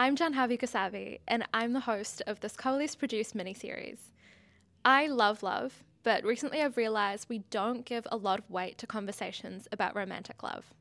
I'm 0.00 0.14
Janhavi 0.14 0.60
Kasavi, 0.60 1.18
and 1.26 1.42
I'm 1.52 1.72
the 1.72 1.80
host 1.80 2.22
of 2.28 2.38
this 2.38 2.56
Coalesce 2.56 2.94
produced 2.94 3.36
miniseries. 3.36 3.98
I 4.84 5.08
love 5.08 5.42
love, 5.42 5.82
but 6.04 6.22
recently 6.22 6.62
I've 6.62 6.76
realised 6.76 7.28
we 7.28 7.40
don't 7.50 7.84
give 7.84 8.06
a 8.12 8.16
lot 8.16 8.38
of 8.38 8.48
weight 8.48 8.78
to 8.78 8.86
conversations 8.86 9.66
about 9.72 9.96
romantic 9.96 10.44
love. 10.44 10.72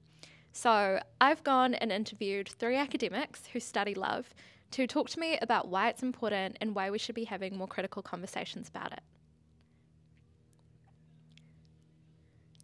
So 0.52 1.00
I've 1.20 1.44
gone 1.44 1.74
and 1.74 1.92
interviewed 1.92 2.48
three 2.48 2.76
academics 2.76 3.48
who 3.48 3.60
study 3.60 3.96
love 3.96 4.36
to 4.70 4.86
talk 4.86 5.10
to 5.10 5.20
me 5.20 5.40
about 5.42 5.68
why 5.68 5.90
it's 5.90 6.04
important 6.04 6.60
and 6.62 6.76
why 6.76 6.92
we 6.92 7.00
should 7.00 7.16
be 7.16 7.24
having 7.24 7.58
more 7.58 7.66
critical 7.66 8.04
conversations 8.04 8.70
about 8.70 8.94
it. 8.94 9.02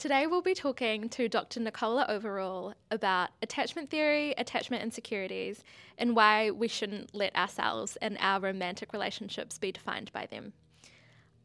Today, 0.04 0.28
we'll 0.28 0.42
be 0.42 0.54
talking 0.54 1.08
to 1.08 1.30
Dr. 1.30 1.62
Nickola 1.62 2.10
Overall 2.10 2.74
about 2.92 3.30
attachment 3.42 3.90
theory, 3.90 4.34
attachment 4.38 4.84
insecurities, 4.84 5.64
and 5.98 6.14
why 6.14 6.52
we 6.52 6.68
shouldn't 6.68 7.16
let 7.16 7.34
ourselves 7.38 7.96
and 8.02 8.18
our 8.20 8.42
romantic 8.42 8.92
relationships 8.92 9.58
be 9.58 9.72
defined 9.72 10.12
by 10.12 10.26
them. 10.26 10.52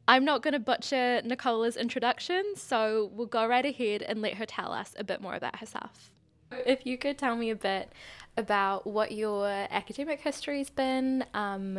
I'm 0.09 0.25
not 0.25 0.43
going 0.43 0.55
to 0.55 0.59
butcher 0.59 1.23
Nickola's 1.25 1.77
introduction, 1.77 2.43
so 2.57 3.13
we'll 3.15 3.29
go 3.29 3.47
right 3.47 3.65
ahead 3.65 4.03
and 4.03 4.23
let 4.23 4.35
her 4.35 4.45
tell 4.45 4.73
us 4.73 4.93
a 4.99 5.05
bit 5.05 5.21
more 5.21 5.37
about 5.37 5.61
herself. 5.61 6.11
If 6.51 6.85
you 6.85 6.99
could 6.99 7.17
tell 7.17 7.37
me 7.37 7.51
a 7.51 7.55
bit 7.55 7.93
about 8.37 8.89
what 8.89 9.13
your 9.13 9.47
academic 9.47 10.23
history's 10.23 10.69
been, 10.69 11.25
um, 11.33 11.79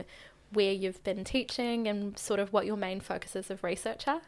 where 0.53 0.71
you've 0.71 1.03
been 1.03 1.25
teaching, 1.25 1.89
and 1.89 2.17
sort 2.17 2.39
of 2.39 2.53
what 2.53 2.65
your 2.65 2.77
main 2.77 3.01
focuses 3.01 3.51
of 3.51 3.65
research 3.65 4.07
are. 4.07 4.21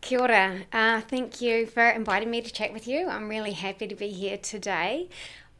Kia 0.00 0.18
ora. 0.18 0.60
Uh, 0.72 1.00
thank 1.02 1.40
you 1.42 1.66
for 1.66 1.86
inviting 1.88 2.30
me 2.30 2.40
to 2.40 2.50
chat 2.50 2.72
with 2.72 2.88
you. 2.88 3.08
I'm 3.08 3.28
really 3.28 3.52
happy 3.52 3.86
to 3.86 3.94
be 3.94 4.08
here 4.08 4.38
today. 4.38 5.08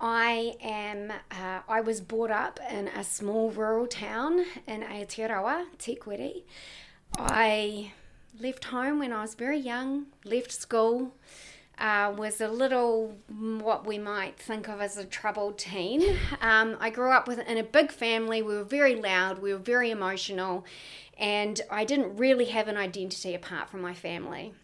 I 0.01 0.55
am. 0.63 1.13
Uh, 1.31 1.61
I 1.69 1.83
was 1.83 2.01
brought 2.01 2.31
up 2.31 2.59
in 2.71 2.89
a 2.89 3.05
small 3.05 3.51
rural 3.51 3.87
town 3.87 4.47
in 4.67 4.83
Aotearoa, 4.83 5.67
Tikwiri. 5.79 6.45
I 7.19 7.93
left 8.41 8.65
home 8.65 8.99
when 8.99 9.13
I 9.13 9.21
was 9.21 9.35
very 9.35 9.59
young. 9.59 10.07
Left 10.25 10.53
school. 10.53 11.15
Uh, 11.79 12.13
was 12.15 12.43
a 12.43 12.49
little 12.49 13.17
what 13.29 13.87
we 13.87 13.97
might 13.97 14.39
think 14.39 14.69
of 14.69 14.83
as 14.83 14.99
a 14.99 15.05
troubled 15.05 15.57
teen. 15.57 16.19
Um, 16.43 16.77
I 16.79 16.91
grew 16.91 17.11
up 17.11 17.27
with 17.27 17.39
in 17.39 17.57
a 17.57 17.63
big 17.63 17.91
family. 17.91 18.43
We 18.43 18.55
were 18.55 18.65
very 18.65 18.97
loud. 18.97 19.41
We 19.41 19.53
were 19.55 19.59
very 19.59 19.91
emotional, 19.91 20.67
and 21.21 21.61
I 21.71 21.85
didn't 21.85 22.17
really 22.17 22.47
have 22.47 22.67
an 22.67 22.77
identity 22.77 23.35
apart 23.35 23.69
from 23.69 23.83
my 23.83 23.95
family. 23.95 24.55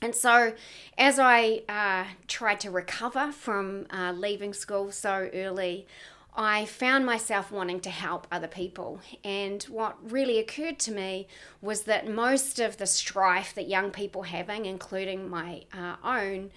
And 0.00 0.14
so, 0.14 0.54
as 0.96 1.18
I 1.18 1.62
uh, 1.68 2.04
tried 2.26 2.60
to 2.60 2.70
recover 2.70 3.32
from 3.32 3.86
uh, 3.90 4.12
leaving 4.12 4.54
school 4.54 4.92
so 4.92 5.28
early, 5.34 5.86
I 6.34 6.64
found 6.64 7.04
myself 7.04 7.50
wanting 7.50 7.80
to 7.80 7.90
help 7.90 8.26
other 8.30 8.46
people. 8.46 9.00
And 9.24 9.62
what 9.64 9.98
really 10.10 10.38
occurred 10.38 10.78
to 10.80 10.92
me 10.92 11.26
was 11.60 11.82
that 11.82 12.08
most 12.08 12.60
of 12.60 12.78
the 12.78 12.86
strife 12.86 13.54
that 13.54 13.68
young 13.68 13.90
people 13.90 14.22
having, 14.22 14.64
including 14.64 15.28
my 15.28 15.64
uh, 15.74 15.96
own, 16.02 16.50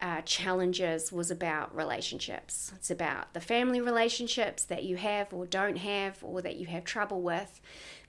uh, 0.00 0.20
challenges 0.22 1.12
was 1.12 1.30
about 1.30 1.74
relationships. 1.74 2.72
It's 2.76 2.90
about 2.90 3.34
the 3.34 3.40
family 3.40 3.80
relationships 3.80 4.64
that 4.64 4.84
you 4.84 4.96
have 4.96 5.32
or 5.32 5.46
don't 5.46 5.78
have, 5.78 6.18
or 6.22 6.40
that 6.42 6.56
you 6.56 6.66
have 6.66 6.84
trouble 6.84 7.20
with 7.20 7.60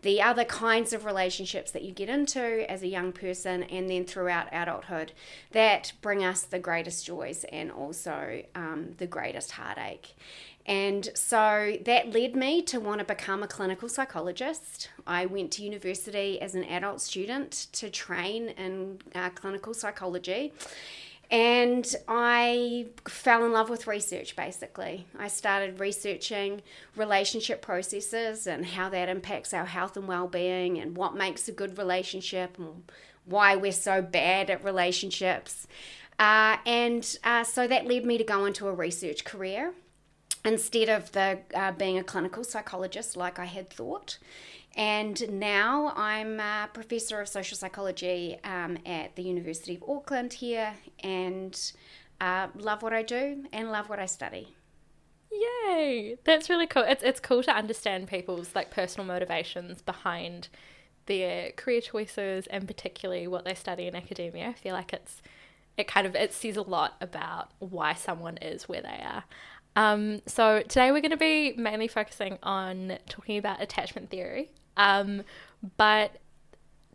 the 0.01 0.21
other 0.21 0.45
kinds 0.45 0.93
of 0.93 1.03
relationships 1.03 1.71
that 1.71 1.83
you 1.83 1.91
get 1.91 2.09
into 2.09 2.69
as 2.71 2.81
a 2.81 2.87
young 2.87 3.11
person 3.11 3.63
and 3.63 3.89
then 3.89 4.05
throughout 4.05 4.47
adulthood 4.51 5.11
that 5.51 5.91
bring 6.01 6.23
us 6.23 6.43
the 6.43 6.59
greatest 6.59 7.05
joys 7.05 7.43
and 7.51 7.71
also 7.71 8.41
um, 8.55 8.93
the 8.97 9.07
greatest 9.07 9.51
heartache. 9.51 10.15
And 10.65 11.09
so 11.15 11.77
that 11.85 12.13
led 12.13 12.35
me 12.35 12.61
to 12.63 12.79
want 12.79 12.99
to 12.99 13.05
become 13.05 13.41
a 13.43 13.47
clinical 13.47 13.89
psychologist. 13.89 14.89
I 15.07 15.25
went 15.25 15.51
to 15.53 15.63
university 15.63 16.39
as 16.39 16.53
an 16.53 16.63
adult 16.63 17.01
student 17.01 17.67
to 17.73 17.89
train 17.89 18.49
in 18.49 18.99
uh, 19.15 19.31
clinical 19.31 19.73
psychology. 19.73 20.53
And 21.31 21.95
I 22.07 22.87
fell 23.07 23.45
in 23.45 23.51
love 23.51 23.69
with 23.69 23.85
research 23.85 24.35
basically. 24.35 25.05
I 25.17 25.27
started 25.27 25.79
researching 25.79 26.63
relationship 26.95 27.61
processes 27.61 28.47
and 28.47 28.65
how 28.65 28.89
that 28.89 29.09
impacts 29.09 29.53
our 29.53 29.65
health 29.65 29.95
and 29.95 30.07
well 30.07 30.27
being 30.27 30.79
and 30.79 30.97
what 30.97 31.15
makes 31.15 31.47
a 31.47 31.51
good 31.51 31.77
relationship 31.77 32.57
and 32.57 32.91
why 33.25 33.55
we're 33.55 33.71
so 33.71 34.01
bad 34.01 34.49
at 34.49 34.63
relationships. 34.63 35.67
Uh, 36.17 36.57
and 36.65 37.17
uh, 37.23 37.43
so 37.43 37.67
that 37.67 37.85
led 37.85 38.05
me 38.05 38.17
to 38.17 38.23
go 38.23 38.45
into 38.45 38.67
a 38.67 38.73
research 38.73 39.23
career 39.23 39.73
instead 40.43 40.89
of 40.89 41.11
the 41.11 41.39
uh, 41.53 41.71
being 41.73 41.97
a 41.97 42.03
clinical 42.03 42.43
psychologist 42.43 43.15
like 43.15 43.37
I 43.37 43.45
had 43.45 43.69
thought. 43.69 44.17
And 44.79 45.29
now 45.37 45.91
I'm 45.97 46.39
a 46.39 46.69
professor 46.71 47.19
of 47.19 47.27
social 47.27 47.57
psychology 47.57 48.39
um, 48.45 48.77
at 48.85 49.13
the 49.17 49.23
University 49.23 49.75
of 49.75 49.83
Auckland 49.83 50.31
here 50.31 50.73
and 51.01 51.73
uh, 52.21 52.47
love 52.55 52.81
what 52.81 52.93
I 52.93 53.03
do 53.03 53.43
and 53.51 53.73
love 53.73 53.89
what 53.89 53.99
I 53.99 54.05
study. 54.05 54.55
Yay! 55.29 56.15
That's 56.23 56.49
really 56.49 56.65
cool. 56.65 56.85
It's, 56.87 57.03
it's 57.03 57.19
cool 57.19 57.43
to 57.43 57.51
understand 57.51 58.07
people's 58.07 58.55
like 58.55 58.71
personal 58.71 59.05
motivations 59.05 59.81
behind 59.81 60.47
their 61.07 61.51
career 61.51 61.81
choices 61.81 62.47
and 62.47 62.65
particularly 62.65 63.27
what 63.27 63.43
they 63.43 63.55
study 63.55 63.85
in 63.85 63.97
academia. 63.97 64.47
I 64.47 64.53
feel 64.53 64.73
like 64.73 64.93
it's 64.93 65.21
it 65.75 65.89
kind 65.89 66.07
of 66.07 66.15
it 66.15 66.31
says 66.31 66.55
a 66.55 66.61
lot 66.61 66.95
about 67.01 67.51
why 67.59 67.95
someone 67.95 68.37
is 68.37 68.69
where 68.69 68.81
they 68.81 69.03
are. 69.03 69.25
Um, 69.75 70.21
so 70.25 70.61
today 70.61 70.93
we're 70.93 71.01
going 71.01 71.11
to 71.11 71.17
be 71.17 71.53
mainly 71.57 71.89
focusing 71.89 72.37
on 72.43 72.97
talking 73.09 73.37
about 73.37 73.61
attachment 73.61 74.09
theory, 74.09 74.51
um, 74.79 75.23
but 75.77 76.13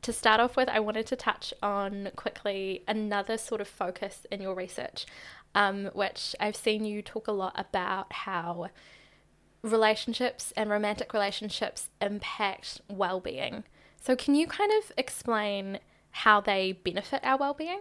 to 0.03 0.12
start 0.12 0.41
off 0.41 0.56
with, 0.56 0.69
I 0.69 0.81
wanted 0.81 1.06
to 1.09 1.17
touch 1.17 1.53
on 1.62 2.09
quickly 2.17 2.83
another 2.89 3.39
sort 3.39 3.61
of 3.61 3.69
focus 3.69 4.27
in 4.33 4.41
your 4.41 4.55
research, 4.55 5.06
um, 5.55 5.91
which 5.93 6.34
I've 6.41 6.56
seen 6.56 6.84
you 6.84 7.03
talk 7.03 7.28
a 7.28 7.33
lot 7.33 7.53
about 7.56 8.12
how 8.12 8.71
relationships 9.62 10.53
and 10.56 10.71
romantic 10.71 11.12
relationships 11.12 11.91
impact 12.00 12.81
well 12.89 13.21
being. 13.21 13.65
So, 14.00 14.17
can 14.17 14.34
you 14.34 14.47
kind 14.47 14.73
of 14.83 14.93
explain 14.97 15.78
how 16.11 16.41
they 16.41 16.73
benefit 16.73 17.21
our 17.23 17.39
well 17.39 17.55
being? 17.55 17.81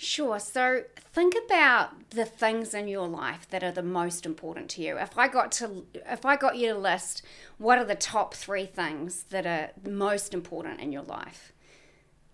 Sure. 0.00 0.38
So 0.38 0.84
think 1.12 1.34
about 1.46 2.10
the 2.10 2.24
things 2.24 2.72
in 2.72 2.86
your 2.86 3.08
life 3.08 3.48
that 3.50 3.64
are 3.64 3.72
the 3.72 3.82
most 3.82 4.24
important 4.24 4.70
to 4.70 4.82
you. 4.82 4.96
If 4.96 5.18
I 5.18 5.26
got 5.26 5.50
to 5.52 5.86
if 5.92 6.24
I 6.24 6.36
got 6.36 6.56
you 6.56 6.72
to 6.72 6.78
list 6.78 7.22
what 7.58 7.78
are 7.78 7.84
the 7.84 7.96
top 7.96 8.32
3 8.34 8.64
things 8.64 9.24
that 9.30 9.44
are 9.44 9.70
most 9.84 10.32
important 10.32 10.80
in 10.80 10.92
your 10.92 11.02
life? 11.02 11.52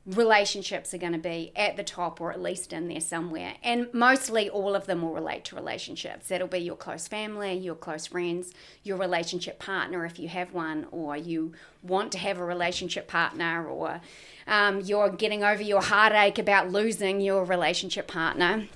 Relationships 0.06 0.92
are 0.92 0.98
going 0.98 1.12
to 1.12 1.18
be 1.18 1.50
at 1.56 1.76
the 1.76 1.82
top 1.82 2.20
or 2.20 2.30
at 2.30 2.40
least 2.40 2.72
in 2.72 2.88
there 2.88 3.00
somewhere. 3.00 3.54
And 3.62 3.92
mostly 3.94 4.50
all 4.50 4.74
of 4.74 4.86
them 4.86 5.00
will 5.00 5.14
relate 5.14 5.44
to 5.46 5.56
relationships. 5.56 6.28
That'll 6.28 6.46
be 6.46 6.58
your 6.58 6.76
close 6.76 7.08
family, 7.08 7.54
your 7.54 7.74
close 7.74 8.06
friends, 8.06 8.52
your 8.82 8.98
relationship 8.98 9.58
partner 9.58 10.04
if 10.04 10.18
you 10.18 10.28
have 10.28 10.52
one, 10.52 10.86
or 10.90 11.16
you 11.16 11.52
want 11.82 12.12
to 12.12 12.18
have 12.18 12.38
a 12.38 12.44
relationship 12.44 13.08
partner, 13.08 13.66
or 13.66 14.02
um, 14.46 14.80
you're 14.80 15.08
getting 15.08 15.42
over 15.42 15.62
your 15.62 15.80
heartache 15.80 16.38
about 16.38 16.70
losing 16.70 17.22
your 17.22 17.44
relationship 17.44 18.06
partner. 18.06 18.68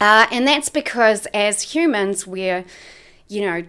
Uh, 0.00 0.26
and 0.30 0.46
that's 0.46 0.70
because 0.70 1.26
as 1.34 1.74
humans, 1.74 2.26
we're, 2.26 2.64
you 3.28 3.42
know, 3.42 3.62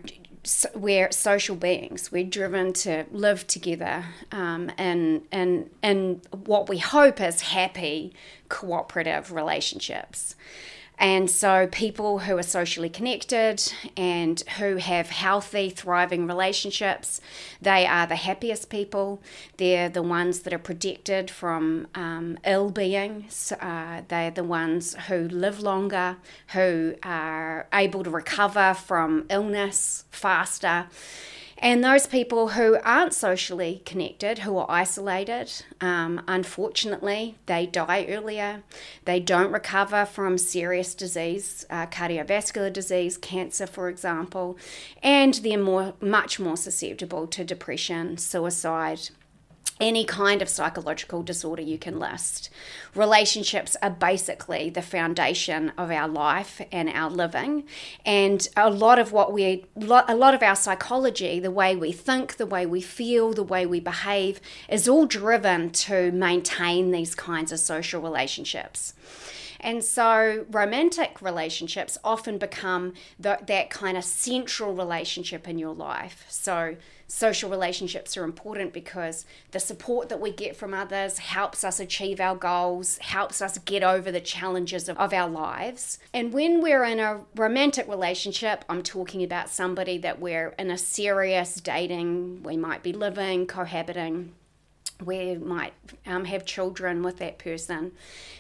we're 0.76 1.12
social 1.12 1.56
beings. 1.56 2.12
We're 2.12 2.26
driven 2.26 2.74
to 2.74 3.06
live 3.12 3.48
together 3.48 4.06
um, 4.32 4.72
in, 4.78 5.24
in, 5.32 5.70
in 5.82 6.22
what 6.32 6.68
we 6.68 6.80
hope 6.80 7.22
is 7.22 7.42
happy, 7.42 8.14
cooperative 8.50 9.32
relationships. 9.32 10.36
And 11.00 11.30
so, 11.30 11.68
people 11.68 12.20
who 12.20 12.38
are 12.38 12.44
socially 12.44 12.90
connected 12.90 13.74
and 13.98 14.40
who 14.58 14.78
have 14.78 15.10
healthy, 15.10 15.70
thriving 15.70 16.28
relationships, 16.28 17.20
they 17.62 17.86
are 17.86 18.06
the 18.06 18.16
happiest 18.16 18.70
people. 18.70 19.22
They're 19.58 19.90
the 19.90 20.04
ones 20.04 20.42
that 20.42 20.54
are 20.54 20.60
protected 20.60 21.32
from 21.32 21.88
um, 21.96 22.38
ill 22.46 22.70
being. 22.70 23.26
Uh, 23.60 24.04
they're 24.08 24.32
the 24.32 24.44
ones 24.44 24.96
who 25.08 25.28
live 25.28 25.60
longer, 25.60 26.18
who 26.50 26.96
are 27.04 27.68
able 27.74 28.04
to 28.04 28.10
recover 28.10 28.74
from 28.74 29.26
illness 29.30 30.06
faster. 30.12 30.88
And 31.64 31.82
those 31.82 32.08
people 32.08 32.50
who 32.50 32.78
aren't 32.84 33.14
socially 33.14 33.84
connected, 33.86 34.40
who 34.40 34.58
are 34.58 34.70
isolated, 34.70 35.50
um, 35.80 36.22
unfortunately, 36.28 37.38
they 37.46 37.66
die 37.66 38.06
earlier. 38.10 38.64
They 39.06 39.22
don't 39.22 39.50
recover 39.50 40.04
from 40.06 40.38
serious 40.38 40.94
disease, 40.94 41.66
uh, 41.70 41.86
cardiovascular 41.86 42.74
disease, 42.74 43.16
cancer, 43.16 43.66
for 43.66 43.88
example, 43.88 44.58
and 45.02 45.36
they're 45.36 45.58
more, 45.58 45.94
much 46.02 46.38
more 46.38 46.58
susceptible 46.58 47.28
to 47.28 47.46
depression, 47.46 48.18
suicide, 48.18 49.12
any 49.80 50.06
kind 50.06 50.42
of 50.42 50.50
psychological 50.50 51.24
disorder 51.24 51.62
you 51.62 51.78
can 51.78 52.00
list. 52.00 52.50
Relationships 52.96 53.76
are 53.82 53.90
basically 53.90 54.70
the 54.70 54.82
foundation 54.82 55.72
of 55.78 55.92
our 55.92 56.08
life 56.08 56.62
and 56.72 56.90
our 56.90 57.10
living. 57.10 57.66
And 58.06 58.48
a 58.56 58.70
lot 58.70 59.00
of 59.00 59.12
what 59.12 59.34
we, 59.34 59.66
a 59.76 60.16
lot 60.16 60.34
of 60.34 60.44
our 60.44 60.56
psychology, 60.56 61.40
the 61.40 61.52
way 61.52 61.76
we 61.76 61.92
think, 61.92 62.38
the 62.38 62.46
way 62.46 62.66
we 62.66 62.82
feel, 62.82 63.34
the 63.34 63.44
way 63.44 63.66
we 63.66 63.80
behave, 63.80 64.40
is 64.70 64.88
all 64.88 65.06
driven 65.06 65.72
to 65.72 66.12
maintain 66.12 66.92
these 66.92 67.16
kinds 67.16 67.52
of 67.52 67.60
social 67.60 68.02
relationships. 68.02 68.94
And 69.60 69.82
so 69.84 70.46
romantic 70.52 71.22
relationships 71.22 71.98
often 72.04 72.38
become 72.38 72.94
the, 73.18 73.40
that 73.48 73.70
kind 73.70 73.98
of 73.98 74.04
central 74.04 74.74
relationship 74.74 75.48
in 75.48 75.58
your 75.58 75.74
life. 75.74 76.26
So 76.28 76.76
social 77.14 77.48
relationships 77.48 78.18
are 78.18 78.24
important 78.24 78.74
because 78.74 79.24
the 79.52 79.60
support 79.60 80.10
that 80.10 80.20
we 80.20 80.32
get 80.32 80.56
from 80.56 80.74
others 80.74 81.20
helps 81.20 81.64
us 81.64 81.80
achieve 81.80 82.20
our 82.20 82.36
goals, 82.36 82.98
helps 82.98 83.40
us 83.40 83.60
get 83.60 83.84
over 83.84 84.12
the 84.12 84.20
challenges 84.20 84.90
of, 84.90 84.98
of 84.98 85.14
our 85.14 85.30
lives. 85.30 86.00
And 86.12 86.34
when 86.34 86.60
we're 86.60 86.84
in 86.84 87.00
a 87.00 87.22
romantic 87.36 87.88
relationship, 87.88 88.66
I'm 88.68 88.82
talking 88.82 89.24
about 89.24 89.50
somebody 89.50 90.00
that 90.00 90.20
we're 90.20 90.56
in 90.58 90.72
a 90.72 90.78
serious 90.78 91.54
dating, 91.56 92.42
we 92.42 92.58
might 92.58 92.82
be 92.82 92.94
living, 92.94 93.46
cohabiting 93.46 94.34
we 95.06 95.36
might 95.36 95.74
um, 96.06 96.26
have 96.26 96.46
children 96.46 97.04
with 97.04 97.18
that 97.18 97.38
person, 97.38 97.92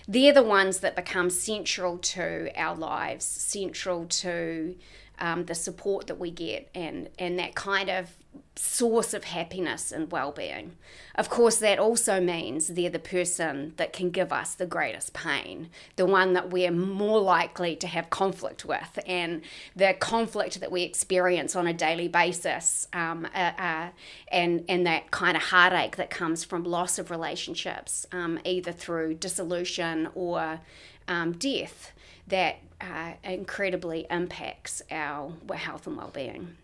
they're 0.08 0.32
the 0.32 0.44
ones 0.44 0.80
that 0.80 0.96
become 0.96 1.30
central 1.30 1.98
to 1.98 2.50
our 2.56 2.76
lives, 2.76 3.26
central 3.26 4.06
to 4.06 4.76
um, 5.24 5.46
the 5.46 5.56
support 5.56 6.08
that 6.08 6.20
we 6.20 6.30
get, 6.30 6.70
and, 6.76 7.10
and 7.18 7.40
that 7.40 7.56
kind 7.56 7.90
of 7.90 8.18
source 8.56 9.14
of 9.14 9.24
happiness 9.24 9.92
and 9.92 10.12
well-being. 10.12 10.76
Of 11.16 11.30
course, 11.30 11.58
that 11.58 11.80
also 11.80 12.20
means 12.20 12.68
they're 12.68 12.90
the 12.90 13.00
person 13.00 13.74
that 13.78 13.94
can 13.94 14.10
give 14.10 14.34
us 14.34 14.54
the 14.54 14.66
greatest 14.66 15.14
pain, 15.14 15.70
the 15.96 16.06
one 16.06 16.34
that 16.34 16.50
we're 16.50 16.72
more 16.72 17.22
likely 17.22 17.76
to 17.78 17.88
have 17.88 18.10
conflict 18.10 18.66
with, 18.66 19.00
and 19.08 19.42
the 19.76 19.94
conflict 19.94 20.60
that 20.60 20.72
we 20.72 20.84
experience 20.84 21.56
on 21.56 21.68
a 21.68 21.74
daily 21.74 22.10
basis, 22.10 22.88
um, 22.92 23.26
uh, 23.34 23.52
uh, 23.58 23.90
and 24.28 24.66
and 24.68 24.86
that 24.86 25.10
kind 25.12 25.38
of 25.38 25.44
heartache 25.44 25.96
that 25.96 26.10
comes 26.10 26.44
from 26.44 26.64
loss 26.64 27.00
of 27.00 27.10
relationships, 27.10 28.06
um, 28.12 28.40
either 28.44 28.74
through 28.74 29.14
dissolution 29.14 30.10
or 30.16 30.60
um, 31.08 31.32
death, 31.32 31.94
that 32.28 32.58
uh, 32.84 33.14
incredibly 33.24 34.06
impacts 34.12 34.84
our 34.92 35.34
health 35.56 35.88
and 35.88 35.98
well-being 35.98 36.58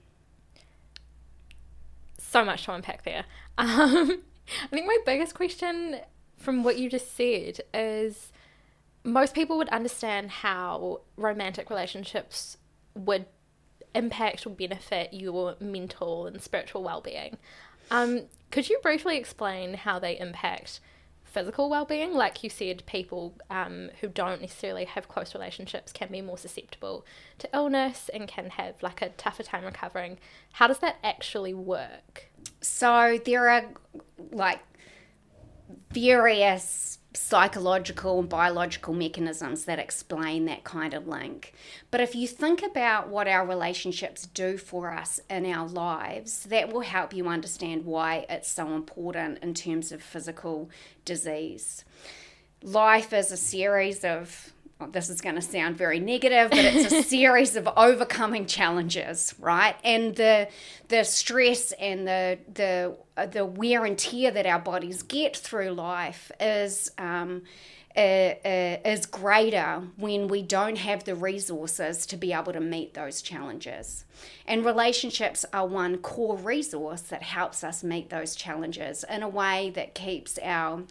so 2.29 2.45
much 2.45 2.65
to 2.65 2.73
unpack 2.73 3.03
there. 3.03 3.25
Um, 3.57 4.21
I 4.63 4.67
think 4.67 4.87
my 4.87 4.97
biggest 5.05 5.35
question 5.35 5.97
from 6.37 6.63
what 6.63 6.79
you 6.79 6.89
just 6.89 7.15
said 7.15 7.59
is 7.73 8.31
most 9.03 9.35
people 9.35 9.57
would 9.57 9.67
understand 9.69 10.31
how 10.31 11.01
romantic 11.17 11.69
relationships 11.69 12.57
would 12.95 13.25
impact 13.93 14.47
or 14.47 14.51
benefit 14.51 15.13
your 15.13 15.55
mental 15.59 16.25
and 16.25 16.41
spiritual 16.41 16.81
well-being. 16.83 17.37
Um, 17.91 18.21
could 18.49 18.69
you 18.69 18.79
briefly 18.81 19.17
explain 19.17 19.73
how 19.73 19.99
they 19.99 20.17
impact 20.17 20.79
physical 21.29 21.69
well-being 21.69 22.13
like 22.13 22.43
you 22.43 22.49
said 22.49 22.83
people 22.85 23.35
um, 23.49 23.89
who 24.01 24.07
don't 24.07 24.41
necessarily 24.41 24.85
have 24.85 25.07
close 25.07 25.33
relationships 25.33 25.91
can 25.91 26.09
be 26.11 26.21
more 26.21 26.37
susceptible 26.37 27.05
to 27.37 27.49
illness 27.53 28.09
and 28.13 28.27
can 28.27 28.49
have 28.51 28.75
like 28.81 29.01
a 29.01 29.09
tougher 29.09 29.43
time 29.43 29.63
recovering. 29.63 30.17
How 30.53 30.67
does 30.67 30.79
that 30.79 30.97
actually 31.03 31.53
work? 31.53 32.29
So 32.61 33.19
there 33.25 33.49
are 33.49 33.65
like 34.31 34.59
various 35.91 36.98
psychological 37.13 38.19
and 38.19 38.29
biological 38.29 38.93
mechanisms 38.93 39.65
that 39.65 39.79
explain 39.79 40.45
that 40.45 40.63
kind 40.63 40.93
of 40.93 41.07
link. 41.07 41.53
But 41.89 42.01
if 42.01 42.13
you 42.13 42.27
think 42.27 42.61
about 42.61 43.09
what 43.09 43.27
our 43.27 43.45
relationships 43.45 44.27
do 44.27 44.57
for 44.57 44.91
us 44.91 45.19
in 45.29 45.45
our 45.47 45.67
lives, 45.67 46.43
that 46.43 46.71
will 46.71 46.81
help 46.81 47.13
you 47.13 47.27
understand 47.27 47.85
why 47.85 48.25
it's 48.29 48.51
so 48.51 48.75
important 48.75 49.39
in 49.39 49.55
terms 49.55 49.91
of 49.91 50.03
physical 50.03 50.69
disease. 51.03 51.83
Life 52.61 53.11
is 53.13 53.31
a 53.31 53.37
series 53.37 54.03
of 54.03 54.53
this 54.87 55.09
is 55.09 55.19
going 55.19 55.35
to 55.35 55.41
sound 55.41 55.77
very 55.77 55.99
negative, 55.99 56.51
but 56.51 56.59
it's 56.59 56.91
a 56.91 57.03
series 57.09 57.55
of 57.55 57.67
overcoming 57.75 58.45
challenges, 58.45 59.35
right? 59.39 59.75
And 59.83 60.15
the 60.15 60.47
the 60.87 61.03
stress 61.03 61.71
and 61.73 62.07
the 62.07 62.39
the 62.53 62.95
uh, 63.17 63.25
the 63.25 63.45
wear 63.45 63.85
and 63.85 63.97
tear 63.97 64.31
that 64.31 64.45
our 64.45 64.59
bodies 64.59 65.03
get 65.03 65.35
through 65.35 65.71
life 65.71 66.31
is 66.39 66.91
um, 66.97 67.43
uh, 67.97 67.99
uh, 67.99 68.77
is 68.85 69.05
greater 69.05 69.83
when 69.97 70.29
we 70.29 70.41
don't 70.41 70.77
have 70.77 71.03
the 71.03 71.15
resources 71.15 72.05
to 72.05 72.15
be 72.15 72.31
able 72.31 72.53
to 72.53 72.61
meet 72.61 72.93
those 72.93 73.21
challenges. 73.21 74.05
And 74.47 74.63
relationships 74.63 75.43
are 75.51 75.67
one 75.67 75.97
core 75.97 76.37
resource 76.37 77.01
that 77.01 77.23
helps 77.23 77.63
us 77.63 77.83
meet 77.83 78.09
those 78.09 78.35
challenges 78.35 79.03
in 79.09 79.23
a 79.23 79.29
way 79.29 79.71
that 79.71 79.93
keeps 79.93 80.39
our 80.41 80.83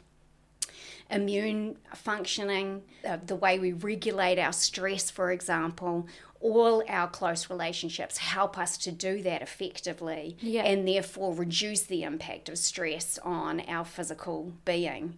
immune 1.10 1.76
functioning, 1.94 2.82
uh, 3.06 3.19
the 3.25 3.37
way 3.37 3.58
we 3.58 3.72
regulate 3.72 4.38
our 4.38 4.52
stress, 4.52 5.10
for 5.10 5.31
example, 5.31 6.06
all 6.40 6.84
our 6.88 7.08
close 7.08 7.50
relationships 7.50 8.19
help 8.19 8.56
us 8.56 8.76
to 8.78 8.93
do 8.93 9.22
that 9.22 9.43
effectively 9.43 10.37
yeah. 10.40 10.62
and 10.62 10.87
therefore 10.87 11.34
reduce 11.34 11.82
the 11.82 12.02
impact 12.02 12.49
of 12.49 12.58
stress 12.58 13.19
on 13.25 13.60
our 13.62 13.84
physical 13.84 14.52
being. 14.64 15.16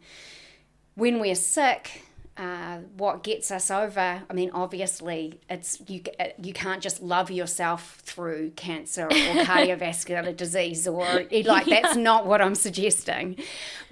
When 0.94 1.20
we're 1.20 1.34
sick, 1.34 2.04
uh, 2.40 2.78
what 2.96 3.22
gets 3.22 3.50
us 3.50 3.70
over. 3.70 4.22
I 4.28 4.32
mean, 4.32 4.50
obviously, 4.54 5.40
it's 5.50 5.82
you. 5.86 6.02
You 6.42 6.54
can't 6.54 6.82
just 6.82 7.02
love 7.02 7.30
yourself 7.30 8.00
through 8.02 8.52
cancer 8.56 9.04
or 9.04 9.10
cardiovascular 9.44 10.34
disease, 10.34 10.88
or 10.88 11.04
like 11.04 11.30
yeah. 11.66 11.82
that's 11.82 11.96
not 11.96 12.26
what 12.26 12.40
I'm 12.40 12.54
suggesting. 12.54 13.36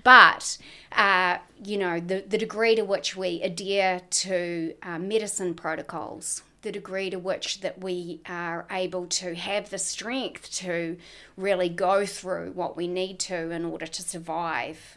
But 0.02 0.56
uh, 0.92 1.38
you 1.62 1.76
know, 1.76 2.00
the 2.00 2.24
the 2.26 2.38
degree 2.38 2.74
to 2.76 2.82
which 2.82 3.14
we 3.14 3.42
adhere 3.42 4.00
to 4.08 4.74
uh, 4.82 4.98
medicine 4.98 5.52
protocols, 5.52 6.42
the 6.62 6.72
degree 6.72 7.10
to 7.10 7.18
which 7.18 7.60
that 7.60 7.82
we 7.82 8.22
are 8.26 8.64
able 8.70 9.06
to 9.08 9.34
have 9.34 9.68
the 9.68 9.78
strength 9.78 10.50
to 10.52 10.96
really 11.36 11.68
go 11.68 12.06
through 12.06 12.52
what 12.52 12.78
we 12.78 12.88
need 12.88 13.18
to 13.18 13.50
in 13.50 13.66
order 13.66 13.86
to 13.86 14.00
survive 14.00 14.96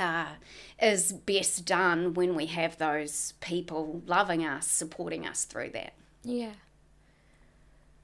uh, 0.00 0.26
is 0.80 1.12
best 1.12 1.64
done 1.64 2.14
when 2.14 2.34
we 2.34 2.46
have 2.46 2.78
those 2.78 3.34
people 3.40 4.02
loving 4.06 4.44
us, 4.44 4.66
supporting 4.66 5.26
us 5.26 5.44
through 5.44 5.70
that. 5.70 5.92
Yeah. 6.24 6.52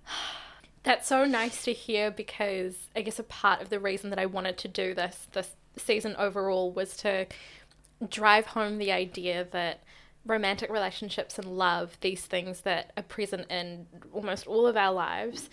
That's 0.83 1.09
so 1.09 1.25
nice 1.25 1.65
to 1.65 1.73
hear 1.73 2.13
because 2.13 2.77
I 2.95 3.01
guess 3.01 3.19
a 3.19 3.25
part 3.25 3.61
of 3.61 3.71
the 3.71 3.81
reason 3.81 4.11
that 4.11 4.21
I 4.21 4.27
wanted 4.27 4.57
to 4.59 4.69
do 4.69 4.95
this 4.95 5.27
this 5.33 5.51
season 5.77 6.15
overall 6.17 6.71
was 6.71 6.97
to 6.99 7.27
drive 8.09 8.47
home 8.47 8.79
the 8.79 8.93
idea 8.93 9.47
that 9.51 9.83
romantic 10.25 10.71
relationships 10.71 11.39
and 11.39 11.59
love, 11.59 11.97
these 12.01 12.25
things 12.25 12.63
that 12.63 12.93
are 12.97 13.03
present 13.03 13.51
in 13.51 13.87
almost 14.13 14.47
all 14.47 14.67
of 14.67 14.77
our 14.77 14.93
lives, 14.93 15.49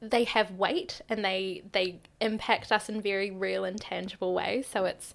they 0.00 0.24
have 0.24 0.50
weight 0.52 1.00
and 1.08 1.24
they 1.24 1.62
they 1.72 2.00
impact 2.20 2.72
us 2.72 2.88
in 2.88 3.00
very 3.00 3.30
real 3.30 3.64
and 3.64 3.80
tangible 3.80 4.34
ways. 4.34 4.66
So 4.66 4.84
it's 4.84 5.14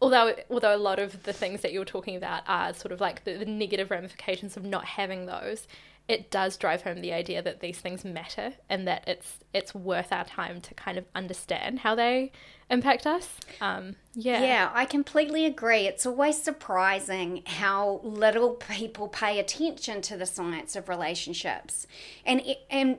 although 0.00 0.34
although 0.50 0.74
a 0.74 0.78
lot 0.78 0.98
of 0.98 1.22
the 1.24 1.32
things 1.32 1.62
that 1.62 1.72
you're 1.72 1.84
talking 1.84 2.16
about 2.16 2.42
are 2.46 2.74
sort 2.74 2.92
of 2.92 3.00
like 3.00 3.24
the, 3.24 3.34
the, 3.34 3.46
negative 3.46 3.90
ramifications 3.90 4.56
of 4.56 4.64
not 4.64 4.84
having 4.84 5.26
those 5.26 5.66
it 6.08 6.30
does 6.30 6.56
drive 6.56 6.82
home 6.82 7.00
the 7.00 7.12
idea 7.12 7.42
that 7.42 7.60
these 7.60 7.78
things 7.78 8.04
matter 8.04 8.52
and 8.68 8.86
that 8.86 9.02
it's 9.06 9.38
it's 9.52 9.74
worth 9.74 10.12
our 10.12 10.24
time 10.24 10.60
to 10.60 10.74
kind 10.74 10.98
of 10.98 11.04
understand 11.14 11.80
how 11.80 11.94
they 11.94 12.30
impact 12.70 13.06
us. 13.06 13.38
Um, 13.60 13.96
yeah. 14.14 14.40
Yeah 14.40 14.70
i 14.72 14.84
completely 14.84 15.46
agree. 15.46 15.86
It's 15.86 16.06
always 16.06 16.40
surprising 16.40 17.42
how 17.46 18.00
little 18.04 18.50
people 18.50 19.08
pay 19.08 19.38
attention 19.40 20.00
to 20.02 20.16
the 20.16 20.26
science 20.26 20.76
of 20.76 20.88
relationships. 20.88 21.86
And 22.24 22.42
and 22.70 22.98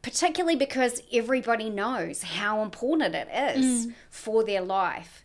particularly 0.00 0.56
because 0.56 1.02
everybody 1.12 1.68
knows 1.68 2.22
how 2.22 2.62
important 2.62 3.14
it 3.14 3.28
is 3.32 3.86
mm. 3.88 3.92
for 4.08 4.44
their 4.44 4.62
life 4.62 5.24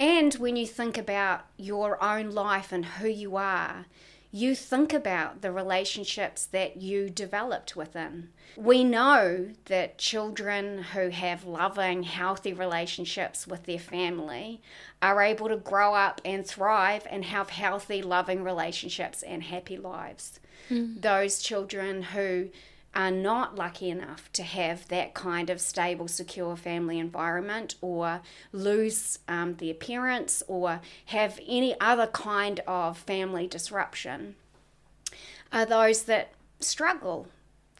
and 0.00 0.32
when 0.34 0.56
you 0.56 0.66
think 0.66 0.96
about 0.96 1.44
your 1.58 2.02
own 2.02 2.30
life 2.30 2.72
and 2.72 2.86
who 2.86 3.06
you 3.06 3.36
are, 3.36 3.84
you 4.32 4.54
think 4.54 4.94
about 4.94 5.42
the 5.42 5.52
relationships 5.52 6.46
that 6.46 6.76
you 6.76 7.10
developed 7.10 7.76
within. 7.76 8.30
We 8.56 8.82
know 8.82 9.50
that 9.66 9.98
children 9.98 10.84
who 10.94 11.08
have 11.08 11.44
loving, 11.44 12.04
healthy 12.04 12.52
relationships 12.52 13.46
with 13.46 13.64
their 13.64 13.78
family 13.78 14.62
are 15.02 15.20
able 15.20 15.48
to 15.48 15.56
grow 15.56 15.94
up 15.94 16.20
and 16.24 16.46
thrive 16.46 17.06
and 17.10 17.24
have 17.26 17.50
healthy, 17.50 18.02
loving 18.02 18.42
relationships 18.42 19.22
and 19.22 19.42
happy 19.42 19.76
lives. 19.76 20.40
Mm. 20.70 21.02
Those 21.02 21.42
children 21.42 22.02
who 22.02 22.50
are 22.94 23.10
not 23.10 23.54
lucky 23.54 23.88
enough 23.88 24.30
to 24.32 24.42
have 24.42 24.88
that 24.88 25.14
kind 25.14 25.48
of 25.48 25.60
stable, 25.60 26.08
secure 26.08 26.56
family 26.56 26.98
environment 26.98 27.76
or 27.80 28.20
lose 28.52 29.18
um, 29.28 29.54
their 29.56 29.74
parents 29.74 30.42
or 30.48 30.80
have 31.06 31.38
any 31.46 31.78
other 31.80 32.06
kind 32.08 32.60
of 32.66 32.98
family 32.98 33.46
disruption 33.46 34.34
are 35.52 35.66
those 35.66 36.02
that 36.04 36.32
struggle 36.60 37.28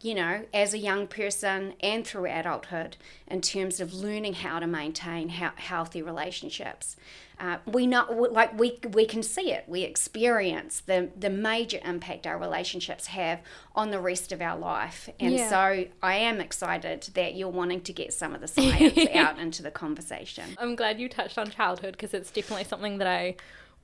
you 0.02 0.14
know, 0.14 0.44
as 0.54 0.72
a 0.72 0.78
young 0.78 1.06
person 1.06 1.74
and 1.80 2.06
through 2.06 2.26
adulthood 2.26 2.96
in 3.26 3.40
terms 3.40 3.80
of 3.80 3.92
learning 3.92 4.34
how 4.34 4.58
to 4.58 4.66
maintain 4.66 5.28
healthy 5.28 6.00
relationships. 6.00 6.96
Uh, 7.38 7.56
we 7.66 7.86
know, 7.86 8.04
like 8.30 8.58
we 8.58 8.78
we 8.92 9.06
can 9.06 9.22
see 9.22 9.50
it. 9.50 9.64
We 9.66 9.82
experience 9.82 10.80
the 10.80 11.08
the 11.18 11.30
major 11.30 11.80
impact 11.84 12.26
our 12.26 12.38
relationships 12.38 13.06
have 13.06 13.40
on 13.74 13.90
the 13.90 14.00
rest 14.00 14.30
of 14.30 14.42
our 14.42 14.58
life, 14.58 15.08
and 15.18 15.34
yeah. 15.34 15.48
so 15.48 15.86
I 16.02 16.16
am 16.16 16.40
excited 16.40 17.08
that 17.14 17.34
you're 17.36 17.48
wanting 17.48 17.80
to 17.82 17.92
get 17.94 18.12
some 18.12 18.34
of 18.34 18.42
the 18.42 18.48
science 18.48 18.98
out 19.14 19.38
into 19.38 19.62
the 19.62 19.70
conversation. 19.70 20.44
I'm 20.58 20.76
glad 20.76 21.00
you 21.00 21.08
touched 21.08 21.38
on 21.38 21.50
childhood 21.50 21.92
because 21.92 22.12
it's 22.12 22.30
definitely 22.30 22.64
something 22.64 22.98
that 22.98 23.06
I 23.06 23.36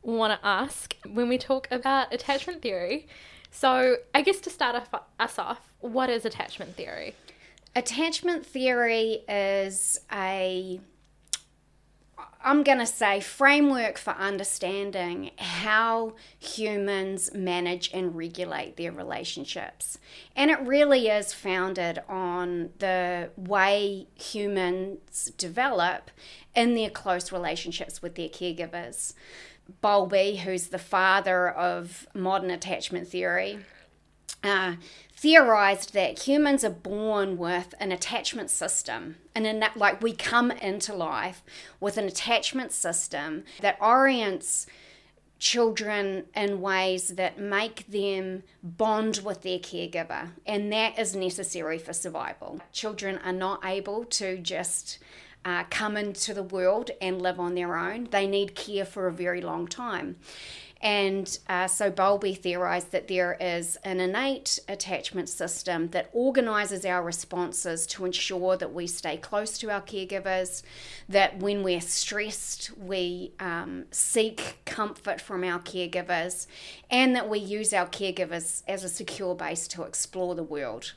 want 0.03 0.39
to 0.39 0.47
ask 0.47 0.95
when 1.11 1.29
we 1.29 1.39
talk 1.39 1.67
about 1.71 2.13
attachment 2.13 2.61
theory. 2.61 3.07
So, 3.59 3.97
I 4.15 4.21
guess 4.21 4.41
to 4.41 4.51
start 4.51 4.87
us 5.19 5.39
off, 5.39 5.73
what 5.81 6.11
is 6.11 6.27
attachment 6.27 6.77
theory? 6.77 7.15
Attachment 7.75 8.45
theory 8.45 9.25
is 9.27 9.99
a 10.13 10.79
I'm 12.47 12.63
going 12.63 12.79
to 12.79 12.87
say 12.87 13.19
framework 13.19 13.99
for 13.99 14.13
understanding 14.13 15.33
how 15.37 16.15
humans 16.39 17.35
manage 17.35 17.91
and 17.93 18.15
regulate 18.15 18.77
their 18.77 18.93
relationships. 18.93 19.99
And 20.37 20.49
it 20.53 20.61
really 20.61 21.09
is 21.09 21.33
founded 21.33 21.99
on 22.09 22.71
the 22.79 23.31
way 23.37 24.07
humans 24.15 25.33
develop 25.37 26.13
in 26.55 26.77
their 26.77 26.89
close 26.89 27.33
relationships 27.33 28.01
with 28.01 28.15
their 28.15 28.29
caregivers. 28.29 29.15
Bowlby, 29.81 30.37
who's 30.37 30.69
the 30.69 30.79
father 30.79 31.51
of 31.51 32.07
modern 32.15 32.53
attachment 32.53 33.09
theory, 33.09 33.59
uh, 34.47 34.77
theorized 35.13 35.95
that 35.95 36.21
humans 36.21 36.65
are 36.65 36.71
born 36.71 37.39
with 37.39 37.75
an 37.81 37.91
attachment 37.91 38.51
system 38.51 39.17
and 39.35 39.47
in 39.47 39.61
that 39.61 39.77
like 39.77 40.03
we 40.03 40.13
come 40.13 40.51
into 40.51 40.95
life 40.95 41.43
with 41.81 41.97
an 41.97 42.05
attachment 42.05 42.71
system 42.71 43.45
that 43.61 43.79
orients 43.81 44.67
children 45.39 46.25
in 46.35 46.61
ways 46.61 47.09
that 47.09 47.39
make 47.39 47.87
them 47.87 48.43
bond 48.63 49.21
with 49.25 49.43
their 49.43 49.59
caregiver 49.59 50.31
and 50.47 50.73
that 50.73 50.99
is 50.99 51.17
necessary 51.17 51.79
for 51.79 51.93
survival 51.93 52.61
children 52.73 53.19
are 53.25 53.33
not 53.33 53.65
able 53.65 54.05
to 54.05 54.39
just 54.39 54.99
uh, 55.47 55.63
come 55.71 55.97
into 55.97 56.35
the 56.35 56.43
world 56.43 56.91
and 57.01 57.23
live 57.23 57.39
on 57.39 57.55
their 57.55 57.77
own. 57.77 58.09
They 58.11 58.27
need 58.27 58.57
care 58.57 58.85
for 58.85 59.07
a 59.07 59.13
very 59.13 59.41
long 59.41 59.69
time. 59.69 60.17
And 60.87 61.37
uh, 61.49 61.67
so 61.67 61.91
Bowlby 61.91 62.35
theorized 62.35 62.93
that 62.93 63.09
there 63.09 63.37
is 63.41 63.75
an 63.83 63.99
innate 63.99 64.61
attachment 64.69 65.29
system 65.29 65.89
that 65.89 66.09
organizes 66.13 66.85
our 66.85 67.03
responses 67.03 67.89
to 67.89 68.05
ensure 68.05 68.57
that 68.57 68.73
we 68.73 68.87
stay 68.87 69.17
close 69.17 69.59
to 69.59 69.71
our 69.73 69.81
caregivers, 69.81 70.63
that 71.09 71.41
when 71.41 71.65
we're 71.65 71.81
stressed, 71.81 72.71
we 72.79 73.33
um, 73.41 73.87
seek 73.91 74.61
comfort 74.65 75.21
from 75.21 75.43
our 75.43 75.59
caregivers, 75.59 76.47
and 76.89 77.17
that 77.17 77.29
we 77.29 77.41
use 77.41 77.73
our 77.73 77.89
caregivers 77.89 78.63
as 78.69 78.85
a 78.85 78.89
secure 78.89 79.35
base 79.35 79.67
to 79.67 79.83
explore 79.83 80.37
the 80.37 80.45
world. 80.45 80.93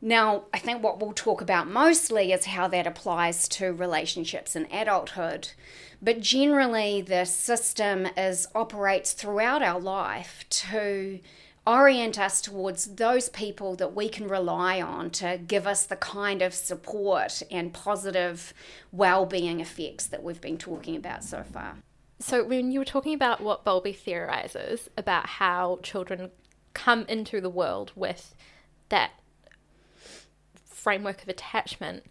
Now, 0.00 0.44
I 0.52 0.58
think 0.58 0.82
what 0.82 1.00
we'll 1.00 1.12
talk 1.12 1.40
about 1.40 1.68
mostly 1.68 2.32
is 2.32 2.46
how 2.46 2.68
that 2.68 2.86
applies 2.86 3.48
to 3.48 3.72
relationships 3.72 4.54
in 4.54 4.70
adulthood. 4.70 5.50
But 6.02 6.20
generally, 6.20 7.00
the 7.00 7.24
system 7.24 8.06
is 8.16 8.46
operates 8.54 9.14
throughout 9.14 9.62
our 9.62 9.80
life 9.80 10.44
to 10.50 11.20
orient 11.66 12.18
us 12.18 12.40
towards 12.40 12.94
those 12.94 13.28
people 13.30 13.74
that 13.76 13.94
we 13.94 14.08
can 14.08 14.28
rely 14.28 14.80
on 14.80 15.10
to 15.10 15.40
give 15.46 15.66
us 15.66 15.84
the 15.84 15.96
kind 15.96 16.40
of 16.42 16.54
support 16.54 17.42
and 17.50 17.72
positive 17.72 18.54
well-being 18.92 19.60
effects 19.60 20.06
that 20.06 20.22
we've 20.22 20.40
been 20.40 20.58
talking 20.58 20.94
about 20.94 21.24
so 21.24 21.42
far. 21.42 21.76
So, 22.18 22.44
when 22.44 22.70
you 22.70 22.78
were 22.78 22.84
talking 22.84 23.14
about 23.14 23.40
what 23.40 23.64
Bowlby 23.64 23.92
theorizes 23.92 24.88
about 24.96 25.26
how 25.26 25.80
children 25.82 26.30
come 26.72 27.04
into 27.08 27.40
the 27.40 27.50
world 27.50 27.92
with 27.96 28.34
that 28.90 29.10
framework 30.86 31.20
of 31.20 31.28
attachment 31.28 32.04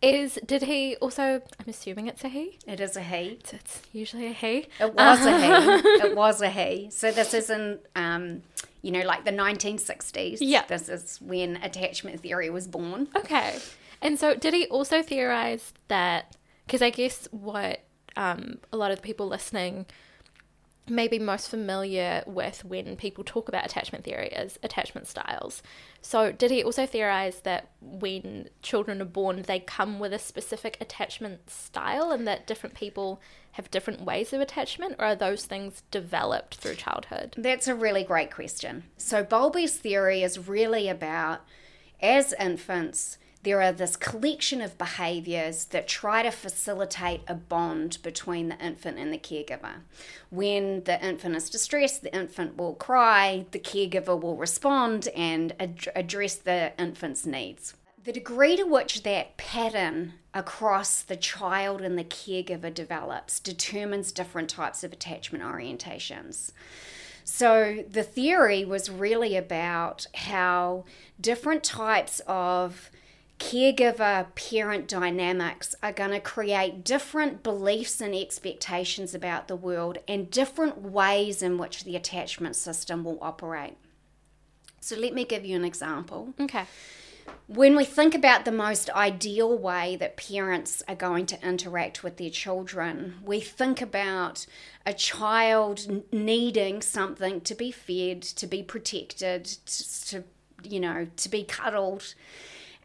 is 0.00 0.38
did 0.46 0.62
he 0.62 0.96
also 1.02 1.42
i'm 1.60 1.68
assuming 1.68 2.06
it's 2.06 2.24
a 2.24 2.28
he? 2.30 2.58
It 2.66 2.80
is 2.80 2.96
a 2.96 3.02
he. 3.02 3.40
So 3.44 3.56
it's 3.56 3.82
usually 3.92 4.26
a 4.28 4.32
he. 4.32 4.68
It 4.80 4.94
was 4.94 5.26
a 5.26 5.34
he. 5.38 5.48
It 6.06 6.16
was 6.16 6.40
a 6.40 6.48
he. 6.48 6.88
So 6.88 7.10
this 7.10 7.34
isn't 7.34 7.80
um 7.94 8.42
you 8.80 8.90
know 8.90 9.02
like 9.02 9.26
the 9.26 9.32
1960s 9.32 10.38
yeah. 10.40 10.64
This 10.66 10.88
is 10.88 11.18
when 11.20 11.56
attachment 11.56 12.20
theory 12.20 12.48
was 12.48 12.66
born. 12.66 13.08
Okay. 13.14 13.58
And 14.00 14.18
so 14.18 14.34
did 14.34 14.54
he 14.54 14.64
also 14.68 15.02
theorize 15.02 15.74
that 15.88 16.36
because 16.64 16.80
i 16.80 16.88
guess 16.88 17.28
what 17.30 17.80
um, 18.16 18.60
a 18.72 18.78
lot 18.78 18.90
of 18.92 18.96
the 18.96 19.02
people 19.02 19.26
listening 19.28 19.84
maybe 20.88 21.18
most 21.18 21.48
familiar 21.48 22.22
with 22.26 22.64
when 22.64 22.96
people 22.96 23.24
talk 23.24 23.48
about 23.48 23.64
attachment 23.64 24.04
theory 24.04 24.28
is 24.28 24.58
attachment 24.62 25.06
styles. 25.06 25.62
So, 26.00 26.32
did 26.32 26.50
he 26.50 26.62
also 26.62 26.86
theorize 26.86 27.40
that 27.40 27.70
when 27.80 28.48
children 28.62 29.02
are 29.02 29.06
born, 29.06 29.42
they 29.42 29.60
come 29.60 29.98
with 29.98 30.12
a 30.12 30.18
specific 30.18 30.76
attachment 30.80 31.50
style 31.50 32.10
and 32.10 32.26
that 32.28 32.46
different 32.46 32.74
people 32.74 33.20
have 33.52 33.70
different 33.70 34.02
ways 34.02 34.32
of 34.32 34.40
attachment, 34.40 34.96
or 34.98 35.06
are 35.06 35.16
those 35.16 35.46
things 35.46 35.82
developed 35.90 36.56
through 36.56 36.74
childhood? 36.74 37.34
That's 37.36 37.68
a 37.68 37.74
really 37.74 38.04
great 38.04 38.30
question. 38.30 38.84
So, 38.96 39.24
Bowlby's 39.24 39.76
theory 39.76 40.22
is 40.22 40.48
really 40.48 40.88
about 40.88 41.40
as 42.00 42.34
infants, 42.38 43.18
there 43.46 43.62
are 43.62 43.70
this 43.70 43.94
collection 43.94 44.60
of 44.60 44.76
behaviors 44.76 45.66
that 45.66 45.86
try 45.86 46.20
to 46.20 46.32
facilitate 46.32 47.20
a 47.28 47.34
bond 47.34 47.96
between 48.02 48.48
the 48.48 48.58
infant 48.58 48.98
and 48.98 49.12
the 49.12 49.18
caregiver. 49.18 49.74
When 50.30 50.82
the 50.82 51.00
infant 51.00 51.36
is 51.36 51.48
distressed, 51.48 52.02
the 52.02 52.12
infant 52.12 52.56
will 52.56 52.74
cry, 52.74 53.46
the 53.52 53.60
caregiver 53.60 54.20
will 54.20 54.36
respond 54.36 55.06
and 55.14 55.54
ad- 55.60 55.86
address 55.94 56.34
the 56.34 56.72
infant's 56.76 57.24
needs. 57.24 57.74
The 58.02 58.12
degree 58.12 58.56
to 58.56 58.64
which 58.64 59.04
that 59.04 59.36
pattern 59.36 60.14
across 60.34 61.02
the 61.02 61.16
child 61.16 61.82
and 61.82 61.96
the 61.96 62.02
caregiver 62.02 62.74
develops 62.74 63.38
determines 63.38 64.10
different 64.10 64.50
types 64.50 64.82
of 64.82 64.92
attachment 64.92 65.44
orientations. 65.44 66.50
So 67.22 67.84
the 67.88 68.02
theory 68.02 68.64
was 68.64 68.90
really 68.90 69.36
about 69.36 70.08
how 70.14 70.84
different 71.20 71.62
types 71.62 72.20
of 72.26 72.90
caregiver 73.38 74.34
parent 74.34 74.88
dynamics 74.88 75.74
are 75.82 75.92
going 75.92 76.10
to 76.10 76.20
create 76.20 76.84
different 76.84 77.42
beliefs 77.42 78.00
and 78.00 78.14
expectations 78.14 79.14
about 79.14 79.48
the 79.48 79.56
world 79.56 79.98
and 80.08 80.30
different 80.30 80.80
ways 80.80 81.42
in 81.42 81.58
which 81.58 81.84
the 81.84 81.96
attachment 81.96 82.56
system 82.56 83.04
will 83.04 83.18
operate. 83.20 83.76
So, 84.80 84.96
let 84.96 85.14
me 85.14 85.24
give 85.24 85.44
you 85.44 85.56
an 85.56 85.64
example. 85.64 86.34
Okay. 86.40 86.64
When 87.48 87.76
we 87.76 87.84
think 87.84 88.14
about 88.14 88.44
the 88.44 88.52
most 88.52 88.88
ideal 88.90 89.56
way 89.56 89.96
that 89.96 90.16
parents 90.16 90.82
are 90.88 90.94
going 90.94 91.26
to 91.26 91.48
interact 91.48 92.02
with 92.02 92.16
their 92.16 92.30
children, 92.30 93.14
we 93.24 93.40
think 93.40 93.82
about 93.82 94.46
a 94.84 94.92
child 94.92 96.04
needing 96.12 96.82
something 96.82 97.40
to 97.42 97.54
be 97.54 97.70
fed, 97.72 98.22
to 98.22 98.46
be 98.46 98.62
protected, 98.62 99.44
to, 99.44 100.06
to 100.06 100.24
you 100.62 100.80
know, 100.80 101.06
to 101.16 101.28
be 101.28 101.44
cuddled 101.44 102.14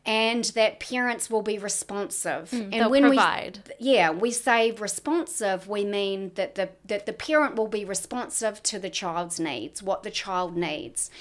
and 0.05 0.46
that 0.46 0.79
parents 0.79 1.29
will 1.29 1.43
be 1.43 1.60
responsive. 1.60 2.50
Mm, 2.51 2.70
and 2.74 2.89
when 2.89 3.03
provide. 3.03 3.60
we 3.79 3.93
yeah, 3.93 4.10
we 4.10 4.31
say 4.31 4.72
responsive, 4.72 5.67
we 5.67 5.86
mean 5.86 6.31
that 6.36 6.55
the 6.55 6.70
that 6.86 7.05
the 7.05 7.13
parent 7.13 7.55
will 7.55 7.67
be 7.67 7.86
responsive 7.86 8.63
to 8.63 8.79
the 8.79 8.89
child's 8.89 9.39
needs, 9.39 9.84
what 9.84 10.03
the 10.03 10.12
child 10.12 10.58
needs. 10.58 11.12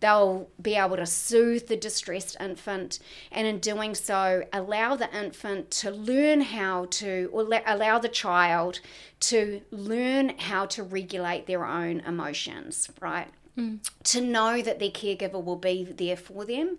They'll 0.00 0.48
be 0.60 0.74
able 0.74 0.96
to 0.96 1.06
soothe 1.06 1.68
the 1.68 1.76
distressed 1.76 2.36
infant 2.40 2.98
and 3.30 3.46
in 3.46 3.58
doing 3.58 3.94
so 3.94 4.44
allow 4.52 4.96
the 4.96 5.14
infant 5.16 5.70
to 5.72 5.90
learn 5.90 6.40
how 6.40 6.86
to 6.86 7.28
or 7.32 7.46
allow 7.66 7.98
the 7.98 8.08
child 8.08 8.80
to 9.20 9.60
learn 9.70 10.30
how 10.38 10.66
to 10.66 10.82
regulate 10.82 11.46
their 11.46 11.66
own 11.66 12.00
emotions, 12.00 12.90
right? 13.00 13.28
to 14.04 14.20
know 14.20 14.62
that 14.62 14.78
their 14.78 14.90
caregiver 14.90 15.42
will 15.42 15.56
be 15.56 15.84
there 15.84 16.16
for 16.16 16.44
them. 16.44 16.78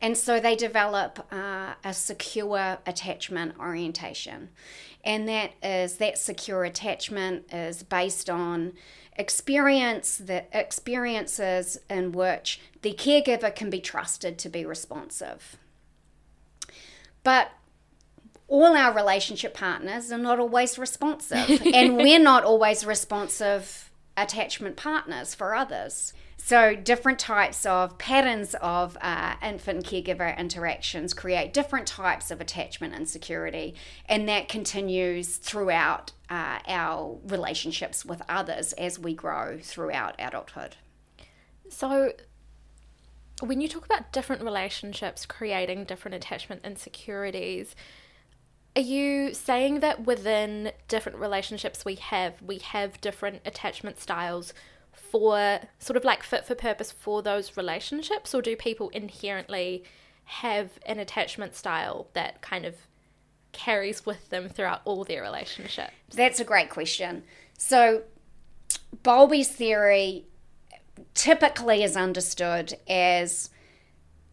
And 0.00 0.16
so 0.16 0.38
they 0.38 0.54
develop 0.54 1.26
uh, 1.32 1.74
a 1.82 1.94
secure 1.94 2.78
attachment 2.86 3.54
orientation. 3.58 4.50
And 5.04 5.26
that 5.28 5.52
is 5.62 5.96
that 5.96 6.18
secure 6.18 6.64
attachment 6.64 7.52
is 7.52 7.82
based 7.82 8.28
on 8.28 8.74
experience 9.20 10.16
the 10.16 10.44
experiences 10.58 11.78
in 11.90 12.12
which 12.12 12.60
the 12.80 12.94
caregiver 12.94 13.54
can 13.54 13.68
be 13.68 13.80
trusted 13.80 14.38
to 14.38 14.48
be 14.48 14.64
responsive. 14.64 15.56
But 17.22 17.50
all 18.48 18.74
our 18.76 18.94
relationship 18.94 19.52
partners 19.52 20.10
are 20.10 20.18
not 20.18 20.40
always 20.40 20.78
responsive, 20.78 21.62
and 21.74 21.96
we're 21.96 22.18
not 22.18 22.44
always 22.44 22.84
responsive 22.84 23.90
attachment 24.16 24.76
partners 24.76 25.34
for 25.34 25.54
others. 25.54 26.14
So, 26.50 26.74
different 26.74 27.20
types 27.20 27.64
of 27.64 27.96
patterns 27.96 28.56
of 28.60 28.98
uh, 29.00 29.36
infant 29.40 29.86
caregiver 29.86 30.36
interactions 30.36 31.14
create 31.14 31.52
different 31.52 31.86
types 31.86 32.32
of 32.32 32.40
attachment 32.40 32.92
insecurity, 32.92 33.76
and 34.06 34.28
that 34.28 34.48
continues 34.48 35.36
throughout 35.36 36.10
uh, 36.28 36.58
our 36.66 37.18
relationships 37.24 38.04
with 38.04 38.20
others 38.28 38.72
as 38.72 38.98
we 38.98 39.14
grow 39.14 39.60
throughout 39.62 40.16
adulthood. 40.18 40.74
So, 41.68 42.14
when 43.40 43.60
you 43.60 43.68
talk 43.68 43.84
about 43.84 44.10
different 44.10 44.42
relationships 44.42 45.26
creating 45.26 45.84
different 45.84 46.16
attachment 46.16 46.62
insecurities, 46.64 47.76
are 48.74 48.82
you 48.82 49.34
saying 49.34 49.78
that 49.80 50.04
within 50.04 50.72
different 50.88 51.18
relationships 51.18 51.84
we 51.84 51.94
have, 51.94 52.42
we 52.42 52.58
have 52.58 53.00
different 53.00 53.42
attachment 53.46 54.00
styles 54.00 54.52
for 55.10 55.60
sort 55.78 55.96
of 55.96 56.04
like 56.04 56.22
fit 56.22 56.44
for 56.44 56.54
purpose 56.54 56.92
for 56.92 57.22
those 57.22 57.56
relationships, 57.56 58.34
or 58.34 58.42
do 58.42 58.56
people 58.56 58.88
inherently 58.90 59.84
have 60.24 60.78
an 60.86 60.98
attachment 60.98 61.54
style 61.54 62.08
that 62.12 62.40
kind 62.40 62.64
of 62.64 62.76
carries 63.52 64.06
with 64.06 64.30
them 64.30 64.48
throughout 64.48 64.80
all 64.84 65.04
their 65.04 65.22
relationships? 65.22 65.92
That's 66.14 66.40
a 66.40 66.44
great 66.44 66.70
question. 66.70 67.24
So, 67.58 68.02
Bowlby's 69.02 69.48
theory 69.48 70.26
typically 71.14 71.82
is 71.82 71.96
understood 71.96 72.74
as 72.88 73.50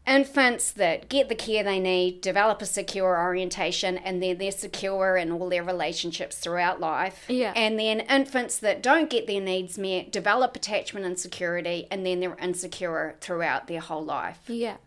infants 0.07 0.71
that 0.71 1.09
get 1.09 1.29
the 1.29 1.35
care 1.35 1.63
they 1.63 1.79
need, 1.79 2.21
develop 2.21 2.61
a 2.61 2.65
secure 2.65 3.19
orientation, 3.19 3.97
and 3.97 4.23
then 4.23 4.37
they're 4.37 4.51
secure 4.51 5.17
in 5.17 5.31
all 5.31 5.49
their 5.49 5.63
relationships 5.63 6.37
throughout 6.37 6.79
life. 6.79 7.25
Yeah. 7.27 7.53
And 7.55 7.77
then 7.77 7.99
infants 8.01 8.57
that 8.59 8.81
don't 8.81 9.09
get 9.09 9.27
their 9.27 9.41
needs 9.41 9.77
met, 9.77 10.11
develop 10.11 10.55
attachment 10.55 11.05
insecurity, 11.05 11.87
and 11.91 12.05
then 12.05 12.19
they're 12.21 12.37
insecure 12.37 13.15
throughout 13.19 13.67
their 13.67 13.81
whole 13.81 14.05
life. 14.05 14.39
Yeah. 14.47 14.77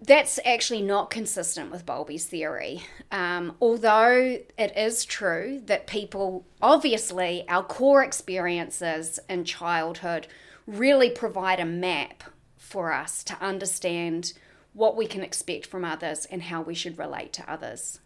That's 0.00 0.38
actually 0.44 0.82
not 0.82 1.10
consistent 1.10 1.72
with 1.72 1.84
Bowlby's 1.84 2.26
theory. 2.26 2.84
Um, 3.10 3.56
although 3.60 4.38
it 4.56 4.72
is 4.76 5.04
true 5.04 5.60
that 5.66 5.88
people, 5.88 6.46
obviously, 6.62 7.44
our 7.48 7.64
core 7.64 8.04
experiences 8.04 9.18
in 9.28 9.44
childhood 9.44 10.28
really 10.66 11.10
provide 11.10 11.58
a 11.58 11.64
map 11.64 12.22
for 12.64 12.92
us 12.92 13.22
to 13.24 13.40
understand 13.40 14.32
what 14.72 14.96
we 14.96 15.06
can 15.06 15.22
expect 15.22 15.66
from 15.66 15.84
others 15.84 16.26
and 16.26 16.44
how 16.44 16.62
we 16.62 16.74
should 16.74 16.98
relate 16.98 17.32
to 17.34 17.50
others. 17.50 18.00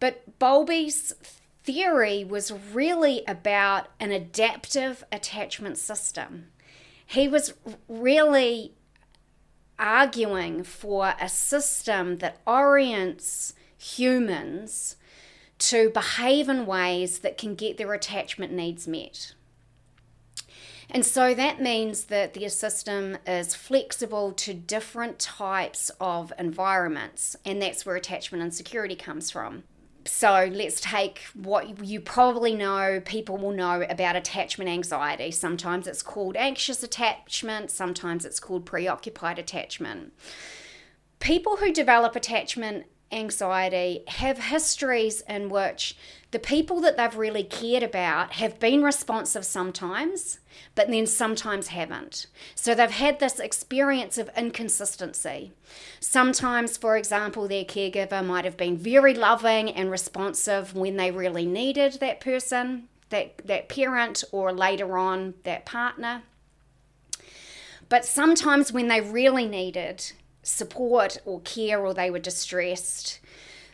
But 0.00 0.38
Bowlby's 0.38 1.14
theory 1.62 2.24
was 2.24 2.52
really 2.52 3.22
about 3.28 3.88
an 4.00 4.10
adaptive 4.10 5.04
attachment 5.12 5.78
system. 5.78 6.48
He 7.06 7.28
was 7.28 7.54
really 7.88 8.72
arguing 9.78 10.64
for 10.64 11.14
a 11.20 11.28
system 11.28 12.18
that 12.18 12.40
orients 12.46 13.54
humans 13.78 14.96
to 15.58 15.90
behave 15.90 16.48
in 16.48 16.66
ways 16.66 17.20
that 17.20 17.38
can 17.38 17.54
get 17.54 17.76
their 17.76 17.92
attachment 17.92 18.52
needs 18.52 18.88
met. 18.88 19.34
And 20.90 21.04
so 21.04 21.34
that 21.34 21.60
means 21.60 22.04
that 22.04 22.34
the 22.34 22.48
system 22.48 23.18
is 23.26 23.54
flexible 23.54 24.32
to 24.32 24.54
different 24.54 25.18
types 25.18 25.90
of 26.00 26.32
environments, 26.38 27.36
and 27.44 27.60
that's 27.60 27.84
where 27.84 27.96
attachment 27.96 28.42
insecurity 28.42 28.94
comes 28.96 29.30
from. 29.30 29.64
So 30.04 30.48
let's 30.52 30.80
take 30.80 31.22
what 31.34 31.84
you 31.84 32.00
probably 32.00 32.54
know, 32.54 33.02
people 33.04 33.36
will 33.36 33.50
know 33.50 33.82
about 33.82 34.14
attachment 34.14 34.70
anxiety. 34.70 35.32
Sometimes 35.32 35.88
it's 35.88 36.02
called 36.02 36.36
anxious 36.36 36.84
attachment, 36.84 37.72
sometimes 37.72 38.24
it's 38.24 38.38
called 38.38 38.64
preoccupied 38.64 39.40
attachment. 39.40 40.12
People 41.18 41.56
who 41.56 41.72
develop 41.72 42.14
attachment 42.14 42.86
anxiety 43.12 44.02
have 44.08 44.38
histories 44.38 45.20
in 45.22 45.48
which 45.48 45.96
the 46.32 46.38
people 46.38 46.80
that 46.80 46.96
they've 46.96 47.16
really 47.16 47.44
cared 47.44 47.82
about 47.82 48.32
have 48.34 48.58
been 48.58 48.82
responsive 48.82 49.44
sometimes, 49.44 50.40
but 50.74 50.88
then 50.88 51.06
sometimes 51.06 51.68
haven't. 51.68 52.26
So 52.54 52.74
they've 52.74 52.90
had 52.90 53.20
this 53.20 53.38
experience 53.38 54.18
of 54.18 54.30
inconsistency. 54.36 55.52
Sometimes, 56.00 56.76
for 56.76 56.96
example, 56.96 57.46
their 57.46 57.64
caregiver 57.64 58.24
might 58.24 58.44
have 58.44 58.56
been 58.56 58.76
very 58.76 59.14
loving 59.14 59.70
and 59.70 59.90
responsive 59.90 60.74
when 60.74 60.96
they 60.96 61.10
really 61.10 61.46
needed 61.46 61.94
that 62.00 62.20
person, 62.20 62.88
that, 63.10 63.38
that 63.46 63.68
parent, 63.68 64.24
or 64.32 64.52
later 64.52 64.98
on, 64.98 65.34
that 65.44 65.64
partner. 65.64 66.22
But 67.88 68.04
sometimes 68.04 68.72
when 68.72 68.88
they 68.88 69.00
really 69.00 69.46
needed 69.46 70.12
support 70.46 71.18
or 71.24 71.40
care 71.40 71.84
or 71.84 71.92
they 71.92 72.10
were 72.10 72.18
distressed, 72.18 73.20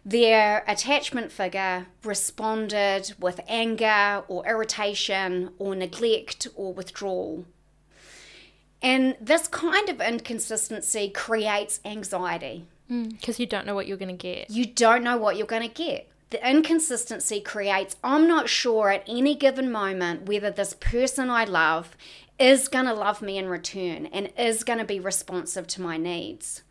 their 0.04 0.64
attachment 0.66 1.30
figure 1.30 1.87
responded 2.02 3.14
with 3.18 3.40
anger 3.46 4.24
or 4.26 4.46
irritation 4.46 5.50
or 5.58 5.76
neglect 5.76 6.48
or 6.56 6.72
withdrawal. 6.72 7.44
And 8.80 9.16
this 9.20 9.46
kind 9.46 9.88
of 9.88 10.00
inconsistency 10.00 11.08
creates 11.08 11.78
anxiety. 11.85 12.66
Because 12.88 13.37
mm, 13.37 13.40
you 13.40 13.46
don't 13.46 13.64
know 13.64 13.76
what 13.76 13.87
you're 13.87 13.96
going 13.96 14.08
to 14.08 14.14
get. 14.14 14.50
You 14.50 14.66
don't 14.66 15.04
know 15.04 15.16
what 15.16 15.37
you're 15.37 15.46
going 15.46 15.62
to 15.62 15.68
get. 15.68 16.08
The 16.30 16.50
inconsistency 16.50 17.40
creates, 17.40 17.96
I'm 18.02 18.26
not 18.26 18.48
sure 18.48 18.90
at 18.90 19.04
any 19.06 19.35
given 19.35 19.70
moment 19.70 20.26
whether 20.26 20.50
this 20.50 20.74
person 20.74 21.30
I 21.30 21.44
love 21.44 21.96
is 22.38 22.68
going 22.68 22.87
to 22.87 22.95
love 22.95 23.23
me 23.23 23.38
in 23.38 23.49
return 23.49 24.07
and 24.07 24.33
is 24.37 24.64
going 24.64 24.79
to 24.79 24.85
be 24.85 24.99
responsive 25.01 25.66
to 25.68 25.83
my 25.83 25.97
needs. 25.97 26.62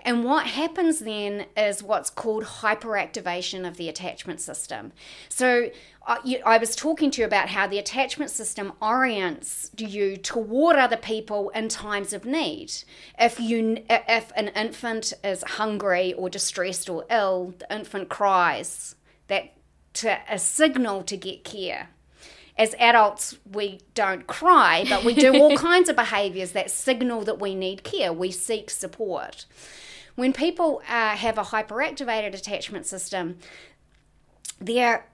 And 0.00 0.24
what 0.24 0.46
happens 0.46 1.00
then 1.00 1.46
is 1.56 1.82
what's 1.82 2.10
called 2.10 2.44
hyperactivation 2.44 3.66
of 3.66 3.76
the 3.76 3.88
attachment 3.88 4.40
system. 4.40 4.92
So 5.28 5.70
uh, 6.06 6.18
I 6.46 6.58
was 6.58 6.76
talking 6.76 7.10
to 7.12 7.22
you 7.22 7.26
about 7.26 7.48
how 7.48 7.66
the 7.66 7.78
attachment 7.78 8.30
system 8.30 8.72
orients 8.80 9.70
you 9.76 10.16
toward 10.16 10.76
other 10.76 10.96
people 10.96 11.50
in 11.50 11.68
times 11.68 12.12
of 12.12 12.24
need. 12.24 12.72
If 13.18 13.40
you 13.40 13.82
if 13.90 14.30
an 14.36 14.48
infant 14.48 15.12
is 15.24 15.42
hungry 15.42 16.14
or 16.14 16.30
distressed 16.30 16.88
or 16.88 17.04
ill, 17.10 17.54
the 17.58 17.74
infant 17.74 18.08
cries. 18.08 18.94
That 19.26 19.52
to 19.94 20.18
a 20.30 20.38
signal 20.38 21.02
to 21.02 21.16
get 21.16 21.44
care 21.44 21.88
as 22.58 22.74
adults, 22.80 23.38
we 23.50 23.80
don't 23.94 24.26
cry, 24.26 24.84
but 24.88 25.04
we 25.04 25.14
do 25.14 25.32
all 25.34 25.56
kinds 25.56 25.88
of 25.88 25.94
behaviors 25.94 26.52
that 26.52 26.70
signal 26.70 27.22
that 27.24 27.38
we 27.40 27.54
need 27.54 27.84
care. 27.84 28.12
We 28.12 28.32
seek 28.32 28.68
support. 28.68 29.46
When 30.16 30.32
people 30.32 30.82
uh, 30.88 31.10
have 31.14 31.38
a 31.38 31.44
hyperactivated 31.44 32.34
attachment 32.34 32.84
system, 32.84 33.38
they're 34.60 35.06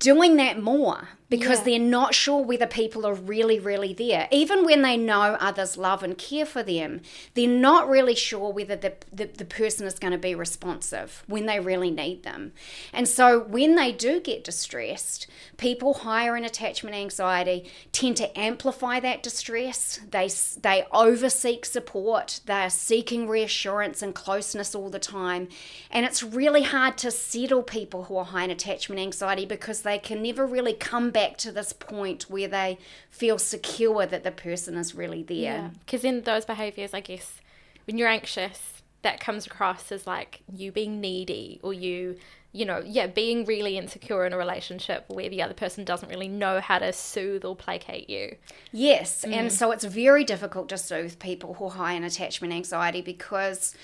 doing 0.00 0.36
that 0.36 0.60
more 0.60 1.10
because 1.30 1.60
yeah. 1.60 1.64
they're 1.64 1.78
not 1.78 2.12
sure 2.12 2.42
whether 2.42 2.66
people 2.66 3.06
are 3.06 3.14
really, 3.14 3.60
really 3.60 3.94
there. 3.94 4.26
Even 4.32 4.64
when 4.64 4.82
they 4.82 4.96
know 4.96 5.36
others 5.40 5.76
love 5.76 6.02
and 6.02 6.18
care 6.18 6.44
for 6.44 6.64
them, 6.64 7.00
they're 7.34 7.48
not 7.48 7.88
really 7.88 8.16
sure 8.16 8.52
whether 8.52 8.74
the, 8.74 8.94
the, 9.12 9.26
the, 9.26 9.44
person 9.44 9.86
is 9.86 9.98
going 9.98 10.12
to 10.12 10.18
be 10.18 10.34
responsive 10.34 11.22
when 11.28 11.46
they 11.46 11.60
really 11.60 11.90
need 11.90 12.24
them. 12.24 12.52
And 12.92 13.08
so 13.08 13.38
when 13.38 13.76
they 13.76 13.92
do 13.92 14.20
get 14.20 14.42
distressed, 14.42 15.28
people 15.56 15.94
higher 15.94 16.36
in 16.36 16.44
attachment 16.44 16.96
anxiety 16.96 17.70
tend 17.92 18.16
to 18.16 18.38
amplify 18.38 18.98
that 19.00 19.22
distress. 19.22 20.00
They, 20.10 20.28
they 20.60 20.84
overseek 20.92 21.64
support, 21.64 22.40
they're 22.46 22.70
seeking 22.70 23.28
reassurance 23.28 24.02
and 24.02 24.14
closeness 24.14 24.74
all 24.74 24.90
the 24.90 24.98
time. 24.98 25.48
And 25.92 26.04
it's 26.04 26.24
really 26.24 26.64
hard 26.64 26.98
to 26.98 27.12
settle 27.12 27.62
people 27.62 28.04
who 28.04 28.16
are 28.16 28.24
high 28.24 28.44
in 28.44 28.50
attachment 28.50 29.00
anxiety 29.00 29.46
because 29.46 29.82
they 29.82 29.98
can 29.98 30.22
never 30.22 30.44
really 30.44 30.72
come 30.72 31.10
back 31.10 31.19
back 31.20 31.36
to 31.38 31.52
this 31.52 31.72
point 31.72 32.24
where 32.30 32.48
they 32.48 32.78
feel 33.10 33.38
secure 33.38 34.06
that 34.06 34.24
the 34.24 34.30
person 34.30 34.76
is 34.76 34.94
really 34.94 35.22
there. 35.22 35.70
Because 35.84 36.04
in 36.04 36.22
those 36.22 36.44
behaviors, 36.44 36.94
I 36.94 37.00
guess, 37.00 37.40
when 37.86 37.98
you're 37.98 38.08
anxious, 38.08 38.82
that 39.02 39.20
comes 39.20 39.46
across 39.46 39.90
as 39.92 40.06
like 40.06 40.42
you 40.52 40.72
being 40.72 41.00
needy 41.00 41.60
or 41.62 41.72
you 41.72 42.16
you 42.52 42.64
know, 42.64 42.82
yeah, 42.84 43.06
being 43.06 43.44
really 43.44 43.78
insecure 43.78 44.26
in 44.26 44.32
a 44.32 44.36
relationship 44.36 45.04
where 45.06 45.28
the 45.28 45.40
other 45.40 45.54
person 45.54 45.84
doesn't 45.84 46.08
really 46.08 46.26
know 46.26 46.60
how 46.60 46.80
to 46.80 46.92
soothe 46.92 47.44
or 47.44 47.54
placate 47.54 48.10
you. 48.10 48.34
Yes, 48.72 49.24
mm. 49.24 49.32
and 49.32 49.52
so 49.52 49.70
it's 49.70 49.84
very 49.84 50.24
difficult 50.24 50.68
to 50.70 50.76
soothe 50.76 51.20
people 51.20 51.54
who 51.54 51.66
are 51.66 51.70
high 51.70 51.92
in 51.92 52.02
attachment 52.02 52.52
anxiety 52.52 53.02
because 53.02 53.76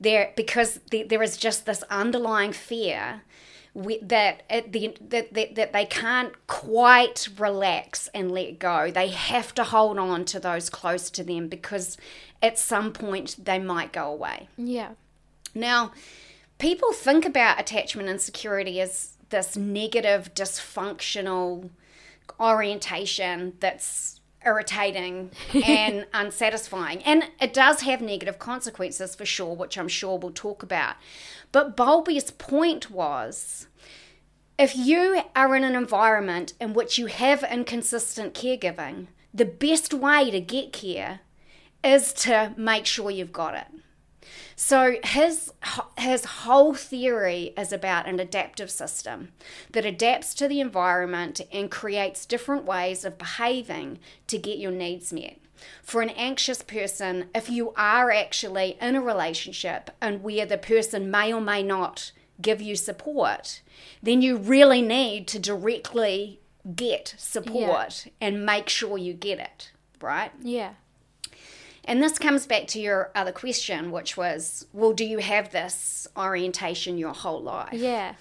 there 0.00 0.32
because 0.36 0.78
there 0.90 1.22
is 1.22 1.36
just 1.36 1.66
this 1.66 1.82
underlying 1.90 2.52
fear 2.52 3.22
that, 3.74 4.42
the, 4.70 4.96
that, 5.00 5.32
that, 5.34 5.54
that 5.54 5.72
they 5.72 5.86
can't 5.86 6.46
quite 6.46 7.28
relax 7.38 8.08
and 8.14 8.30
let 8.30 8.58
go. 8.58 8.90
They 8.90 9.08
have 9.08 9.54
to 9.54 9.64
hold 9.64 9.98
on 9.98 10.24
to 10.26 10.40
those 10.40 10.68
close 10.68 11.10
to 11.10 11.24
them 11.24 11.48
because 11.48 11.96
at 12.42 12.58
some 12.58 12.92
point 12.92 13.36
they 13.42 13.58
might 13.58 13.92
go 13.92 14.12
away. 14.12 14.48
Yeah. 14.58 14.90
Now, 15.54 15.92
people 16.58 16.92
think 16.92 17.24
about 17.24 17.60
attachment 17.60 18.08
insecurity 18.08 18.80
as 18.80 19.14
this 19.30 19.56
negative, 19.56 20.34
dysfunctional 20.34 21.70
orientation 22.38 23.54
that's 23.60 24.20
irritating 24.44 25.30
and 25.64 26.06
unsatisfying. 26.12 27.02
And 27.02 27.24
it 27.40 27.52
does 27.52 27.82
have 27.82 28.00
negative 28.00 28.38
consequences 28.38 29.14
for 29.14 29.24
sure, 29.24 29.54
which 29.54 29.78
I'm 29.78 29.88
sure 29.88 30.18
we'll 30.18 30.32
talk 30.32 30.62
about. 30.62 30.96
But 31.50 31.76
Bowlby's 31.76 32.30
point 32.30 32.90
was 32.90 33.66
if 34.58 34.76
you 34.76 35.22
are 35.34 35.56
in 35.56 35.64
an 35.64 35.74
environment 35.74 36.52
in 36.60 36.72
which 36.72 36.98
you 36.98 37.06
have 37.06 37.42
inconsistent 37.42 38.34
caregiving, 38.34 39.08
the 39.34 39.44
best 39.44 39.94
way 39.94 40.30
to 40.30 40.40
get 40.40 40.72
care 40.72 41.20
is 41.82 42.12
to 42.12 42.54
make 42.56 42.86
sure 42.86 43.10
you've 43.10 43.32
got 43.32 43.54
it. 43.54 43.66
So 44.64 44.94
his 45.02 45.52
his 45.98 46.24
whole 46.24 46.72
theory 46.72 47.52
is 47.58 47.72
about 47.72 48.06
an 48.06 48.20
adaptive 48.20 48.70
system 48.70 49.32
that 49.72 49.84
adapts 49.84 50.34
to 50.34 50.46
the 50.46 50.60
environment 50.60 51.40
and 51.52 51.68
creates 51.68 52.24
different 52.24 52.64
ways 52.64 53.04
of 53.04 53.18
behaving 53.18 53.98
to 54.28 54.38
get 54.38 54.58
your 54.58 54.70
needs 54.70 55.12
met. 55.12 55.38
For 55.82 56.00
an 56.00 56.10
anxious 56.10 56.62
person, 56.62 57.28
if 57.34 57.50
you 57.50 57.72
are 57.76 58.12
actually 58.12 58.78
in 58.80 58.94
a 58.94 59.02
relationship 59.02 59.90
and 60.00 60.22
where 60.22 60.46
the 60.46 60.58
person 60.58 61.10
may 61.10 61.32
or 61.32 61.40
may 61.40 61.64
not 61.64 62.12
give 62.40 62.62
you 62.62 62.76
support, 62.76 63.62
then 64.00 64.22
you 64.22 64.36
really 64.36 64.80
need 64.80 65.26
to 65.26 65.40
directly 65.40 66.38
get 66.76 67.16
support 67.18 68.06
yeah. 68.06 68.12
and 68.20 68.46
make 68.46 68.68
sure 68.68 68.96
you 68.96 69.12
get 69.12 69.40
it, 69.40 69.72
right? 70.00 70.30
Yeah. 70.40 70.74
And 71.84 72.02
this 72.02 72.18
comes 72.18 72.46
back 72.46 72.68
to 72.68 72.80
your 72.80 73.10
other 73.14 73.32
question, 73.32 73.90
which 73.90 74.16
was, 74.16 74.66
well, 74.72 74.92
do 74.92 75.04
you 75.04 75.18
have 75.18 75.50
this 75.50 76.06
orientation 76.16 76.96
your 76.96 77.12
whole 77.12 77.42
life? 77.42 77.72
Yeah. 77.72 78.14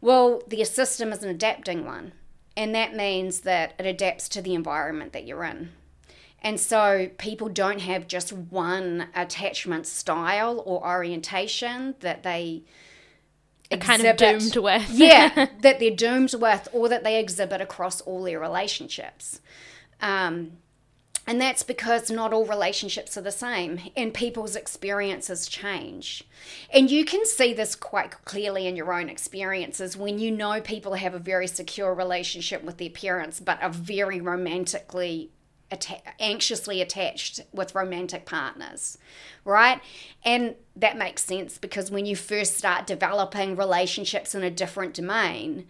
Well, 0.00 0.42
the 0.46 0.62
system 0.64 1.12
is 1.12 1.22
an 1.22 1.30
adapting 1.30 1.84
one, 1.84 2.12
and 2.56 2.74
that 2.74 2.94
means 2.94 3.40
that 3.40 3.74
it 3.78 3.86
adapts 3.86 4.28
to 4.30 4.42
the 4.42 4.54
environment 4.54 5.12
that 5.12 5.26
you're 5.26 5.44
in. 5.44 5.70
And 6.42 6.58
so 6.58 7.10
people 7.18 7.48
don't 7.48 7.80
have 7.80 8.06
just 8.06 8.32
one 8.32 9.08
attachment 9.14 9.86
style 9.86 10.62
or 10.64 10.86
orientation 10.86 11.96
that 12.00 12.22
they 12.22 12.62
are 13.70 13.76
kind 13.76 14.04
of 14.04 14.16
doomed 14.16 14.56
with. 14.56 14.90
yeah, 14.92 15.46
that 15.60 15.78
they're 15.78 15.90
doomed 15.90 16.34
with 16.34 16.68
or 16.72 16.88
that 16.88 17.04
they 17.04 17.20
exhibit 17.20 17.60
across 17.60 18.00
all 18.02 18.22
their 18.22 18.40
relationships. 18.40 19.40
Um, 20.00 20.52
and 21.30 21.40
that's 21.40 21.62
because 21.62 22.10
not 22.10 22.32
all 22.32 22.44
relationships 22.44 23.16
are 23.16 23.20
the 23.20 23.30
same 23.30 23.78
and 23.96 24.12
people's 24.12 24.56
experiences 24.56 25.46
change. 25.46 26.24
And 26.74 26.90
you 26.90 27.04
can 27.04 27.24
see 27.24 27.54
this 27.54 27.76
quite 27.76 28.24
clearly 28.24 28.66
in 28.66 28.74
your 28.74 28.92
own 28.92 29.08
experiences 29.08 29.96
when 29.96 30.18
you 30.18 30.32
know 30.32 30.60
people 30.60 30.94
have 30.94 31.14
a 31.14 31.20
very 31.20 31.46
secure 31.46 31.94
relationship 31.94 32.64
with 32.64 32.78
their 32.78 32.90
parents 32.90 33.38
but 33.38 33.62
are 33.62 33.70
very 33.70 34.20
romantically 34.20 35.30
atta- 35.70 36.02
anxiously 36.18 36.82
attached 36.82 37.38
with 37.52 37.76
romantic 37.76 38.26
partners, 38.26 38.98
right? 39.44 39.80
And 40.24 40.56
that 40.74 40.98
makes 40.98 41.22
sense 41.22 41.58
because 41.58 41.92
when 41.92 42.06
you 42.06 42.16
first 42.16 42.58
start 42.58 42.88
developing 42.88 43.54
relationships 43.54 44.34
in 44.34 44.42
a 44.42 44.50
different 44.50 44.94
domain, 44.94 45.68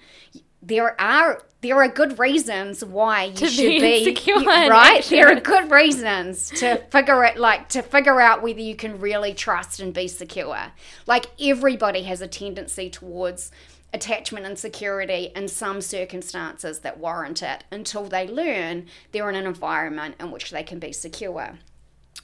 there 0.62 1.00
are 1.00 1.42
there 1.62 1.76
are 1.76 1.88
good 1.88 2.18
reasons 2.18 2.82
why 2.84 3.24
you 3.24 3.48
should 3.48 3.80
be, 3.80 4.14
be 4.14 4.46
right. 4.46 5.04
There 5.04 5.28
are 5.28 5.40
good 5.40 5.70
reasons 5.70 6.48
to 6.60 6.78
figure 6.90 7.24
it 7.24 7.36
like 7.36 7.68
to 7.70 7.82
figure 7.82 8.20
out 8.20 8.42
whether 8.42 8.60
you 8.60 8.74
can 8.74 8.98
really 8.98 9.34
trust 9.34 9.80
and 9.80 9.92
be 9.92 10.08
secure. 10.08 10.72
Like 11.06 11.26
everybody 11.40 12.02
has 12.04 12.22
a 12.22 12.28
tendency 12.28 12.88
towards 12.88 13.50
attachment 13.92 14.46
and 14.46 14.58
security 14.58 15.32
in 15.34 15.48
some 15.48 15.80
circumstances 15.80 16.80
that 16.80 16.98
warrant 16.98 17.42
it 17.42 17.64
until 17.70 18.04
they 18.04 18.26
learn 18.28 18.86
they're 19.12 19.28
in 19.28 19.34
an 19.34 19.46
environment 19.46 20.14
in 20.20 20.30
which 20.30 20.50
they 20.50 20.62
can 20.62 20.78
be 20.78 20.92
secure. 20.92 21.58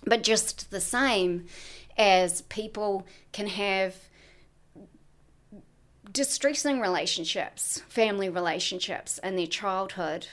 But 0.05 0.23
just 0.23 0.71
the 0.71 0.81
same 0.81 1.47
as 1.99 2.43
people 2.43 3.07
can 3.33 3.49
have 3.49 3.97
distressing 6.17 6.81
relationships, 6.81 7.83
family 7.91 8.31
relationships 8.31 9.21
in 9.23 9.37
their 9.37 9.47
childhood, 9.47 10.27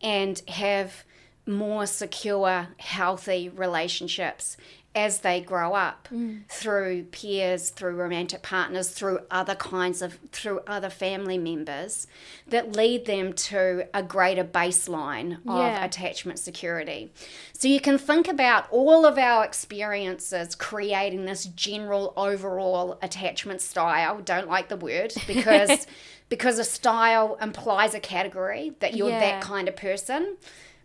and 0.00 0.40
have 0.48 1.04
more 1.46 1.84
secure, 1.84 2.68
healthy 2.78 3.50
relationships 3.50 4.56
as 4.96 5.20
they 5.20 5.42
grow 5.42 5.74
up 5.74 6.08
mm. 6.10 6.40
through 6.48 7.04
peers, 7.04 7.68
through 7.68 7.94
romantic 7.94 8.40
partners, 8.42 8.88
through 8.88 9.20
other 9.30 9.54
kinds 9.54 10.00
of, 10.00 10.18
through 10.32 10.60
other 10.66 10.88
family 10.88 11.36
members 11.36 12.06
that 12.48 12.74
lead 12.74 13.04
them 13.04 13.34
to 13.34 13.86
a 13.92 14.02
greater 14.02 14.42
baseline 14.42 15.34
of 15.46 15.58
yeah. 15.58 15.84
attachment 15.84 16.38
security. 16.38 17.12
So 17.52 17.68
you 17.68 17.78
can 17.78 17.98
think 17.98 18.26
about 18.26 18.66
all 18.70 19.04
of 19.04 19.18
our 19.18 19.44
experiences 19.44 20.54
creating 20.54 21.26
this 21.26 21.44
general 21.44 22.14
overall 22.16 22.98
attachment 23.02 23.60
style. 23.60 24.22
Don't 24.22 24.48
like 24.48 24.70
the 24.70 24.76
word 24.76 25.12
because 25.26 25.86
because 26.30 26.58
a 26.58 26.64
style 26.64 27.36
implies 27.40 27.94
a 27.94 28.00
category 28.00 28.72
that 28.80 28.96
you're 28.96 29.10
yeah. 29.10 29.20
that 29.20 29.42
kind 29.42 29.68
of 29.68 29.76
person, 29.76 30.38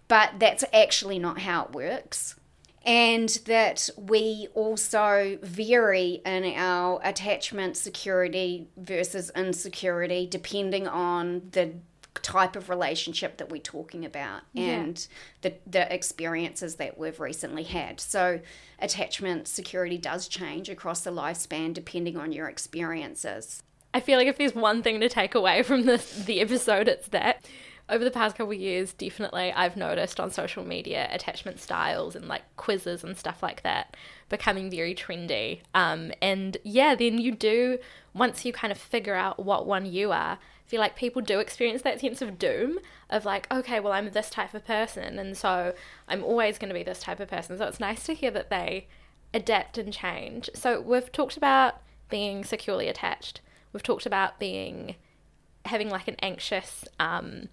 but 0.10 0.34
that's 0.38 0.66
actually 0.74 1.18
not 1.18 1.40
how 1.40 1.64
it 1.64 1.72
works 1.72 2.36
and 2.84 3.30
that 3.46 3.90
we 3.96 4.48
also 4.56 5.38
vary 5.44 6.22
in 6.26 6.54
our 6.56 7.00
attachment 7.04 7.78
security 7.78 8.68
versus 8.76 9.32
insecurity 9.36 10.26
depending 10.26 10.88
on 10.88 11.42
the 11.52 11.74
type 12.16 12.56
of 12.56 12.70
relationship 12.70 13.38
that 13.38 13.50
we're 13.50 13.62
talking 13.62 14.04
about 14.04 14.42
and 14.56 15.08
yeah. 15.44 15.50
the, 15.50 15.70
the 15.70 15.94
experiences 15.94 16.76
that 16.76 16.98
we've 16.98 17.20
recently 17.20 17.64
had. 17.64 18.00
So, 18.00 18.42
attachment 18.80 19.48
security 19.48 19.98
does 19.98 20.28
change 20.28 20.70
across 20.70 21.02
the 21.02 21.12
lifespan 21.12 21.74
depending 21.74 22.18
on 22.18 22.32
your 22.32 22.50
experiences. 22.50 23.64
I 23.94 24.00
feel 24.00 24.18
like 24.18 24.28
if 24.28 24.38
there's 24.38 24.56
one 24.56 24.84
thing 24.84 25.00
to 25.02 25.10
take 25.10 25.36
away 25.36 25.64
from 25.64 25.86
this 25.86 26.24
the 26.26 26.42
episode, 26.42 26.88
it's 26.88 27.08
that 27.10 27.46
over 27.92 28.04
the 28.06 28.12
past 28.12 28.38
couple 28.38 28.54
of 28.54 28.60
years, 28.60 28.94
definitely 28.94 29.52
I've 29.52 29.76
noticed 29.76 30.20
on 30.20 30.32
social 30.32 30.64
media 30.64 31.10
attachment 31.12 31.60
styles 31.60 32.16
and 32.16 32.28
like 32.28 32.44
quizzes 32.56 33.04
and 33.04 33.18
stuff 33.18 33.44
like 33.44 33.64
that 33.64 33.98
becoming 34.30 34.72
very 34.72 34.96
trendy. 34.96 35.60
Um, 35.76 36.14
and 36.22 36.56
yeah, 36.64 36.96
then 36.96 37.20
you 37.20 37.34
do, 37.34 37.80
once 38.14 38.46
you 38.46 38.54
kind 38.54 38.72
of 38.72 38.78
figure 38.78 39.14
out 39.14 39.44
what 39.44 39.68
one 39.68 39.86
you 39.86 40.14
are, 40.14 40.40
feel 40.66 40.80
like 40.80 40.96
people 40.96 41.22
do 41.22 41.40
experience 41.40 41.82
that 41.82 42.00
sense 42.00 42.22
of 42.22 42.40
doom 42.40 42.80
of 43.10 43.26
like, 43.26 43.46
okay, 43.52 43.82
well, 43.82 43.92
I'm 43.92 44.10
this 44.12 44.30
type 44.30 44.54
of 44.54 44.66
person, 44.66 45.20
and 45.20 45.38
so 45.38 45.74
I'm 46.08 46.24
always 46.24 46.58
going 46.58 46.70
to 46.70 46.74
be 46.74 46.84
this 46.84 47.02
type 47.02 47.20
of 47.20 47.28
person. 47.28 47.58
So 47.58 47.66
it's 47.66 47.82
nice 47.82 48.06
to 48.06 48.14
hear 48.14 48.32
that 48.32 48.50
they 48.50 48.88
adapt 49.34 49.78
and 49.78 49.92
change. 49.92 50.50
So 50.54 50.80
we've 50.80 51.12
talked 51.12 51.36
about 51.36 51.82
being 52.10 52.46
securely 52.46 52.88
attached. 52.88 53.42
We've 53.74 53.84
talked 53.84 54.06
about 54.06 54.40
being 54.40 54.96
having 55.66 55.90
like 55.90 56.08
an 56.08 56.16
anxious 56.22 56.86
um, 57.00 57.50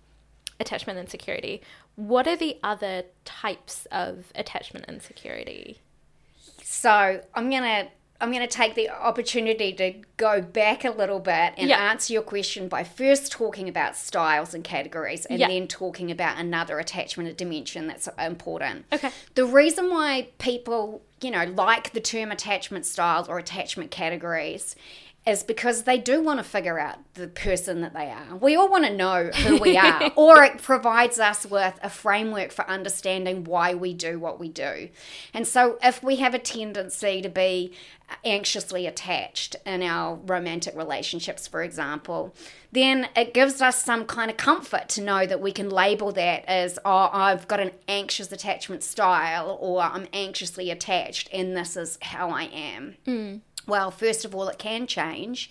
attachment 0.60 0.98
insecurity. 0.98 1.62
What 1.96 2.26
are 2.26 2.36
the 2.36 2.58
other 2.62 3.04
types 3.24 3.86
of 3.90 4.32
attachment 4.34 4.86
insecurity? 4.88 5.80
So 6.62 7.22
I'm 7.34 7.50
gonna 7.50 7.88
I'm 8.20 8.32
going 8.32 8.46
to 8.46 8.48
take 8.48 8.74
the 8.74 8.90
opportunity 8.90 9.72
to 9.74 9.94
go 10.16 10.40
back 10.40 10.84
a 10.84 10.90
little 10.90 11.20
bit 11.20 11.54
and 11.56 11.68
yep. 11.68 11.78
answer 11.78 12.12
your 12.12 12.22
question 12.22 12.68
by 12.68 12.82
first 12.82 13.30
talking 13.30 13.68
about 13.68 13.96
styles 13.96 14.54
and 14.54 14.64
categories 14.64 15.24
and 15.26 15.38
yep. 15.38 15.48
then 15.48 15.68
talking 15.68 16.10
about 16.10 16.36
another 16.36 16.80
attachment 16.80 17.36
dimension 17.38 17.86
that's 17.86 18.08
important. 18.18 18.86
Okay. 18.92 19.10
The 19.34 19.44
reason 19.44 19.88
why 19.90 20.28
people 20.38 21.02
you 21.20 21.32
know, 21.32 21.44
like 21.44 21.92
the 21.92 22.00
term 22.00 22.30
attachment 22.30 22.86
styles 22.86 23.28
or 23.28 23.38
attachment 23.38 23.90
categories 23.90 24.76
is 25.28 25.42
because 25.42 25.82
they 25.82 25.98
do 25.98 26.22
want 26.22 26.38
to 26.38 26.44
figure 26.44 26.78
out 26.78 26.96
the 27.14 27.28
person 27.28 27.82
that 27.82 27.92
they 27.92 28.10
are. 28.10 28.36
We 28.36 28.56
all 28.56 28.68
want 28.68 28.86
to 28.86 28.96
know 28.96 29.26
who 29.26 29.58
we 29.58 29.76
are, 29.76 30.10
or 30.16 30.42
it 30.42 30.62
provides 30.62 31.20
us 31.20 31.44
with 31.44 31.78
a 31.82 31.90
framework 31.90 32.50
for 32.50 32.68
understanding 32.68 33.44
why 33.44 33.74
we 33.74 33.92
do 33.92 34.18
what 34.18 34.40
we 34.40 34.48
do. 34.48 34.88
And 35.34 35.46
so, 35.46 35.78
if 35.82 36.02
we 36.02 36.16
have 36.16 36.34
a 36.34 36.38
tendency 36.38 37.20
to 37.20 37.28
be 37.28 37.74
anxiously 38.24 38.86
attached 38.86 39.54
in 39.66 39.82
our 39.82 40.16
romantic 40.16 40.74
relationships, 40.74 41.46
for 41.46 41.62
example, 41.62 42.34
then 42.72 43.08
it 43.14 43.34
gives 43.34 43.60
us 43.60 43.82
some 43.82 44.06
kind 44.06 44.30
of 44.30 44.36
comfort 44.38 44.88
to 44.88 45.02
know 45.02 45.26
that 45.26 45.40
we 45.40 45.52
can 45.52 45.68
label 45.68 46.12
that 46.12 46.44
as, 46.46 46.78
oh, 46.84 47.10
I've 47.12 47.46
got 47.48 47.60
an 47.60 47.72
anxious 47.86 48.32
attachment 48.32 48.82
style, 48.82 49.58
or 49.60 49.82
I'm 49.82 50.06
anxiously 50.12 50.70
attached, 50.70 51.28
and 51.32 51.56
this 51.56 51.76
is 51.76 51.98
how 52.00 52.30
I 52.30 52.44
am. 52.44 52.96
Mm. 53.06 53.40
Well, 53.68 53.90
first 53.92 54.24
of 54.24 54.34
all, 54.34 54.48
it 54.48 54.58
can 54.58 54.86
change. 54.88 55.50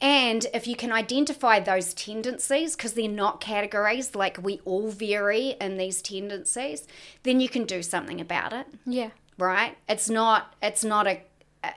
And 0.00 0.46
if 0.52 0.66
you 0.66 0.74
can 0.74 0.90
identify 0.92 1.60
those 1.60 1.94
tendencies, 1.94 2.74
because 2.74 2.94
they're 2.94 3.08
not 3.08 3.40
categories, 3.40 4.16
like 4.16 4.42
we 4.42 4.60
all 4.64 4.90
vary 4.90 5.54
in 5.60 5.76
these 5.78 6.02
tendencies, 6.02 6.88
then 7.22 7.40
you 7.40 7.48
can 7.48 7.64
do 7.64 7.82
something 7.82 8.20
about 8.20 8.52
it. 8.52 8.66
Yeah. 8.84 9.10
Right? 9.38 9.78
It's 9.88 10.10
not 10.10 10.54
it's 10.60 10.84
not 10.84 11.06
a 11.06 11.22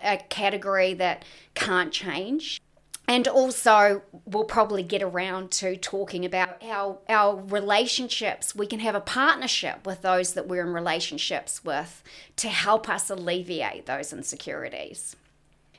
a 0.03 0.17
category 0.29 0.95
that 0.95 1.23
can't 1.53 1.91
change. 1.91 2.59
And 3.07 3.27
also, 3.27 4.01
we'll 4.25 4.45
probably 4.45 4.81
get 4.81 5.03
around 5.03 5.51
to 5.51 5.77
talking 5.77 6.25
about 6.25 6.63
our, 6.63 6.97
our 7.07 7.35
relationships. 7.35 8.55
We 8.55 8.65
can 8.65 8.79
have 8.79 8.95
a 8.95 8.99
partnership 8.99 9.85
with 9.85 10.01
those 10.01 10.33
that 10.33 10.47
we're 10.47 10.65
in 10.65 10.73
relationships 10.73 11.63
with 11.63 12.01
to 12.37 12.49
help 12.49 12.89
us 12.89 13.11
alleviate 13.11 13.85
those 13.85 14.11
insecurities. 14.11 15.15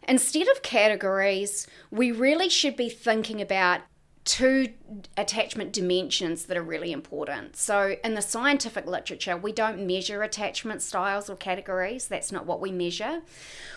Instead 0.09 0.49
of 0.49 0.63
categories, 0.63 1.67
we 1.91 2.13
really 2.13 2.49
should 2.49 2.77
be 2.77 2.89
thinking 2.89 3.41
about 3.41 3.81
two 4.27 4.69
attachment 5.17 5.73
dimensions 5.73 6.47
that 6.47 6.57
are 6.57 6.63
really 6.63 6.91
important. 6.91 7.57
So, 7.57 7.95
in 8.05 8.15
the 8.15 8.21
scientific 8.21 8.85
literature, 8.87 9.37
we 9.37 9.53
don't 9.53 9.87
measure 9.87 10.23
attachment 10.23 10.83
styles 10.83 11.31
or 11.31 11.37
categories. 11.37 12.09
That's 12.09 12.33
not 12.33 12.45
what 12.45 12.61
we 12.61 12.73
measure. 12.73 13.23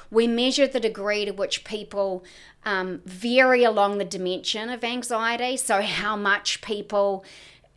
We 0.10 0.26
measure 0.26 0.68
the 0.68 0.80
degree 0.80 1.24
to 1.26 1.32
which 1.32 1.64
people 1.64 2.24
um, 2.66 3.02
vary 3.06 3.64
along 3.64 4.00
the 4.00 4.06
dimension 4.06 4.70
of 4.70 4.84
anxiety. 4.84 5.56
So, 5.56 5.82
how 5.82 6.16
much 6.16 6.62
people 6.62 7.24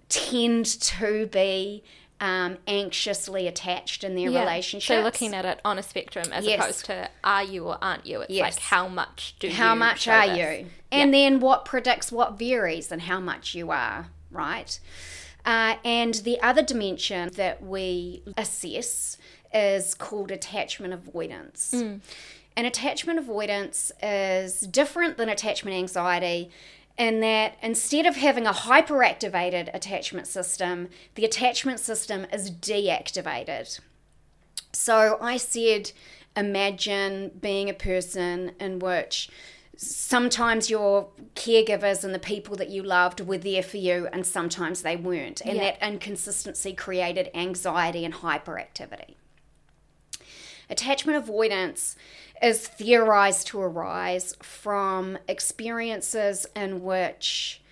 tend 0.09 0.67
to 0.67 1.27
be 1.27 1.85
um, 2.23 2.57
anxiously 2.69 3.49
attached 3.49 4.05
in 4.05 4.15
their 4.15 4.31
yeah. 4.31 4.41
relationships. 4.41 4.87
So 4.87 5.03
looking 5.03 5.35
at 5.35 5.45
it 5.45 5.61
on 5.65 5.77
a 5.77 5.83
spectrum 5.83 6.33
as 6.33 6.47
yes. 6.47 6.61
opposed 6.61 6.85
to 6.87 7.11
are 7.25 7.43
you 7.43 7.67
or 7.67 7.79
aren't 7.83 8.07
you? 8.07 8.21
It's 8.21 8.31
yes. 8.31 8.55
like 8.55 8.63
how 8.63 8.87
much 8.87 9.35
do 9.41 9.49
you? 9.49 9.55
how 9.55 9.75
much 9.75 10.07
are 10.07 10.29
this? 10.29 10.39
you, 10.39 10.67
and 10.93 11.13
yeah. 11.13 11.31
then 11.31 11.41
what 11.41 11.65
predicts 11.65 12.13
what 12.13 12.39
varies 12.39 12.93
and 12.93 13.03
how 13.03 13.19
much 13.19 13.57
you 13.57 13.73
are, 13.73 14.07
right? 14.31 14.79
Uh, 15.45 15.75
and 15.85 16.15
the 16.15 16.41
other 16.41 16.63
dimension 16.63 17.29
that 17.35 17.61
we 17.61 18.23
assess 18.37 19.19
is 19.53 19.93
called 19.93 20.31
attachment 20.31 20.95
avoidance. 20.95 21.73
Mm. 21.75 22.01
And 22.57 22.67
attachment 22.67 23.19
avoidance 23.19 23.91
is 24.01 24.61
different 24.61 25.17
than 25.17 25.29
attachment 25.29 25.77
anxiety 25.77 26.51
in 26.98 27.20
that 27.20 27.57
instead 27.62 28.07
of 28.07 28.16
having 28.16 28.46
a 28.46 28.52
hyperactivated 28.52 29.70
attachment 29.74 30.26
system, 30.26 30.88
the 31.14 31.24
attachment 31.24 31.81
system 31.81 32.26
is 32.33 32.50
deactivated. 32.50 33.81
So 34.72 35.18
I 35.20 35.37
said, 35.37 35.92
imagine 36.37 37.33
being 37.40 37.68
a 37.68 37.74
person 37.74 38.52
in 38.61 38.78
which 38.78 39.31
sometimes 39.76 40.70
your 40.70 41.09
caregivers 41.35 42.05
and 42.05 42.14
the 42.14 42.18
people 42.18 42.57
that 42.57 42.68
you 42.68 42.83
loved 42.83 43.20
were 43.20 43.38
there 43.38 43.62
for 43.62 43.78
you 43.78 44.09
and 44.12 44.24
sometimes 44.24 44.83
they 44.83 44.96
weren't. 44.96 45.40
And 45.40 45.57
yeah. 45.57 45.72
that 45.72 45.87
inconsistency 45.87 46.72
created 46.72 47.31
anxiety 47.35 48.05
and 48.05 48.14
hyperactivity. 48.14 49.14
Attachment 50.70 51.18
avoidance 51.18 51.96
is 52.42 52.66
theorized 52.66 53.46
to 53.48 53.61
arise 53.61 54.35
from 54.42 55.16
experiences 55.28 56.46
in 56.57 56.83
which 56.83 57.62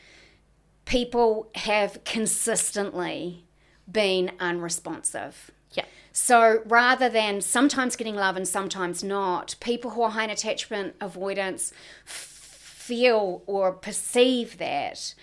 people 0.84 1.50
have 1.56 2.02
consistently 2.04 3.44
been 3.90 4.30
unresponsive. 4.38 5.50
Yeah. 5.72 5.84
So 6.12 6.62
rather 6.66 7.08
than 7.08 7.40
sometimes 7.40 7.96
getting 7.96 8.14
love 8.14 8.36
and 8.36 8.46
sometimes 8.46 9.02
not, 9.02 9.56
people 9.60 9.92
who 9.92 10.02
are 10.02 10.10
high 10.10 10.24
in 10.24 10.30
attachment 10.30 10.94
avoidance 11.00 11.72
feel 12.04 13.42
or 13.46 13.72
perceive 13.72 14.58
that 14.58 15.14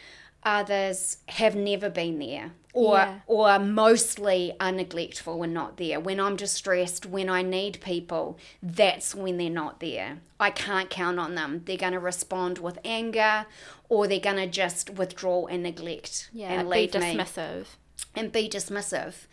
others 0.43 1.17
have 1.29 1.55
never 1.55 1.89
been 1.89 2.19
there 2.19 2.51
or 2.77 2.97
yeah. 2.97 3.19
or 3.25 3.57
mostly 3.57 4.53
are 4.59 4.71
neglectful 4.71 5.41
and 5.41 5.51
not 5.51 5.77
there. 5.77 5.99
When 5.99 6.19
I'm 6.19 6.35
distressed, 6.35 7.07
when 7.07 7.27
I 7.27 7.41
need 7.41 7.81
people, 7.81 8.37
that's 8.61 9.15
when 9.15 9.37
they're 9.37 9.49
not 9.49 9.79
there. 9.79 10.19
I 10.39 10.51
can't 10.51 10.89
count 10.89 11.17
on 11.17 11.33
them. 11.33 11.63
They're 11.65 11.77
going 11.77 11.93
to 11.93 11.99
respond 11.99 12.59
with 12.59 12.77
anger 12.85 13.47
or 13.89 14.07
they're 14.07 14.19
going 14.19 14.35
to 14.35 14.47
just 14.47 14.91
withdraw 14.91 15.47
and 15.47 15.63
neglect 15.63 16.29
yeah, 16.31 16.51
and 16.51 16.69
leave 16.69 16.91
be 16.91 16.99
dismissive. 16.99 17.61
Me 17.61 17.65
and 18.13 18.31
be 18.31 18.47
dismissive. 18.47 19.25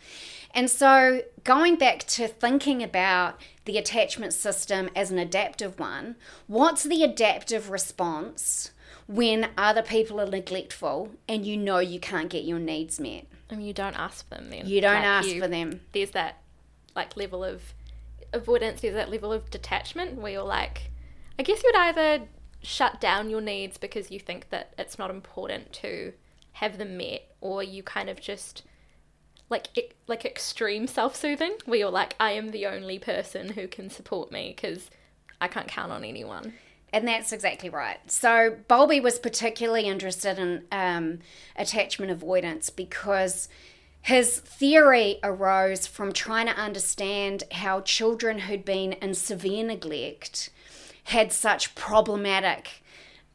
And 0.53 0.69
so, 0.69 1.21
going 1.43 1.75
back 1.75 1.99
to 2.07 2.27
thinking 2.27 2.81
about 2.81 3.39
the 3.65 3.77
attachment 3.77 4.33
system 4.33 4.89
as 4.95 5.11
an 5.11 5.19
adaptive 5.19 5.79
one, 5.79 6.15
what's 6.47 6.83
the 6.83 7.03
adaptive 7.03 7.69
response 7.69 8.71
when 9.07 9.49
other 9.57 9.81
people 9.81 10.19
are 10.19 10.27
neglectful 10.27 11.11
and 11.27 11.45
you 11.45 11.57
know 11.57 11.79
you 11.79 11.99
can't 11.99 12.29
get 12.29 12.43
your 12.43 12.59
needs 12.59 12.99
met. 12.99 13.25
I 13.49 13.55
mean, 13.55 13.67
you 13.67 13.73
don't 13.73 13.97
ask 13.97 14.27
for 14.27 14.35
them 14.35 14.49
then. 14.49 14.67
You 14.67 14.81
don't 14.81 14.95
like 14.95 15.03
ask 15.03 15.29
you, 15.29 15.41
for 15.41 15.47
them. 15.47 15.81
There's 15.91 16.11
that 16.11 16.41
like 16.95 17.15
level 17.15 17.43
of 17.43 17.73
avoidance. 18.33 18.81
There's 18.81 18.95
that 18.95 19.11
level 19.11 19.31
of 19.31 19.49
detachment 19.51 20.15
where 20.15 20.31
you're 20.31 20.43
like, 20.43 20.91
I 21.37 21.43
guess 21.43 21.63
you'd 21.63 21.75
either 21.75 22.23
shut 22.61 22.99
down 22.99 23.29
your 23.29 23.41
needs 23.41 23.77
because 23.77 24.09
you 24.09 24.19
think 24.19 24.49
that 24.49 24.73
it's 24.79 24.97
not 24.97 25.11
important 25.11 25.71
to 25.73 26.13
have 26.53 26.77
them 26.77 26.97
met, 26.97 27.21
or 27.41 27.61
you 27.61 27.83
kind 27.83 28.09
of 28.09 28.19
just 28.19 28.63
like 29.49 29.67
like 30.07 30.25
extreme 30.25 30.87
self-soothing 30.87 31.53
where 31.65 31.77
you're 31.77 31.91
like, 31.91 32.15
I 32.19 32.31
am 32.31 32.49
the 32.49 32.65
only 32.65 32.97
person 32.97 33.49
who 33.49 33.67
can 33.67 33.89
support 33.89 34.31
me 34.31 34.53
because 34.55 34.89
I 35.39 35.47
can't 35.47 35.67
count 35.67 35.91
on 35.91 36.03
anyone. 36.03 36.53
And 36.95 37.05
that's 37.05 37.33
exactly 37.33 37.67
right. 37.67 37.97
So 38.09 38.55
Bowlby 38.69 39.01
was 39.01 39.19
particularly 39.19 39.83
interested 39.83 40.39
in 40.39 40.63
um, 40.71 41.19
attachment 41.57 42.09
avoidance 42.09 42.69
because 42.69 43.49
his 44.01 44.39
theory 44.39 45.19
arose 45.21 45.87
from 45.87 46.13
trying 46.13 46.45
to 46.45 46.53
understand 46.53 47.43
how 47.51 47.81
children 47.81 48.39
who'd 48.39 48.63
been 48.63 48.93
in 48.93 49.13
severe 49.13 49.65
neglect 49.65 50.51
had 51.03 51.33
such 51.33 51.75
problematic 51.75 52.81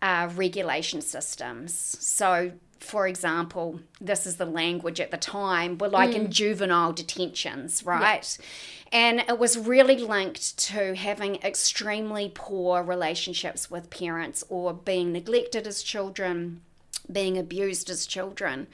uh, 0.01 0.31
regulation 0.35 1.03
systems. 1.03 1.75
So 2.01 2.53
for 2.81 3.07
example, 3.07 3.81
this 4.01 4.27
is 4.27 4.37
the 4.37 4.47
language 4.47 5.01
at 5.01 5.11
the 5.11 5.17
time, 5.17 5.79
were 5.79 5.89
like 5.89 6.11
mm. 6.11 6.17
in 6.17 6.31
juvenile 6.31 6.93
detentions, 6.93 7.85
right? 7.85 8.39
Yeah. 8.39 8.47
And 8.93 9.21
it 9.21 9.39
was 9.39 9.57
really 9.57 9.97
linked 9.97 10.59
to 10.59 10.95
having 10.95 11.37
extremely 11.37 12.33
poor 12.35 12.83
relationships 12.83 13.71
with 13.71 13.91
parents 13.91 14.43
or 14.49 14.73
being 14.73 15.13
neglected 15.13 15.67
as 15.67 15.83
children, 15.83 16.63
being 17.11 17.39
abused 17.39 17.91
as 17.91 18.07
children. 18.07 18.67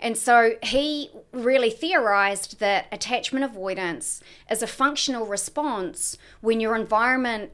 And 0.00 0.18
so 0.18 0.56
he 0.62 1.10
really 1.32 1.70
theorized 1.70 2.58
that 2.60 2.86
attachment 2.92 3.44
avoidance 3.44 4.20
is 4.50 4.62
a 4.62 4.66
functional 4.66 5.26
response 5.26 6.18
when 6.40 6.60
your 6.60 6.76
environment 6.76 7.52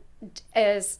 is 0.57 0.99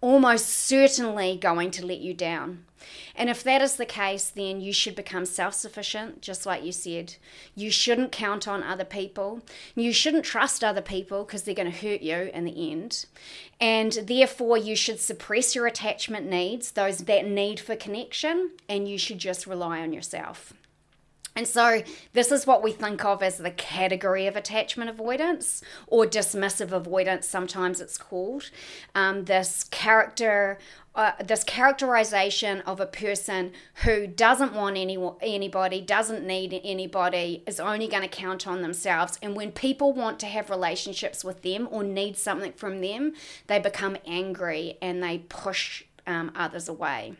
almost 0.00 0.46
certainly 0.48 1.36
going 1.36 1.70
to 1.72 1.84
let 1.84 1.98
you 1.98 2.14
down. 2.14 2.65
And 3.14 3.30
if 3.30 3.42
that 3.44 3.62
is 3.62 3.76
the 3.76 3.86
case, 3.86 4.30
then 4.30 4.60
you 4.60 4.72
should 4.72 4.94
become 4.94 5.26
self 5.26 5.54
sufficient, 5.54 6.22
just 6.22 6.46
like 6.46 6.64
you 6.64 6.72
said. 6.72 7.16
You 7.54 7.70
shouldn't 7.70 8.12
count 8.12 8.46
on 8.46 8.62
other 8.62 8.84
people. 8.84 9.42
You 9.74 9.92
shouldn't 9.92 10.24
trust 10.24 10.62
other 10.62 10.82
people 10.82 11.24
because 11.24 11.42
they're 11.42 11.54
going 11.54 11.70
to 11.70 11.88
hurt 11.88 12.02
you 12.02 12.30
in 12.32 12.44
the 12.44 12.70
end. 12.70 13.06
And 13.60 13.92
therefore, 13.92 14.58
you 14.58 14.76
should 14.76 15.00
suppress 15.00 15.54
your 15.54 15.66
attachment 15.66 16.26
needs, 16.28 16.72
those 16.72 16.98
that 16.98 17.26
need 17.26 17.60
for 17.60 17.76
connection, 17.76 18.50
and 18.68 18.88
you 18.88 18.98
should 18.98 19.18
just 19.18 19.46
rely 19.46 19.80
on 19.80 19.92
yourself. 19.92 20.52
And 21.36 21.46
so, 21.46 21.82
this 22.14 22.32
is 22.32 22.46
what 22.46 22.62
we 22.62 22.72
think 22.72 23.04
of 23.04 23.22
as 23.22 23.36
the 23.36 23.50
category 23.50 24.26
of 24.26 24.36
attachment 24.36 24.88
avoidance 24.88 25.62
or 25.86 26.06
dismissive 26.06 26.72
avoidance, 26.72 27.28
sometimes 27.28 27.80
it's 27.80 27.98
called. 27.98 28.50
Um, 28.94 29.26
this 29.26 29.64
character. 29.64 30.58
Uh, 30.96 31.12
this 31.22 31.44
characterization 31.44 32.62
of 32.62 32.80
a 32.80 32.86
person 32.86 33.52
who 33.84 34.06
doesn't 34.06 34.54
want 34.54 34.78
any, 34.78 34.96
anybody, 35.20 35.78
doesn't 35.78 36.26
need 36.26 36.58
anybody, 36.64 37.44
is 37.46 37.60
only 37.60 37.86
going 37.86 38.02
to 38.02 38.08
count 38.08 38.46
on 38.46 38.62
themselves. 38.62 39.18
And 39.20 39.36
when 39.36 39.52
people 39.52 39.92
want 39.92 40.18
to 40.20 40.26
have 40.26 40.48
relationships 40.48 41.22
with 41.22 41.42
them 41.42 41.68
or 41.70 41.84
need 41.84 42.16
something 42.16 42.54
from 42.54 42.80
them, 42.80 43.12
they 43.46 43.58
become 43.58 43.98
angry 44.06 44.78
and 44.80 45.02
they 45.02 45.18
push 45.18 45.84
um, 46.06 46.32
others 46.34 46.66
away. 46.66 47.12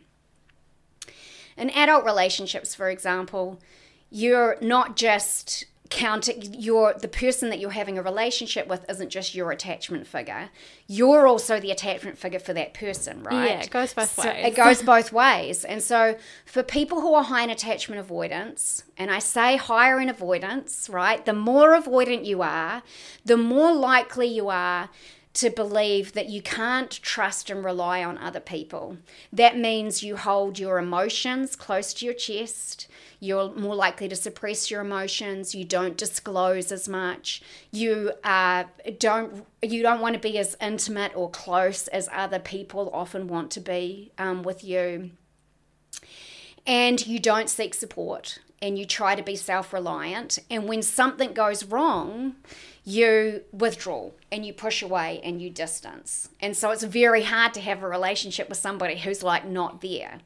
In 1.59 1.69
adult 1.69 2.07
relationships, 2.07 2.75
for 2.75 2.89
example, 2.89 3.61
you're 4.09 4.57
not 4.63 4.97
just 4.97 5.67
counting 5.91 6.55
your 6.55 6.95
the 6.95 7.09
person 7.09 7.51
that 7.51 7.59
you're 7.59 7.71
having 7.71 7.99
a 7.99 8.03
relationship 8.03 8.67
with 8.67 8.89
isn't 8.89 9.11
just 9.11 9.35
your 9.35 9.51
attachment 9.51 10.07
figure. 10.07 10.51
You're 10.87 11.27
also 11.27 11.61
the 11.61 11.71
attachment 11.71 12.19
figure 12.19 12.39
for 12.39 12.53
that 12.55 12.75
person 12.75 13.23
right 13.23 13.47
yeah 13.47 13.63
it 13.63 13.71
goes 13.71 13.95
both 13.95 14.11
so 14.11 14.29
ways. 14.29 14.47
it 14.47 14.57
goes 14.57 14.83
both 14.95 15.13
ways. 15.13 15.65
And 15.65 15.83
so 15.83 16.17
for 16.45 16.63
people 16.63 17.01
who 17.01 17.15
are 17.15 17.25
high 17.25 17.43
in 17.43 17.51
attachment 17.51 18.01
avoidance 18.01 18.85
and 18.97 19.11
i 19.11 19.19
say 19.19 19.57
higher 19.57 20.01
in 20.01 20.09
avoidance 20.09 20.89
right 20.89 21.25
the 21.25 21.33
more 21.33 21.71
avoidant 21.79 22.25
you 22.25 22.43
are 22.43 22.83
the 23.25 23.37
more 23.37 23.73
likely 23.75 24.27
you 24.27 24.49
are 24.49 24.89
to 25.37 25.51
believe 25.51 26.15
that 26.15 26.31
you 26.31 26.41
can't 26.41 26.91
trust 26.91 27.51
and 27.51 27.63
rely 27.63 28.03
on 28.03 28.17
other 28.17 28.41
people. 28.41 28.97
That 29.31 29.59
means 29.59 30.03
you 30.03 30.17
hold 30.17 30.59
your 30.59 30.79
emotions 30.79 31.55
close 31.57 31.93
to 31.95 32.07
your 32.07 32.15
chest. 32.15 32.89
You're 33.21 33.53
more 33.53 33.75
likely 33.75 34.09
to 34.09 34.17
suppress 34.17 34.71
your 34.71 34.81
emotions. 34.81 35.55
You 35.55 35.67
don't 35.67 35.99
disclose 35.99 36.73
as 36.73 36.89
much. 36.89 37.43
You 37.71 38.13
uh, 38.25 38.65
don't 38.99 39.45
you 39.61 39.83
don't 39.83 40.01
want 40.01 40.15
to 40.15 40.21
be 40.21 40.39
as 40.39 40.57
intimate 40.59 41.13
or 41.15 41.29
close 41.29 41.87
as 41.89 42.09
other 42.13 42.39
people 42.39 42.91
often 42.95 43.29
want 43.29 43.51
to 43.53 43.61
be 43.61 44.13
um, 44.17 44.43
with 44.43 44.65
you. 44.65 45.11
And 46.67 47.07
you 47.07 47.19
don't 47.19 47.51
seek 47.51 47.75
support 47.75 48.39
and 48.63 48.79
you 48.79 48.87
try 48.87 49.15
to 49.15 49.23
be 49.23 49.37
self 49.37 49.73
reliant. 49.75 50.39
And 50.51 50.67
when 50.67 50.83
something 50.83 51.35
goes 51.35 51.65
wrong, 51.65 52.37
you 52.87 53.43
withdraw 53.53 54.11
and 54.31 54.47
you 54.47 54.53
push 54.53 54.81
away 54.81 55.21
and 55.25 55.43
you 55.43 55.51
distance. 55.51 56.29
And 56.41 56.57
so 56.57 56.71
it's 56.71 56.85
very 56.85 57.25
hard 57.25 57.53
to 57.55 57.61
have 57.61 57.83
a 57.83 57.89
relationship 57.89 58.49
with 58.49 58.59
somebody 58.59 58.97
who's 58.97 59.25
like 59.25 59.45
not 59.45 59.81
there. 59.81 60.21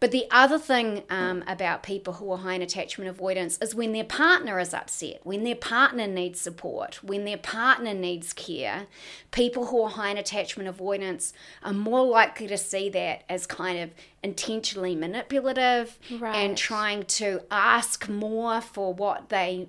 But 0.00 0.10
the 0.10 0.26
other 0.32 0.58
thing 0.58 1.04
um, 1.10 1.44
about 1.46 1.84
people 1.84 2.14
who 2.14 2.32
are 2.32 2.38
high 2.38 2.54
in 2.54 2.62
attachment 2.62 3.08
avoidance 3.08 3.56
is 3.58 3.72
when 3.72 3.92
their 3.92 4.02
partner 4.02 4.58
is 4.58 4.74
upset, 4.74 5.20
when 5.22 5.44
their 5.44 5.54
partner 5.54 6.08
needs 6.08 6.40
support, 6.40 7.04
when 7.04 7.24
their 7.24 7.36
partner 7.36 7.94
needs 7.94 8.32
care, 8.32 8.88
people 9.30 9.66
who 9.66 9.80
are 9.82 9.90
high 9.90 10.10
in 10.10 10.18
attachment 10.18 10.68
avoidance 10.68 11.32
are 11.62 11.72
more 11.72 12.04
likely 12.04 12.48
to 12.48 12.58
see 12.58 12.88
that 12.88 13.22
as 13.28 13.46
kind 13.46 13.78
of 13.78 13.90
intentionally 14.24 14.96
manipulative 14.96 16.00
right. 16.18 16.34
and 16.34 16.58
trying 16.58 17.04
to 17.04 17.42
ask 17.52 18.08
more 18.08 18.60
for 18.60 18.92
what 18.92 19.28
they 19.28 19.68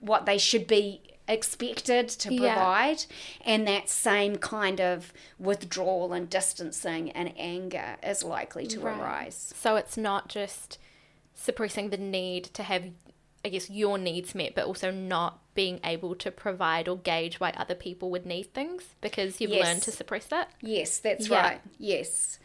what 0.00 0.26
they 0.26 0.36
should 0.36 0.66
be 0.66 1.00
expected 1.26 2.08
to 2.08 2.28
provide 2.28 3.04
yeah. 3.08 3.54
and 3.54 3.66
that 3.66 3.88
same 3.88 4.36
kind 4.36 4.80
of 4.80 5.12
withdrawal 5.38 6.12
and 6.12 6.28
distancing 6.28 7.10
and 7.12 7.32
anger 7.38 7.96
is 8.02 8.22
likely 8.22 8.66
to 8.66 8.80
right. 8.80 8.98
arise 9.00 9.52
so 9.56 9.76
it's 9.76 9.96
not 9.96 10.28
just 10.28 10.78
suppressing 11.34 11.88
the 11.88 11.96
need 11.96 12.44
to 12.44 12.62
have 12.62 12.84
i 13.42 13.48
guess 13.48 13.70
your 13.70 13.96
needs 13.96 14.34
met 14.34 14.54
but 14.54 14.66
also 14.66 14.90
not 14.90 15.38
being 15.54 15.80
able 15.82 16.14
to 16.14 16.30
provide 16.30 16.88
or 16.88 16.98
gauge 16.98 17.40
why 17.40 17.50
other 17.56 17.74
people 17.74 18.10
would 18.10 18.26
need 18.26 18.52
things 18.52 18.94
because 19.00 19.40
you've 19.40 19.50
yes. 19.50 19.66
learned 19.66 19.82
to 19.82 19.90
suppress 19.90 20.26
that 20.26 20.50
yes 20.60 20.98
that's 20.98 21.28
yeah. 21.28 21.42
right 21.42 21.60
yes 21.78 22.38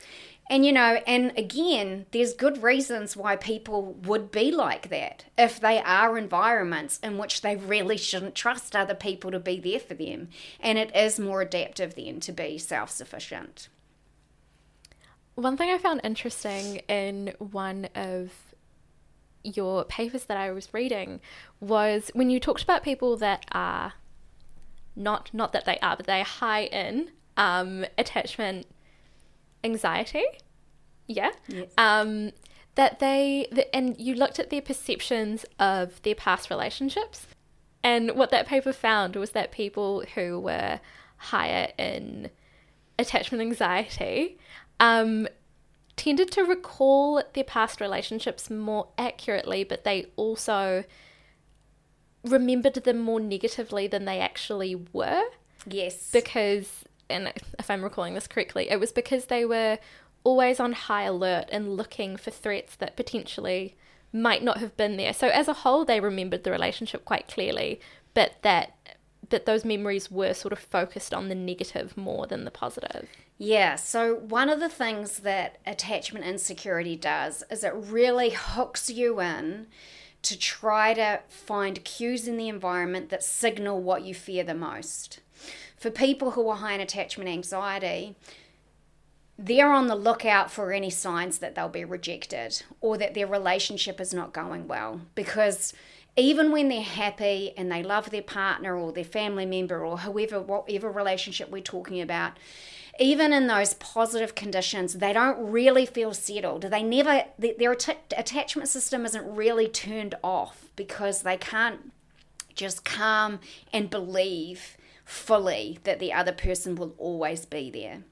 and 0.50 0.66
you 0.66 0.72
know, 0.72 1.00
and 1.06 1.32
again, 1.38 2.08
there's 2.12 2.34
good 2.34 2.64
reasons 2.64 3.16
why 3.16 3.36
people 3.36 3.94
would 3.94 4.32
be 4.32 4.52
like 4.52 4.90
that 4.90 5.26
if 5.38 5.60
they 5.60 5.80
are 5.80 6.18
environments 6.18 6.98
in 7.04 7.20
which 7.20 7.42
they 7.42 7.56
really 7.56 7.98
shouldn't 7.98 8.34
trust 8.34 8.76
other 8.76 8.96
people 8.96 9.30
to 9.30 9.40
be 9.40 9.60
there 9.60 9.80
for 9.80 9.94
them. 9.94 10.30
And 10.60 10.80
it 10.80 10.96
is 10.96 11.20
more 11.20 11.42
adaptive 11.42 11.94
then 11.94 12.20
to 12.22 12.32
be 12.32 12.58
self 12.58 12.90
sufficient. 12.90 13.70
One 15.36 15.56
thing 15.56 15.70
I 15.70 15.78
found 15.78 16.02
interesting 16.04 16.78
in 16.88 17.36
one 17.38 17.88
of 17.94 18.32
your 19.44 19.86
papers 19.86 20.26
that 20.26 20.38
I 20.38 20.52
was 20.52 20.74
reading 20.74 21.22
was 21.60 22.10
when 22.14 22.32
you 22.32 22.40
talked 22.40 22.64
about 22.64 22.84
people 22.84 23.16
that 23.18 23.46
are 23.52 23.94
not 24.96 25.30
not 25.32 25.54
that 25.54 25.66
they 25.66 25.78
are, 25.80 25.96
but 25.96 26.08
they 26.08 26.22
are 26.22 26.26
high 26.26 26.64
in 26.64 27.12
um, 27.38 27.86
attachment 28.00 28.66
anxiety. 29.64 30.26
Yeah. 31.08 31.32
Yes. 31.48 31.72
Um, 31.78 32.32
that 32.76 33.00
they 33.00 33.48
the, 33.52 33.74
and 33.76 34.00
you 34.00 34.16
looked 34.16 34.40
at 34.40 34.50
their 34.50 34.62
perceptions 34.62 35.46
of 35.60 36.02
their 36.04 36.16
past 36.16 36.50
relationships, 36.50 37.28
and 37.84 38.12
what 38.12 38.32
that 38.32 38.48
paper 38.48 38.72
found 38.72 39.16
was 39.16 39.32
that 39.32 39.52
people 39.52 40.04
who 40.16 40.40
were 40.40 40.80
higher 41.18 41.72
in 41.78 42.30
attachment 42.98 43.42
anxiety 43.42 44.38
um, 44.80 45.28
tended 45.96 46.32
to 46.32 46.44
recall 46.44 47.22
their 47.34 47.44
past 47.44 47.82
relationships 47.82 48.50
more 48.50 48.88
accurately, 48.98 49.64
but 49.64 49.84
they 49.84 50.06
also 50.16 50.84
remembered 52.24 52.76
them 52.76 53.00
more 53.00 53.20
negatively 53.20 53.88
than 53.88 54.06
they 54.06 54.20
actually 54.20 54.76
were. 54.94 55.24
Yes. 55.66 56.12
Because 56.12 56.86
and 57.10 57.32
if 57.58 57.70
I'm 57.70 57.84
recalling 57.84 58.14
this 58.14 58.28
correctly, 58.28 58.70
it 58.70 58.80
was 58.80 58.92
because 58.92 59.26
they 59.26 59.46
were 59.46 59.80
always 60.24 60.60
on 60.60 60.74
high 60.74 61.04
alert 61.04 61.46
and 61.52 61.78
looking 61.78 62.18
for 62.18 62.32
threats 62.32 62.76
that 62.76 62.96
potentially 62.96 63.76
might 64.12 64.44
not 64.44 64.58
have 64.58 64.76
been 64.76 64.98
there. 64.98 65.14
So 65.14 65.28
as 65.28 65.48
a 65.48 65.54
whole, 65.54 65.86
they 65.86 66.00
remembered 66.00 66.44
the 66.44 66.52
relationship 66.52 67.06
quite 67.06 67.28
clearly, 67.28 67.80
but 68.14 68.42
that 68.42 68.76
that 69.30 69.46
those 69.46 69.64
memories 69.64 70.10
were 70.10 70.34
sort 70.34 70.52
of 70.52 70.58
focused 70.58 71.14
on 71.14 71.30
the 71.30 71.36
negative 71.36 71.96
more 71.96 72.26
than 72.26 72.46
the 72.46 72.52
positive. 72.52 73.08
Yeah, 73.38 73.76
so 73.76 74.16
one 74.16 74.50
of 74.50 74.60
the 74.60 74.70
things 74.70 75.20
that 75.20 75.60
attachment 75.68 76.26
insecurity 76.26 76.96
does 76.96 77.44
is 77.52 77.64
it 77.64 77.74
really 77.76 78.32
hooks 78.32 78.90
you 78.90 79.22
in 79.22 79.68
to 80.24 80.38
try 80.38 80.94
to 80.96 81.22
find 81.30 81.84
cues 81.86 82.28
in 82.28 82.38
the 82.38 82.50
environment 82.50 83.10
that 83.10 83.24
signal 83.24 83.82
what 83.82 84.04
you 84.04 84.14
fear 84.14 84.44
the 84.44 84.56
most 84.56 85.20
for 85.80 85.90
people 85.90 86.32
who 86.32 86.48
are 86.50 86.58
high 86.58 86.74
in 86.74 86.82
attachment 86.82 87.30
anxiety, 87.30 88.16
they're 89.38 89.72
on 89.72 89.88
the 89.88 89.96
lookout 89.96 90.52
for 90.52 90.74
any 90.74 90.90
signs 90.90 91.40
that 91.40 91.56
they'll 91.56 91.70
be 91.70 91.86
rejected 91.86 92.62
or 92.82 92.98
that 92.98 93.14
their 93.14 93.28
relationship 93.28 94.02
is 94.02 94.14
not 94.14 94.34
going 94.34 94.68
well. 94.68 95.02
Because 95.16 95.74
even 96.18 96.52
when 96.52 96.68
they're 96.68 96.82
happy 96.82 97.54
and 97.56 97.72
they 97.72 97.82
love 97.82 98.10
their 98.10 98.22
partner 98.22 98.76
or 98.76 98.92
their 98.92 99.06
family 99.06 99.46
member 99.46 99.86
or 99.86 100.00
whoever 100.00 100.42
whatever 100.42 100.92
relationship 100.92 101.50
we're 101.50 101.62
talking 101.62 102.02
about 102.02 102.34
even 103.00 103.32
in 103.32 103.48
those 103.48 103.74
positive 103.76 104.36
conditions 104.36 104.96
they 104.96 105.14
don't 105.14 105.52
really 105.52 105.86
feel 105.86 106.14
settled. 106.14 106.64
They 106.64 106.84
never 106.84 107.24
their 107.38 107.72
attachment 107.72 108.68
system 108.68 109.06
isn't 109.06 109.36
really 109.36 109.70
turned 109.70 110.16
off 110.22 110.68
because 110.76 111.22
they 111.22 111.38
can't 111.38 111.94
just 112.54 112.84
calm 112.84 113.40
and 113.72 113.90
believe 113.90 114.76
fully 115.10 115.80
that 115.86 116.00
the 116.00 116.14
other 116.14 116.32
person 116.32 116.76
will 116.76 116.94
always 117.00 117.46
be 117.46 117.72
there. 117.72 118.04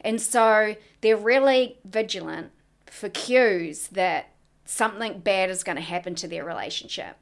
And 0.00 0.20
so 0.20 0.76
they're 1.00 1.16
really 1.16 1.78
vigilant 1.84 2.52
for 2.86 3.08
cues 3.08 3.88
that 3.88 4.30
something 4.64 5.18
bad 5.18 5.50
is 5.50 5.64
going 5.64 5.76
to 5.76 5.82
happen 5.82 6.14
to 6.14 6.28
their 6.28 6.44
relationship. 6.44 7.16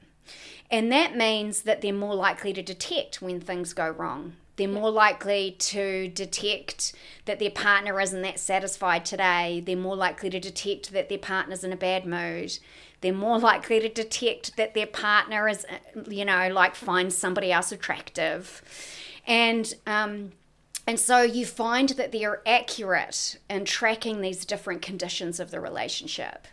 And 0.70 0.92
that 0.92 1.16
means 1.16 1.62
that 1.62 1.80
they're 1.80 1.92
more 1.92 2.14
likely 2.14 2.52
to 2.52 2.62
detect 2.62 3.22
when 3.22 3.40
things 3.40 3.72
go 3.72 3.88
wrong. 3.88 4.34
They're 4.56 4.68
more 4.68 4.90
likely 4.90 5.56
to 5.58 6.08
detect 6.08 6.92
that 7.24 7.38
their 7.38 7.50
partner 7.50 8.00
isn't 8.00 8.22
that 8.22 8.38
satisfied 8.38 9.04
today. 9.04 9.62
They're 9.64 9.76
more 9.76 9.96
likely 9.96 10.30
to 10.30 10.38
detect 10.38 10.92
that 10.92 11.08
their 11.08 11.18
partner's 11.18 11.64
in 11.64 11.72
a 11.72 11.76
bad 11.76 12.06
mood. 12.06 12.58
They're 13.00 13.12
more 13.12 13.38
likely 13.38 13.80
to 13.80 13.88
detect 13.88 14.56
that 14.56 14.74
their 14.74 14.86
partner 14.86 15.48
is, 15.48 15.66
you 16.08 16.24
know, 16.24 16.48
like 16.48 16.74
finds 16.74 17.16
somebody 17.16 17.50
else 17.50 17.72
attractive 17.72 18.62
and 19.26 19.74
um, 19.86 20.32
and 20.86 21.00
so 21.00 21.22
you 21.22 21.46
find 21.46 21.90
that 21.90 22.12
they're 22.12 22.42
accurate 22.46 23.38
in 23.48 23.64
tracking 23.64 24.20
these 24.20 24.44
different 24.44 24.82
conditions 24.82 25.40
of 25.40 25.50
the 25.50 25.60
relationship. 25.60 26.46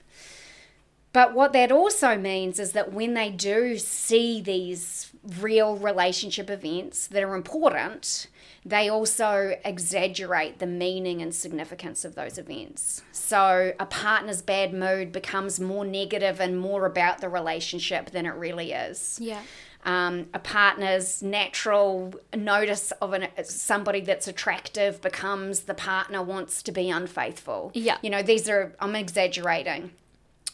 But 1.13 1.33
what 1.33 1.51
that 1.53 1.71
also 1.71 2.17
means 2.17 2.57
is 2.57 2.71
that 2.71 2.93
when 2.93 3.13
they 3.13 3.29
do 3.29 3.77
see 3.77 4.41
these 4.41 5.11
real 5.39 5.75
relationship 5.75 6.49
events 6.49 7.07
that 7.07 7.21
are 7.21 7.35
important, 7.35 8.27
they 8.65 8.87
also 8.89 9.57
exaggerate 9.65 10.59
the 10.59 10.67
meaning 10.67 11.21
and 11.21 11.35
significance 11.35 12.05
of 12.05 12.15
those 12.15 12.37
events. 12.37 13.01
So 13.11 13.73
a 13.77 13.85
partner's 13.85 14.41
bad 14.41 14.73
mood 14.73 15.11
becomes 15.11 15.59
more 15.59 15.83
negative 15.83 16.39
and 16.39 16.59
more 16.59 16.85
about 16.85 17.19
the 17.19 17.27
relationship 17.27 18.11
than 18.11 18.25
it 18.25 18.35
really 18.35 18.71
is. 18.71 19.19
Yeah. 19.21 19.41
Um, 19.83 20.27
a 20.33 20.39
partner's 20.39 21.23
natural 21.23 22.13
notice 22.35 22.91
of 23.01 23.13
an, 23.13 23.27
somebody 23.43 24.01
that's 24.01 24.27
attractive 24.27 25.01
becomes 25.01 25.61
the 25.61 25.73
partner 25.73 26.21
wants 26.21 26.61
to 26.63 26.71
be 26.71 26.89
unfaithful. 26.89 27.71
Yeah. 27.73 27.97
You 28.01 28.11
know, 28.11 28.21
these 28.21 28.47
are, 28.47 28.75
I'm 28.79 28.95
exaggerating 28.95 29.91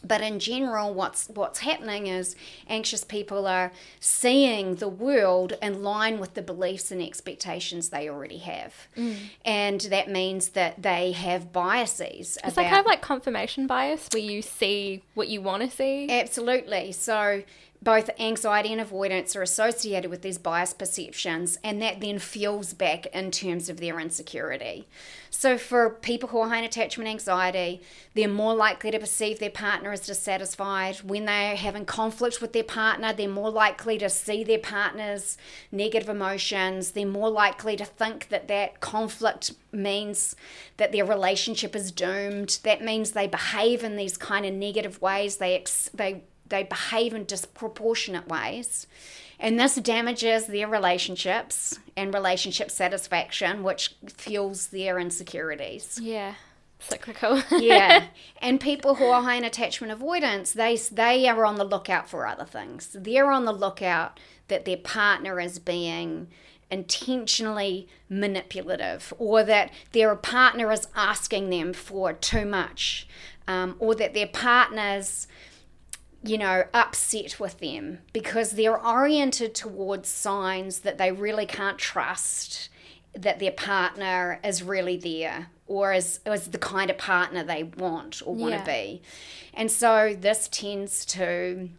but 0.03 0.21
in 0.21 0.39
general 0.39 0.93
what's 0.93 1.27
what's 1.29 1.59
happening 1.59 2.07
is 2.07 2.35
anxious 2.67 3.03
people 3.03 3.47
are 3.47 3.71
seeing 3.99 4.75
the 4.75 4.87
world 4.87 5.53
in 5.61 5.81
line 5.81 6.19
with 6.19 6.33
the 6.33 6.41
beliefs 6.41 6.91
and 6.91 7.01
expectations 7.01 7.89
they 7.89 8.09
already 8.09 8.37
have 8.37 8.73
mm. 8.95 9.15
and 9.43 9.81
that 9.81 10.09
means 10.09 10.49
that 10.49 10.81
they 10.81 11.11
have 11.11 11.51
biases 11.51 12.37
it's 12.43 12.57
like 12.57 12.69
kind 12.69 12.79
of 12.79 12.85
like 12.85 13.01
confirmation 13.01 13.65
bias 13.65 14.07
where 14.13 14.21
you 14.21 14.41
see 14.41 15.01
what 15.13 15.27
you 15.27 15.41
want 15.41 15.63
to 15.63 15.69
see 15.69 16.09
absolutely 16.09 16.91
so 16.91 17.43
both 17.81 18.09
anxiety 18.19 18.71
and 18.71 18.81
avoidance 18.81 19.35
are 19.35 19.41
associated 19.41 20.09
with 20.09 20.21
these 20.21 20.37
bias 20.37 20.73
perceptions, 20.73 21.57
and 21.63 21.81
that 21.81 22.01
then 22.01 22.19
fuels 22.19 22.73
back 22.73 23.05
in 23.07 23.31
terms 23.31 23.69
of 23.69 23.79
their 23.79 23.99
insecurity. 23.99 24.87
So, 25.29 25.57
for 25.57 25.89
people 25.89 26.29
who 26.29 26.39
are 26.39 26.49
high 26.49 26.59
in 26.59 26.63
attachment 26.63 27.09
anxiety, 27.09 27.81
they're 28.15 28.27
more 28.27 28.55
likely 28.55 28.89
to 28.91 28.99
perceive 28.99 29.37
their 29.37 29.51
partner 29.51 29.91
as 29.91 30.07
dissatisfied. 30.07 30.97
When 30.97 31.25
they're 31.25 31.55
having 31.55 31.85
conflict 31.85 32.41
with 32.41 32.53
their 32.53 32.63
partner, 32.63 33.13
they're 33.13 33.29
more 33.29 33.51
likely 33.51 33.99
to 33.99 34.09
see 34.09 34.43
their 34.43 34.57
partner's 34.57 35.37
negative 35.71 36.09
emotions. 36.09 36.91
They're 36.91 37.05
more 37.05 37.29
likely 37.29 37.75
to 37.77 37.85
think 37.85 38.29
that 38.29 38.47
that 38.47 38.79
conflict 38.79 39.53
means 39.71 40.35
that 40.77 40.91
their 40.91 41.05
relationship 41.05 41.75
is 41.75 41.91
doomed. 41.91 42.59
That 42.63 42.81
means 42.81 43.11
they 43.11 43.27
behave 43.27 43.83
in 43.83 43.97
these 43.97 44.17
kind 44.17 44.45
of 44.45 44.53
negative 44.53 44.99
ways. 45.01 45.37
They, 45.37 45.55
ex- 45.55 45.91
they 45.93 46.23
they 46.49 46.63
behave 46.63 47.13
in 47.13 47.25
disproportionate 47.25 48.27
ways. 48.27 48.87
And 49.39 49.59
this 49.59 49.75
damages 49.75 50.47
their 50.47 50.67
relationships 50.67 51.79
and 51.95 52.13
relationship 52.13 52.71
satisfaction, 52.71 53.63
which 53.63 53.95
fuels 54.07 54.67
their 54.67 54.97
insecurities. 54.97 55.99
Yeah. 56.01 56.35
Cyclical. 56.79 57.43
yeah. 57.59 58.05
And 58.41 58.59
people 58.59 58.95
who 58.95 59.05
are 59.05 59.21
high 59.21 59.35
in 59.35 59.43
attachment 59.43 59.91
avoidance, 59.91 60.51
they 60.51 60.75
they 60.91 61.27
are 61.27 61.45
on 61.45 61.55
the 61.55 61.63
lookout 61.63 62.09
for 62.09 62.25
other 62.25 62.45
things. 62.45 62.95
They're 62.99 63.31
on 63.31 63.45
the 63.45 63.51
lookout 63.51 64.19
that 64.47 64.65
their 64.65 64.77
partner 64.77 65.39
is 65.39 65.59
being 65.59 66.27
intentionally 66.69 67.87
manipulative 68.09 69.13
or 69.17 69.43
that 69.43 69.71
their 69.93 70.15
partner 70.15 70.71
is 70.71 70.87
asking 70.95 71.49
them 71.49 71.73
for 71.73 72.11
too 72.13 72.45
much 72.45 73.07
um, 73.47 73.75
or 73.79 73.95
that 73.95 74.13
their 74.13 74.27
partner's 74.27 75.27
you 76.27 76.37
know, 76.37 76.65
upset 76.73 77.39
with 77.39 77.59
them 77.59 77.99
because 78.13 78.51
they're 78.51 78.79
oriented 78.79 79.55
towards 79.55 80.09
signs 80.09 80.79
that 80.79 80.97
they 80.97 81.11
really 81.11 81.45
can't 81.45 81.77
trust 81.77 82.69
that 83.13 83.39
their 83.39 83.51
partner 83.51 84.39
is 84.43 84.61
really 84.61 84.97
there 84.97 85.47
or 85.65 85.93
is, 85.93 86.19
is 86.25 86.49
the 86.49 86.57
kind 86.57 86.89
of 86.89 86.97
partner 86.97 87.43
they 87.43 87.63
want 87.63 88.21
or 88.25 88.35
want 88.35 88.53
to 88.53 88.59
yeah. 88.59 88.65
be. 88.65 89.01
And 89.53 89.71
so 89.71 90.15
this 90.19 90.47
tends 90.51 91.05
to 91.05 91.69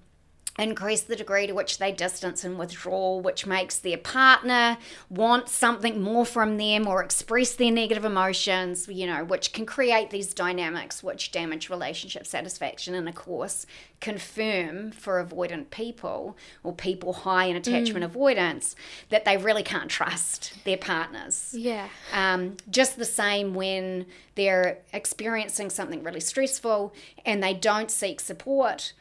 increase 0.59 1.03
the 1.03 1.15
degree 1.15 1.47
to 1.47 1.53
which 1.53 1.79
they 1.79 1.93
distance 1.93 2.45
and 2.45 2.59
withdraw, 2.59 3.17
which 3.19 3.47
makes 3.47 3.79
their 3.79 3.97
partner 3.97 4.77
want 5.09 5.49
something 5.49 6.03
more 6.03 6.27
from 6.27 6.57
them 6.57 6.89
or 6.89 7.03
express 7.03 7.55
their 7.55 7.71
negative 7.71 8.05
emotions, 8.05 8.89
you 8.89 9.07
know, 9.07 9.25
which 9.25 9.53
can 9.53 9.65
create 9.65 10.11
these 10.11 10.35
dynamics 10.35 11.03
which 11.03 11.31
damage 11.31 11.71
relationship 11.71 12.27
satisfaction 12.27 12.95
and, 12.95 13.09
of 13.09 13.15
course, 13.15 13.67
confirm 14.01 14.91
for 14.91 15.25
avoidant 15.25 15.71
people 15.71 16.37
or 16.63 16.73
people 16.73 17.13
high 17.13 17.45
in 17.45 17.57
attachment 17.57 18.05
mm. 18.05 18.09
avoidance 18.09 18.75
that 19.11 19.25
they 19.25 19.37
really 19.37 19.63
can't 19.63 19.91
trust 19.91 20.53
their 20.65 20.77
partners. 20.77 21.55
Yeah. 21.57 21.89
Um, 22.13 22.57
just 22.71 22.97
the 22.97 23.05
same 23.05 23.55
when 23.55 24.07
they're 24.35 24.79
experiencing 24.93 25.71
something 25.71 26.03
really 26.03 26.21
stressful 26.21 26.93
and 27.25 27.43
they 27.43 27.55
don't 27.55 27.91
seek 27.91 28.21
support 28.21 28.93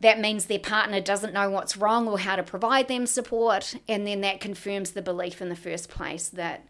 that 0.00 0.20
means 0.20 0.46
their 0.46 0.58
partner 0.58 1.00
doesn't 1.00 1.32
know 1.32 1.48
what's 1.48 1.76
wrong 1.76 2.06
or 2.06 2.18
how 2.18 2.36
to 2.36 2.42
provide 2.42 2.88
them 2.88 3.06
support, 3.06 3.74
and 3.88 4.06
then 4.06 4.20
that 4.20 4.40
confirms 4.40 4.90
the 4.90 5.02
belief 5.02 5.40
in 5.40 5.48
the 5.48 5.56
first 5.56 5.88
place 5.88 6.28
that 6.28 6.66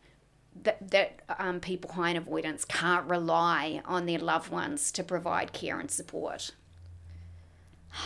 that, 0.62 0.91
that 0.91 1.20
um, 1.39 1.61
people 1.61 1.93
high 1.93 2.11
in 2.11 2.16
avoidance 2.16 2.64
can't 2.64 3.09
rely 3.11 3.83
on 3.85 4.07
their 4.07 4.18
loved 4.18 4.51
ones 4.51 4.91
to 4.93 5.05
provide 5.05 5.53
care 5.53 5.79
and 5.79 5.91
support. 5.91 6.53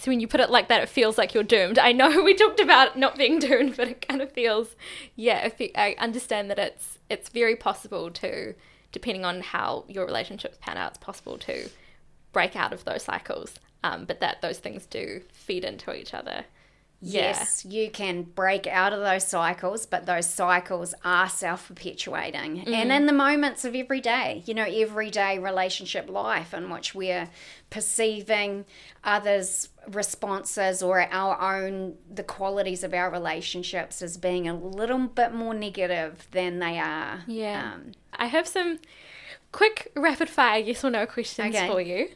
So 0.00 0.12
when 0.12 0.20
you 0.20 0.28
put 0.28 0.38
it 0.38 0.48
like 0.48 0.68
that, 0.68 0.80
it 0.80 0.88
feels 0.88 1.18
like 1.18 1.34
you're 1.34 1.42
doomed. 1.42 1.76
I 1.76 1.90
know 1.90 2.22
we 2.24 2.32
talked 2.32 2.60
about 2.60 2.96
not 2.96 3.18
being 3.18 3.38
doomed, 3.40 3.76
but 3.76 3.88
it 3.88 4.06
kind 4.06 4.22
of 4.22 4.30
feels, 4.30 4.76
yeah. 5.16 5.48
I 5.74 5.96
understand 5.98 6.48
that 6.50 6.58
it's 6.60 6.98
it's 7.10 7.28
very 7.30 7.56
possible 7.56 8.08
to, 8.12 8.54
depending 8.92 9.24
on 9.24 9.40
how 9.40 9.86
your 9.88 10.06
relationships 10.06 10.56
pan 10.60 10.76
out, 10.76 10.90
it's 10.92 10.98
possible 10.98 11.36
to 11.38 11.68
break 12.32 12.56
out 12.56 12.72
of 12.72 12.84
those 12.84 13.04
cycles. 13.04 13.54
Um, 13.84 14.06
but 14.06 14.20
that 14.20 14.42
those 14.42 14.58
things 14.58 14.86
do 14.86 15.22
feed 15.32 15.64
into 15.64 15.94
each 15.94 16.12
other. 16.12 16.44
Yes, 17.00 17.64
yeah. 17.64 17.82
you 17.82 17.90
can 17.90 18.22
break 18.22 18.66
out 18.66 18.92
of 18.92 19.00
those 19.00 19.24
cycles, 19.24 19.86
but 19.86 20.06
those 20.06 20.26
cycles 20.26 20.94
are 21.04 21.28
self 21.28 21.68
perpetuating. 21.68 22.64
Mm. 22.64 22.72
And 22.72 22.92
in 22.92 23.06
the 23.06 23.12
moments 23.12 23.64
of 23.64 23.76
every 23.76 24.00
day, 24.00 24.42
you 24.46 24.54
know, 24.54 24.64
everyday 24.64 25.38
relationship 25.38 26.10
life 26.10 26.52
in 26.52 26.70
which 26.70 26.96
we're 26.96 27.28
perceiving 27.70 28.64
others' 29.04 29.68
responses 29.86 30.82
or 30.82 31.00
our 31.12 31.40
own, 31.40 31.94
the 32.12 32.24
qualities 32.24 32.82
of 32.82 32.92
our 32.92 33.10
relationships 33.10 34.02
as 34.02 34.16
being 34.16 34.48
a 34.48 34.54
little 34.54 35.06
bit 35.06 35.32
more 35.32 35.54
negative 35.54 36.26
than 36.32 36.58
they 36.58 36.80
are. 36.80 37.22
Yeah. 37.28 37.74
Um, 37.74 37.92
I 38.12 38.26
have 38.26 38.48
some 38.48 38.80
quick 39.52 39.90
rapid 39.96 40.28
fire 40.28 40.58
yes 40.58 40.84
or 40.84 40.90
no 40.90 41.06
questions 41.06 41.54
okay. 41.54 41.68
for 41.68 41.80
you. 41.80 42.08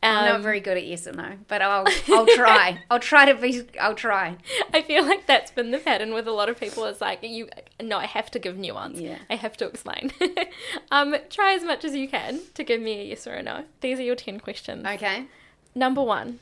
Um, 0.00 0.16
I'm 0.16 0.24
not 0.26 0.34
um, 0.36 0.42
very 0.42 0.60
good 0.60 0.76
at 0.76 0.86
yes 0.86 1.08
or 1.08 1.12
no, 1.12 1.32
but 1.48 1.60
I'll 1.60 1.84
I'll 2.08 2.26
try. 2.26 2.80
I'll 2.88 3.00
try 3.00 3.24
to 3.24 3.34
be. 3.34 3.64
I'll 3.80 3.96
try. 3.96 4.36
I 4.72 4.82
feel 4.82 5.04
like 5.04 5.26
that's 5.26 5.50
been 5.50 5.72
the 5.72 5.78
pattern 5.78 6.14
with 6.14 6.28
a 6.28 6.32
lot 6.32 6.48
of 6.48 6.58
people. 6.58 6.84
It's 6.84 7.00
like 7.00 7.20
you. 7.22 7.48
No, 7.82 7.98
I 7.98 8.06
have 8.06 8.30
to 8.32 8.38
give 8.38 8.56
nuance. 8.56 9.00
Yeah. 9.00 9.18
I 9.28 9.34
have 9.34 9.56
to 9.56 9.66
explain. 9.66 10.12
um, 10.92 11.16
try 11.30 11.54
as 11.54 11.64
much 11.64 11.84
as 11.84 11.96
you 11.96 12.08
can 12.08 12.40
to 12.54 12.62
give 12.62 12.80
me 12.80 13.00
a 13.00 13.04
yes 13.04 13.26
or 13.26 13.34
a 13.34 13.42
no. 13.42 13.64
These 13.80 13.98
are 13.98 14.04
your 14.04 14.14
ten 14.14 14.38
questions. 14.38 14.86
Okay. 14.86 15.26
Number 15.74 16.02
one, 16.02 16.38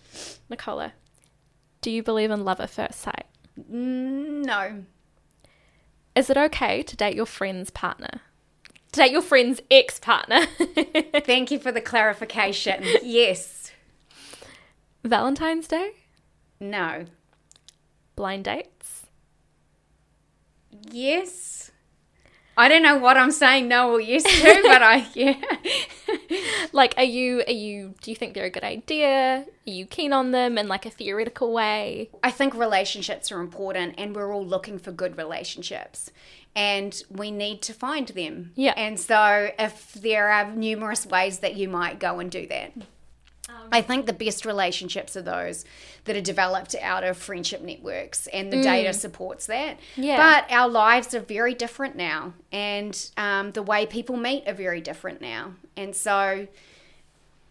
Nickola, 0.51 0.93
do 1.80 1.91
you 1.91 2.03
believe 2.03 2.30
in 2.30 2.45
love 2.45 2.61
at 2.61 2.70
first 2.70 3.01
sight? 3.01 3.24
No. 3.68 4.84
Is 6.14 6.28
it 6.28 6.37
okay 6.37 6.82
to 6.82 6.97
date 6.97 7.14
your 7.16 7.26
friend's 7.26 7.70
partner? 7.70 8.20
Date 8.93 9.12
your 9.12 9.22
friend's 9.22 9.61
ex 9.70 9.99
partner. 9.99 10.47
Thank 11.24 11.51
you 11.51 11.59
for 11.59 11.72
the 11.72 11.80
clarification. 11.80 12.84
Yes. 13.03 13.72
Valentine's 15.05 15.68
Day? 15.68 15.93
No. 16.59 17.05
Blind 18.16 18.45
dates? 18.45 19.07
Yes. 20.91 21.70
I 22.59 22.68
don't 22.68 22.82
know 22.82 22.97
what 22.97 23.18
I'm 23.18 23.32
saying 23.32 23.68
no 23.68 23.93
or 23.93 24.01
yes 24.01 24.22
to, 24.22 24.62
but 24.62 24.82
I 24.82 25.07
yeah. 25.12 25.39
like 26.72 26.95
are 26.97 27.05
you 27.05 27.43
are 27.47 27.53
you 27.53 27.95
do 28.01 28.11
you 28.11 28.16
think 28.16 28.32
they're 28.32 28.47
a 28.47 28.51
good 28.51 28.64
idea? 28.64 29.45
Are 29.66 29.70
you 29.70 29.84
keen 29.84 30.14
on 30.14 30.30
them 30.30 30.57
in 30.57 30.66
like 30.66 30.87
a 30.87 30.91
theoretical 30.91 31.53
way? 31.53 32.09
I 32.22 32.30
think 32.30 32.55
relationships 32.55 33.30
are 33.30 33.41
important 33.41 33.97
and 33.99 34.16
we're 34.16 34.34
all 34.34 34.45
looking 34.45 34.78
for 34.78 34.91
good 34.91 35.18
relationships 35.18 36.11
and 36.57 37.02
we 37.11 37.30
need 37.30 37.61
to 37.62 37.74
find 37.74 38.09
them. 38.09 38.52
Yeah. 38.57 38.72
And 38.76 38.98
so 38.98 39.50
if 39.59 39.92
there 39.92 40.30
are 40.30 40.50
numerous 40.50 41.07
ways 41.07 41.40
that 41.40 41.54
you 41.54 41.68
might 41.68 42.00
go 42.00 42.18
and 42.18 42.30
do 42.30 42.46
that. 42.46 42.72
Um, 43.48 43.68
I 43.70 43.82
think 43.82 44.07
the 44.07 44.12
best 44.14 44.46
relationships 44.46 45.16
are 45.16 45.22
those 45.22 45.66
that 46.04 46.16
are 46.16 46.22
developed 46.22 46.74
out 46.80 47.04
of 47.04 47.16
friendship 47.16 47.61
networks, 47.62 48.26
and 48.28 48.52
the 48.52 48.57
mm. 48.57 48.62
data 48.62 48.92
supports 48.92 49.46
that. 49.46 49.78
Yeah. 49.94 50.16
But 50.16 50.52
our 50.52 50.68
lives 50.68 51.14
are 51.14 51.20
very 51.20 51.54
different 51.54 51.94
now, 51.94 52.32
and 52.50 53.11
um, 53.16 53.52
the 53.52 53.62
way 53.62 53.86
people 53.86 54.16
meet 54.16 54.48
are 54.48 54.54
very 54.54 54.80
different 54.80 55.20
now. 55.20 55.52
And 55.76 55.94
so, 55.94 56.48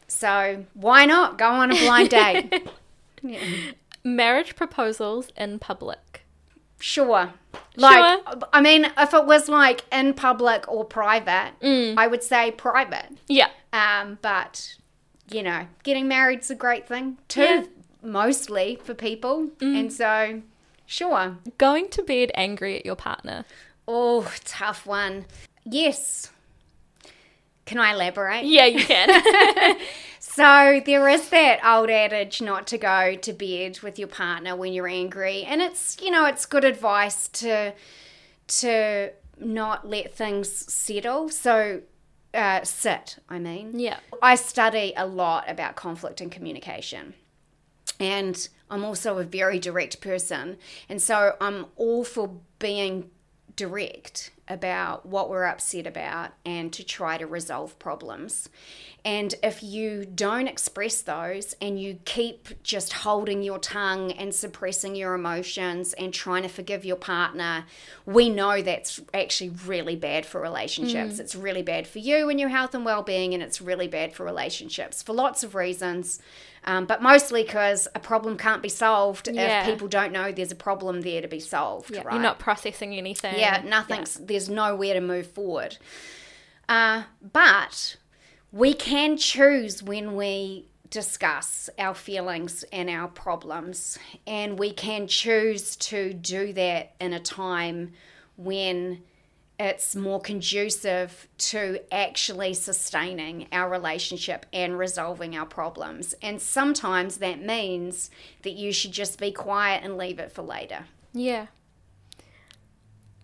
so 0.07 0.65
why 0.73 1.05
not 1.05 1.37
go 1.37 1.47
on 1.47 1.71
a 1.71 1.79
blind 1.79 2.09
date? 2.09 2.67
yeah. 3.21 3.39
Marriage 4.03 4.55
proposals 4.57 5.29
in 5.37 5.59
public. 5.59 6.24
Sure. 6.79 7.33
Like, 7.77 8.19
sure. 8.27 8.39
I 8.53 8.61
mean, 8.61 8.91
if 8.97 9.13
it 9.13 9.25
was 9.25 9.49
like 9.49 9.83
in 9.91 10.13
public 10.13 10.69
or 10.69 10.85
private, 10.85 11.53
mm. 11.61 11.95
I 11.97 12.07
would 12.07 12.23
say 12.23 12.51
private. 12.51 13.09
Yeah. 13.27 13.49
Um, 13.73 14.19
but 14.21 14.75
you 15.31 15.43
know, 15.43 15.67
getting 15.83 16.07
married's 16.07 16.49
a 16.51 16.55
great 16.55 16.87
thing. 16.87 17.17
Two 17.27 17.41
yeah. 17.41 17.63
mostly 18.01 18.79
for 18.83 18.93
people. 18.93 19.49
And 19.59 19.91
so, 19.91 20.41
sure. 20.85 21.37
Going 21.57 21.89
to 21.89 22.03
bed 22.03 22.31
angry 22.35 22.77
at 22.77 22.85
your 22.85 22.95
partner. 22.95 23.45
Oh, 23.87 24.31
tough 24.45 24.85
one. 24.85 25.25
Yes. 25.63 26.31
Can 27.65 27.79
I 27.79 27.93
elaborate? 27.93 28.45
Yeah, 28.45 28.65
you 28.65 28.85
can. 28.85 29.77
So 30.35 30.81
there 30.85 31.07
is 31.07 31.29
that 31.29 31.65
old 31.65 31.89
adage 31.89 32.41
not 32.41 32.67
to 32.67 32.77
go 32.77 33.15
to 33.15 33.31
bed 33.31 33.79
with 33.79 33.97
your 33.97 34.09
partner 34.09 34.53
when 34.53 34.73
you're 34.73 34.85
angry, 34.85 35.45
and 35.45 35.61
it's 35.61 35.95
you 36.01 36.11
know 36.11 36.25
it's 36.25 36.45
good 36.45 36.65
advice 36.65 37.29
to 37.29 37.71
to 38.47 39.11
not 39.39 39.87
let 39.87 40.13
things 40.13 40.49
settle. 40.51 41.29
So 41.29 41.83
uh, 42.33 42.65
sit, 42.65 43.17
I 43.29 43.39
mean. 43.39 43.79
yeah. 43.79 43.99
I 44.21 44.35
study 44.35 44.91
a 44.97 45.07
lot 45.07 45.49
about 45.49 45.77
conflict 45.77 46.19
and 46.19 46.29
communication. 46.29 47.13
And 47.97 48.49
I'm 48.69 48.83
also 48.83 49.19
a 49.19 49.23
very 49.23 49.57
direct 49.57 50.01
person. 50.01 50.57
And 50.89 51.01
so 51.01 51.37
I'm 51.39 51.67
all 51.77 52.03
for 52.03 52.41
being 52.59 53.09
direct 53.55 54.31
about 54.47 55.05
what 55.05 55.29
we're 55.29 55.45
upset 55.45 55.87
about 55.87 56.31
and 56.45 56.71
to 56.73 56.83
try 56.83 57.17
to 57.17 57.25
resolve 57.25 57.77
problems. 57.79 58.49
And 59.03 59.35
if 59.43 59.61
you 59.61 60.03
don't 60.05 60.47
express 60.47 61.01
those 61.01 61.55
and 61.61 61.79
you 61.79 61.99
keep 62.05 62.61
just 62.63 62.93
holding 62.93 63.43
your 63.43 63.59
tongue 63.59 64.11
and 64.11 64.33
suppressing 64.33 64.95
your 64.95 65.13
emotions 65.13 65.93
and 65.93 66.11
trying 66.11 66.41
to 66.41 66.49
forgive 66.49 66.85
your 66.85 66.95
partner, 66.95 67.65
we 68.05 68.29
know 68.29 68.63
that's 68.63 68.99
actually 69.13 69.51
really 69.65 69.95
bad 69.95 70.25
for 70.25 70.41
relationships. 70.41 71.15
Mm. 71.15 71.19
It's 71.19 71.35
really 71.35 71.61
bad 71.61 71.85
for 71.87 71.99
you 71.99 72.29
and 72.29 72.39
your 72.39 72.49
health 72.49 72.73
and 72.73 72.83
well 72.83 73.03
being, 73.03 73.35
and 73.35 73.43
it's 73.43 73.61
really 73.61 73.87
bad 73.87 74.13
for 74.13 74.23
relationships 74.25 75.03
for 75.03 75.13
lots 75.13 75.43
of 75.43 75.53
reasons. 75.53 76.19
Um, 76.67 76.85
but 76.85 77.01
mostly 77.01 77.43
because 77.43 77.87
a 77.93 77.99
problem 77.99 78.37
can't 78.37 78.61
be 78.63 78.69
solved 78.69 79.27
Yeah. 79.31 79.61
if 79.61 79.65
people 79.67 79.87
don't 79.87 80.11
know 80.11 80.31
there's 80.31 80.51
a 80.51 80.55
problem 80.55 81.01
there 81.01 81.21
to 81.21 81.27
be 81.27 81.39
solved. 81.39 81.91
Yeah, 81.91 82.01
right? 82.03 82.13
You're 82.13 82.23
not 82.23 82.39
processing 82.39 82.95
anything. 82.95 83.37
Yeah, 83.37 83.61
nothing's 83.63 84.15
there's 84.15 84.49
nowhere 84.49 84.95
to 84.95 85.01
move 85.01 85.27
forward. 85.27 85.77
Uh, 86.67 87.03
but 87.21 87.97
we 88.51 88.73
can 88.73 89.15
choose 89.17 89.83
when 89.83 90.15
we 90.15 90.65
discuss 90.89 91.69
our 91.77 91.93
feelings 91.93 92.63
and 92.71 92.89
our 92.89 93.07
problems, 93.09 93.99
and 94.25 94.57
we 94.57 94.71
can 94.71 95.07
choose 95.07 95.75
to 95.75 96.13
do 96.13 96.53
that 96.53 96.93
in 96.99 97.13
a 97.13 97.19
time 97.19 97.93
when 98.37 99.03
it's 99.59 99.95
more 99.95 100.19
conducive 100.19 101.27
to 101.37 101.79
actually 101.91 102.53
sustaining 102.53 103.47
our 103.51 103.69
relationship 103.69 104.45
and 104.51 104.77
resolving 104.77 105.35
our 105.35 105.45
problems. 105.45 106.13
And 106.21 106.41
sometimes 106.41 107.17
that 107.17 107.41
means 107.41 108.09
that 108.43 108.53
you 108.53 108.73
should 108.73 108.91
just 108.91 109.19
be 109.19 109.31
quiet 109.31 109.83
and 109.83 109.97
leave 109.97 110.19
it 110.19 110.31
for 110.31 110.41
later. 110.41 110.85
Yeah. 111.13 111.47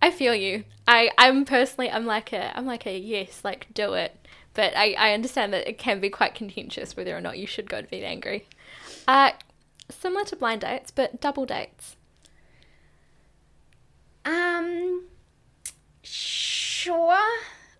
I 0.00 0.10
feel 0.10 0.34
you. 0.34 0.64
I 0.88 1.10
I'm 1.18 1.44
personally 1.44 1.90
I'm 1.90 2.06
like 2.06 2.32
a 2.32 2.56
I'm 2.56 2.66
like 2.66 2.86
a 2.86 2.98
yes, 2.98 3.42
like 3.44 3.66
do 3.74 3.92
it. 3.94 4.16
But 4.54 4.76
I 4.76 4.94
I 4.94 5.12
understand 5.12 5.52
that 5.52 5.68
it 5.68 5.78
can 5.78 6.00
be 6.00 6.10
quite 6.10 6.34
contentious 6.34 6.96
whether 6.96 7.16
or 7.16 7.20
not 7.20 7.38
you 7.38 7.46
should 7.46 7.68
go 7.68 7.80
to 7.80 7.86
bed 7.86 8.02
angry. 8.02 8.48
Uh 9.06 9.32
similar 9.90 10.24
to 10.24 10.36
blind 10.36 10.62
dates, 10.62 10.90
but 10.90 11.20
double 11.20 11.44
dates. 11.46 11.96
Um, 14.24 15.04
sure. 16.02 17.18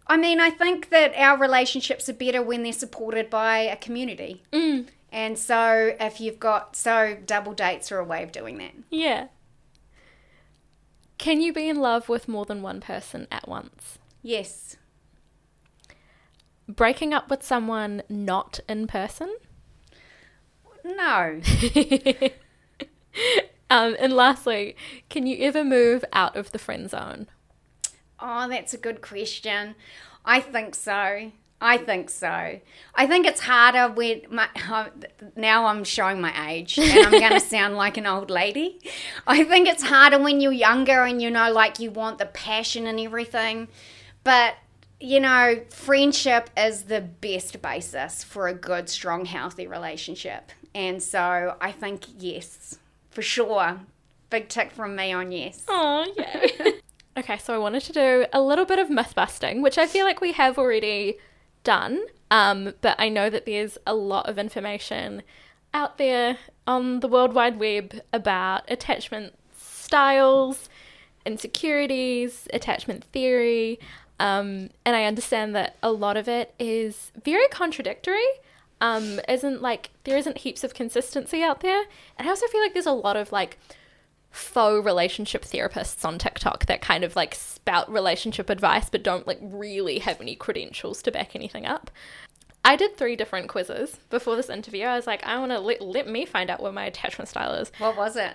I 0.07 0.17
mean, 0.17 0.41
I 0.41 0.51
think 0.51 0.91
that 0.91 1.15
our 1.17 1.39
relationships 1.39 2.09
are 2.09 2.15
better 2.15 2.43
when 2.43 2.63
they're 2.63 2.73
supported 2.73 3.31
by 3.31 3.59
a 3.59 3.77
community. 3.77 4.43
Mm. 4.53 4.89
And 5.11 5.39
so, 5.39 5.95
if 6.01 6.21
you've 6.21 6.41
got, 6.41 6.75
so 6.75 7.19
double 7.27 7.53
dates 7.53 7.93
are 7.93 7.99
a 7.99 8.05
way 8.05 8.23
of 8.23 8.33
doing 8.33 8.59
that. 8.59 8.73
Yeah. 8.91 9.29
Can 11.19 11.41
you 11.41 11.53
be 11.53 11.69
in 11.69 11.77
love 11.77 12.09
with 12.09 12.29
more 12.29 12.45
than 12.45 12.63
one 12.63 12.81
person 12.81 13.29
at 13.31 13.47
once? 13.47 13.99
Yes. 14.23 14.77
Breaking 16.67 17.13
up 17.13 17.31
with 17.31 17.43
someone 17.43 18.03
not 18.09 18.61
in 18.69 18.87
person? 18.87 19.37
No. 20.85 21.41
um, 23.71 23.97
and 23.99 24.13
lastly, 24.15 24.77
can 25.11 25.27
you 25.27 25.37
ever 25.45 25.63
move 25.63 26.05
out 26.13 26.37
of 26.37 26.53
the 26.53 26.59
friend 26.59 26.91
zone? 26.91 27.29
Oh, 28.23 28.49
that's 28.49 28.73
a 28.73 28.79
good 28.79 29.03
question. 29.03 29.75
I 30.25 30.41
think 30.41 30.75
so. 30.77 31.33
I 31.61 31.77
think 31.79 32.11
so. 32.11 32.61
I 32.95 33.07
think 33.07 33.25
it's 33.27 33.41
harder 33.41 33.93
when 33.93 34.23
my, 34.31 34.49
oh, 34.69 34.89
now 35.37 35.67
I'm 35.67 35.85
showing 35.85 36.21
my 36.21 36.51
age 36.51 36.79
and 36.79 37.07
I'm 37.07 37.13
going 37.13 37.33
to 37.41 37.41
sound 37.41 37.77
like 37.77 37.97
an 37.97 38.07
old 38.07 38.31
lady. 38.31 38.81
I 39.27 39.45
think 39.45 39.69
it's 39.69 39.85
harder 39.85 40.19
when 40.19 40.41
you're 40.41 40.53
younger 40.53 41.05
and 41.05 41.23
you 41.23 41.31
know, 41.31 41.53
like 41.53 41.79
you 41.79 41.91
want 41.91 42.19
the 42.19 42.27
passion 42.27 42.87
and 42.87 42.99
everything. 42.99 43.69
But, 44.25 44.57
you 45.01 45.21
know, 45.21 45.63
friendship 45.71 46.51
is 46.57 46.85
the 46.85 47.01
best 47.01 47.61
basis 47.63 48.25
for 48.25 48.49
a 48.49 48.55
good, 48.55 48.89
strong, 48.89 49.25
healthy 49.25 49.67
relationship. 49.67 50.51
And 50.75 51.03
so 51.03 51.57
I 51.61 51.71
think 51.71 52.07
yes, 52.19 52.79
for 53.11 53.23
sure. 53.23 53.81
Big 54.31 54.49
tick 54.49 54.73
from 54.73 54.97
me 54.97 55.13
on 55.13 55.31
yes. 55.31 55.65
Oh, 55.69 56.07
yeah. 56.17 56.71
okay, 57.17 57.39
so 57.39 57.55
I 57.55 57.59
wanted 57.59 57.83
to 57.85 57.93
do 57.93 58.27
a 58.33 58.41
little 58.41 58.65
bit 58.65 58.79
of 58.79 58.91
myth 58.91 59.15
busting, 59.15 59.63
which 59.63 59.79
I 59.79 59.87
feel 59.87 60.05
like 60.05 60.21
we 60.21 60.33
have 60.33 60.59
already 60.59 61.19
done. 61.65 62.01
Um, 62.31 62.75
but 62.81 62.97
I 62.99 63.09
know 63.09 63.29
that 63.31 63.47
there's 63.47 63.79
a 63.87 63.95
lot 63.95 64.29
of 64.29 64.39
information 64.39 65.23
out 65.75 65.99
there 65.99 66.39
on 66.67 67.01
the 67.01 67.09
World 67.09 67.35
Wide 67.35 67.59
Web 67.59 68.01
about 68.13 68.71
attachment 68.71 69.35
styles, 69.57 70.69
insecurities, 71.27 72.49
attachment 72.53 73.05
theory. 73.05 73.79
Um, 74.19 74.71
and 74.85 74.97
I 74.97 75.05
understand 75.05 75.55
that 75.57 75.77
a 75.83 75.93
lot 75.93 76.17
of 76.17 76.29
it 76.29 76.55
is 76.59 77.13
very 77.23 77.49
contradictory. 77.49 78.27
Um, 78.81 79.21
isn't 79.29 79.63
like 79.63 79.91
there 80.05 80.17
isn't 80.17 80.39
heaps 80.39 80.65
of 80.65 80.75
consistency 80.75 81.43
out 81.43 81.61
there. 81.61 81.85
And 82.19 82.27
I 82.27 82.31
also 82.31 82.47
feel 82.49 82.61
like 82.61 82.73
there's 82.73 82.87
a 82.87 82.93
lot 82.93 83.17
of 83.17 83.31
like 83.31 83.59
faux 84.33 84.85
relationship 84.85 85.45
therapists 85.45 86.05
on 86.05 86.19
TikTok 86.19 86.67
that 86.67 86.81
kind 86.81 87.05
of 87.05 87.15
like 87.15 87.35
spout 87.35 87.91
relationship 87.91 88.49
advice 88.49 88.89
but 88.91 89.03
don't 89.03 89.27
like 89.27 89.39
really 89.41 89.99
have 90.01 90.21
any 90.21 90.35
credentials 90.35 91.03
to 91.03 91.13
back 91.13 91.37
anything 91.37 91.67
up. 91.67 91.91
I 92.65 92.77
did 92.77 92.97
three 92.97 93.17
different 93.17 93.49
quizzes 93.49 93.99
before 94.09 94.37
this 94.37 94.49
interview. 94.49 94.85
I 94.85 94.97
was 94.97 95.07
like, 95.07 95.25
I 95.25 95.39
want 95.39 95.51
to 95.51 95.59
let, 95.59 95.83
let 95.83 96.09
me 96.09 96.25
find 96.25 96.49
out 96.49 96.63
what 96.63 96.73
my 96.73 96.85
attachment 96.85 97.29
style 97.29 97.53
is. 97.55 97.73
What 97.79 97.97
was 97.97 98.17
it? 98.17 98.33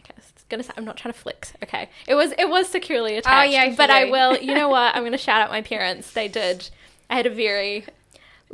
Okay, 0.00 0.12
it's 0.18 0.44
gonna. 0.50 0.62
Say, 0.62 0.72
I'm 0.76 0.84
not 0.84 0.98
trying 0.98 1.14
to 1.14 1.18
flex. 1.18 1.54
Okay, 1.62 1.88
it 2.06 2.14
was 2.14 2.32
it 2.38 2.48
was 2.48 2.68
securely 2.68 3.16
attached. 3.16 3.48
Oh 3.48 3.50
yeah, 3.50 3.70
for 3.70 3.76
but 3.76 3.90
I 3.90 4.10
will. 4.10 4.36
You 4.36 4.54
know 4.54 4.68
what? 4.76 4.94
I'm 4.94 5.02
gonna 5.02 5.16
shout 5.16 5.40
out 5.40 5.50
my 5.50 5.62
parents. 5.62 6.12
They 6.12 6.28
did. 6.28 6.68
I 7.08 7.16
had 7.16 7.26
a 7.26 7.30
very 7.30 7.86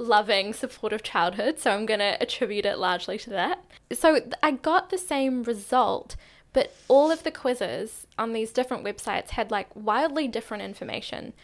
loving, 0.01 0.53
supportive 0.53 1.03
childhood, 1.03 1.59
so 1.59 1.71
I'm 1.71 1.87
gonna 1.87 2.17
attribute 2.21 2.65
it 2.65 2.79
largely 2.79 3.19
to 3.19 3.31
that. 3.31 3.63
So 3.93 4.21
I 4.43 4.53
got 4.53 4.91
the 4.91 4.99
same 4.99 5.43
result, 5.43 6.17
but 6.53 6.75
all 6.89 7.11
of 7.11 7.23
the 7.23 7.31
quizzes 7.31 8.07
on 8.19 8.33
these 8.33 8.51
different 8.51 8.85
websites 8.85 9.31
had 9.31 9.51
like 9.51 9.69
wildly 9.75 10.27
different 10.27 10.63
information 10.63 11.35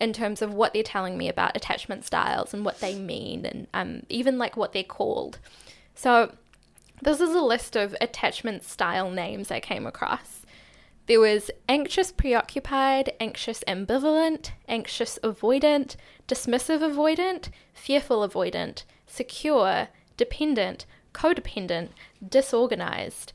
in 0.00 0.12
terms 0.12 0.42
of 0.42 0.52
what 0.52 0.72
they're 0.72 0.82
telling 0.82 1.16
me 1.16 1.28
about 1.28 1.56
attachment 1.56 2.04
styles 2.04 2.52
and 2.52 2.64
what 2.64 2.80
they 2.80 2.98
mean, 2.98 3.46
and 3.46 3.66
um, 3.74 4.02
even 4.08 4.38
like 4.38 4.56
what 4.56 4.72
they're 4.72 4.82
called. 4.82 5.38
So 5.94 6.34
this 7.02 7.20
is 7.20 7.34
a 7.34 7.40
list 7.40 7.76
of 7.76 7.94
attachment 8.00 8.64
style 8.64 9.10
names 9.10 9.50
I 9.50 9.60
came 9.60 9.86
across. 9.86 10.46
There 11.06 11.20
was 11.20 11.50
anxious 11.68 12.10
preoccupied, 12.10 13.12
anxious 13.20 13.62
ambivalent, 13.68 14.50
anxious 14.66 15.18
avoidant, 15.22 15.96
dismissive 16.28 16.80
avoidant, 16.80 17.50
fearful 17.72 18.26
avoidant, 18.26 18.84
secure, 19.06 19.88
dependent, 20.16 20.86
codependent, 21.12 21.88
disorganized. 22.26 23.32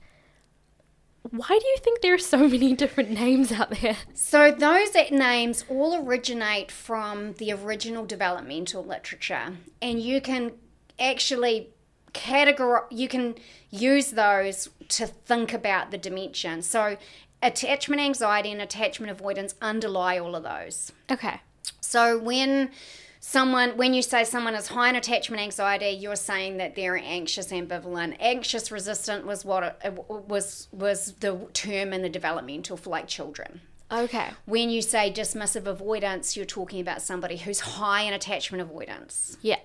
Why 1.30 1.48
do 1.48 1.68
you 1.68 1.78
think 1.80 2.02
there 2.02 2.16
are 2.16 2.20
so 2.20 2.38
many 2.48 2.74
different 2.76 3.12
names 3.12 3.52
out 3.52 3.72
there? 3.82 3.98
So 4.14 4.52
those 4.52 4.94
names 5.12 5.66
all 5.70 6.08
originate 6.08 6.72
from 6.72 7.34
the 7.34 7.52
original 7.52 8.06
developmental 8.06 8.84
literature, 8.84 9.58
and 9.82 10.00
you 10.00 10.22
can 10.22 10.54
actually 11.00 11.70
categorize. 12.14 12.86
You 12.92 13.08
can 13.08 13.36
use 13.70 14.12
those 14.12 14.70
to 14.90 15.08
think 15.08 15.54
about 15.54 15.92
the 15.92 15.98
dimension. 15.98 16.62
So 16.62 16.98
attachment 17.42 18.02
anxiety 18.02 18.52
and 18.52 18.62
attachment 18.62 19.12
avoidance 19.12 19.56
underlie 19.62 20.20
all 20.20 20.36
of 20.36 20.44
those. 20.44 20.92
Okay. 21.10 21.42
So 21.82 22.18
when 22.18 22.72
someone 23.20 23.78
when 23.78 23.94
you 23.94 24.02
say 24.02 24.24
someone 24.24 24.56
is 24.56 24.68
high 24.68 24.90
in 24.90 24.96
attachment 24.96 25.42
anxiety 25.44 25.90
you're 25.90 26.16
saying 26.16 26.58
that 26.58 26.76
they're 26.76 26.98
anxious 26.98 27.52
ambivalent 27.52 28.16
anxious 28.20 28.72
resistant 28.72 29.28
was 29.28 29.46
what 29.46 29.78
it, 29.86 29.94
was 30.10 30.68
was 30.72 31.14
the 31.20 31.38
term 31.54 31.94
in 31.94 32.02
the 32.02 32.10
developmental 32.10 32.76
for 32.76 32.90
like 32.90 33.08
children 33.08 33.62
Okay. 33.92 34.30
when 34.46 34.72
you 34.72 34.82
say 34.82 35.12
dismissive 35.14 35.68
avoidance 35.68 36.36
you're 36.36 36.48
talking 36.48 36.82
about 36.82 37.00
somebody 37.04 37.38
who's 37.38 37.60
high 37.60 38.02
in 38.02 38.14
attachment 38.14 38.60
avoidance 38.60 39.38
Yeah. 39.44 39.60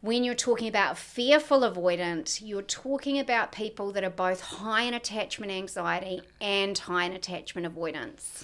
when 0.00 0.24
you're 0.24 0.34
talking 0.34 0.66
about 0.66 0.96
fearful 0.96 1.60
avoidant, 1.60 2.40
you're 2.42 2.62
talking 2.62 3.18
about 3.18 3.52
people 3.52 3.92
that 3.92 4.02
are 4.02 4.08
both 4.08 4.40
high 4.40 4.84
in 4.84 4.94
attachment 4.94 5.52
anxiety 5.52 6.22
and 6.40 6.78
high 6.78 7.04
in 7.04 7.12
attachment 7.12 7.66
avoidance. 7.66 8.42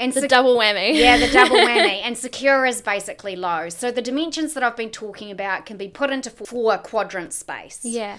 And 0.00 0.12
the 0.12 0.22
sec- 0.22 0.30
double 0.30 0.56
whammy. 0.56 0.96
yeah, 0.96 1.18
the 1.18 1.28
double 1.28 1.56
whammy. 1.68 2.00
And 2.02 2.16
secure 2.16 2.66
is 2.66 2.80
basically 2.82 3.36
low. 3.36 3.68
So 3.68 3.90
the 3.90 4.02
dimensions 4.02 4.54
that 4.54 4.62
I've 4.62 4.76
been 4.76 4.90
talking 4.90 5.30
about 5.30 5.66
can 5.66 5.76
be 5.76 5.88
put 5.88 6.10
into 6.10 6.30
four 6.30 6.78
quadrant 6.78 7.32
space. 7.32 7.80
Yeah 7.84 8.18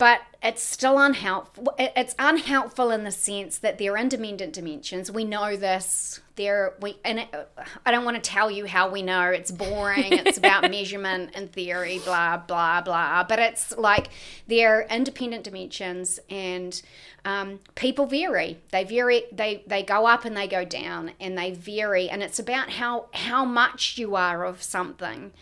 but 0.00 0.22
it's 0.42 0.62
still 0.62 0.98
unhelpful. 0.98 1.74
It's 1.78 2.14
unhelpful 2.18 2.90
in 2.90 3.04
the 3.04 3.10
sense 3.10 3.58
that 3.58 3.76
they're 3.76 3.98
independent 3.98 4.54
dimensions. 4.54 5.10
We 5.10 5.26
know 5.26 5.56
this. 5.56 6.22
They're 6.36 6.72
we, 6.80 6.96
and 7.04 7.18
it, 7.18 7.50
I 7.84 7.90
don't 7.90 8.06
want 8.06 8.16
to 8.16 8.22
tell 8.22 8.50
you 8.50 8.64
how 8.64 8.88
we 8.88 9.02
know. 9.02 9.28
It's 9.28 9.50
boring. 9.50 10.14
it's 10.14 10.38
about 10.38 10.70
measurement 10.70 11.32
and 11.34 11.52
theory, 11.52 12.00
blah 12.02 12.38
blah 12.38 12.80
blah. 12.80 13.24
But 13.24 13.40
it's 13.40 13.76
like 13.76 14.08
they're 14.46 14.86
independent 14.90 15.44
dimensions, 15.44 16.18
and 16.30 16.80
um, 17.26 17.60
people 17.74 18.06
vary. 18.06 18.56
They 18.70 18.84
vary. 18.84 19.24
They 19.30 19.64
they 19.66 19.82
go 19.82 20.06
up 20.06 20.24
and 20.24 20.34
they 20.34 20.48
go 20.48 20.64
down, 20.64 21.10
and 21.20 21.36
they 21.36 21.52
vary. 21.52 22.08
And 22.08 22.22
it's 22.22 22.38
about 22.38 22.70
how 22.70 23.08
how 23.12 23.44
much 23.44 23.98
you 23.98 24.16
are 24.16 24.46
of 24.46 24.62
something 24.62 25.32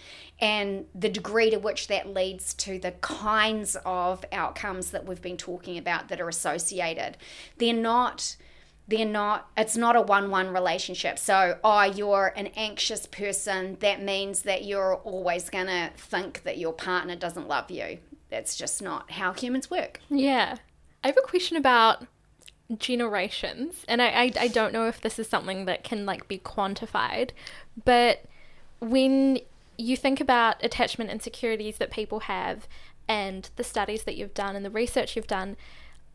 and 0.40 0.86
the 0.94 1.08
degree 1.08 1.50
to 1.50 1.58
which 1.58 1.88
that 1.88 2.12
leads 2.12 2.54
to 2.54 2.78
the 2.78 2.92
kinds 2.92 3.76
of 3.84 4.24
outcomes 4.32 4.90
that 4.92 5.04
we've 5.04 5.22
been 5.22 5.36
talking 5.36 5.76
about 5.76 6.08
that 6.08 6.20
are 6.20 6.28
associated. 6.28 7.16
They're 7.58 7.74
not 7.74 8.36
they're 8.86 9.04
not 9.04 9.50
it's 9.56 9.76
not 9.76 9.96
a 9.96 10.00
one-one 10.00 10.52
relationship. 10.52 11.18
So 11.18 11.58
oh 11.64 11.82
you're 11.82 12.32
an 12.36 12.48
anxious 12.56 13.06
person 13.06 13.76
that 13.80 14.02
means 14.02 14.42
that 14.42 14.64
you're 14.64 14.96
always 14.96 15.50
going 15.50 15.66
to 15.66 15.90
think 15.96 16.44
that 16.44 16.58
your 16.58 16.72
partner 16.72 17.16
doesn't 17.16 17.48
love 17.48 17.70
you. 17.70 17.98
That's 18.30 18.56
just 18.56 18.80
not 18.80 19.10
how 19.12 19.32
humans 19.32 19.70
work. 19.70 20.00
Yeah. 20.08 20.56
I 21.02 21.08
have 21.08 21.18
a 21.18 21.26
question 21.26 21.56
about 21.56 22.06
generations 22.76 23.82
and 23.88 24.02
I, 24.02 24.08
I 24.08 24.32
i 24.40 24.48
don't 24.48 24.74
know 24.74 24.88
if 24.88 25.00
this 25.00 25.18
is 25.18 25.26
something 25.26 25.64
that 25.64 25.84
can 25.84 26.04
like 26.04 26.28
be 26.28 26.38
quantified 26.38 27.30
but 27.82 28.24
when 28.80 29.38
you 29.78 29.96
think 29.96 30.20
about 30.20 30.62
attachment 30.62 31.10
insecurities 31.10 31.78
that 31.78 31.90
people 31.90 32.20
have 32.20 32.68
and 33.08 33.48
the 33.56 33.64
studies 33.64 34.02
that 34.02 34.16
you've 34.16 34.34
done 34.34 34.54
and 34.56 34.64
the 34.64 34.70
research 34.70 35.16
you've 35.16 35.26
done, 35.26 35.56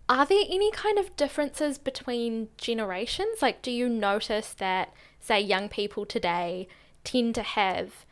are 0.07 0.25
there 0.25 0.43
any 0.47 0.69
kind 0.71 0.99
of 0.99 1.15
differences 1.15 1.77
between 1.77 2.49
generations? 2.57 3.41
Like, 3.41 3.61
do 3.61 3.71
you 3.71 3.87
notice 3.87 4.53
that, 4.53 4.93
say, 5.19 5.39
young 5.39 5.69
people 5.69 6.05
today 6.05 6.67
tend 7.03 7.35
to 7.35 7.41
have 7.41 8.05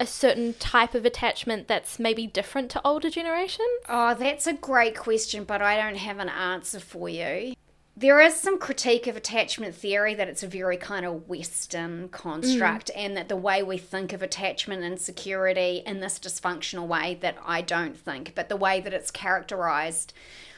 a 0.00 0.06
certain 0.06 0.54
type 0.54 0.94
of 0.94 1.06
attachment 1.06 1.68
that's 1.68 2.00
maybe 2.00 2.26
different 2.26 2.70
to 2.72 2.80
older 2.84 3.08
generations? 3.08 3.68
Oh, 3.88 4.14
that's 4.14 4.48
a 4.48 4.52
great 4.52 4.96
question, 4.96 5.44
but 5.44 5.62
I 5.62 5.76
don't 5.76 5.98
have 5.98 6.18
an 6.18 6.28
answer 6.28 6.80
for 6.80 7.08
you 7.08 7.54
there 7.96 8.20
is 8.20 8.34
some 8.34 8.58
critique 8.58 9.06
of 9.06 9.16
attachment 9.16 9.74
theory 9.74 10.14
that 10.14 10.28
it's 10.28 10.42
a 10.42 10.48
very 10.48 10.76
kind 10.76 11.06
of 11.06 11.28
Western 11.28 12.08
construct, 12.08 12.90
mm. 12.92 12.96
and 12.96 13.16
that 13.16 13.28
the 13.28 13.36
way 13.36 13.62
we 13.62 13.78
think 13.78 14.12
of 14.12 14.22
attachment 14.22 14.82
and 14.82 15.00
security 15.00 15.82
in 15.86 16.00
this 16.00 16.18
dysfunctional 16.18 16.86
way 16.88 17.16
that 17.20 17.36
I 17.46 17.60
don't 17.60 17.96
think, 17.96 18.34
but 18.34 18.48
the 18.48 18.56
way 18.56 18.80
that 18.80 18.92
it's 18.92 19.10
characterized 19.12 20.12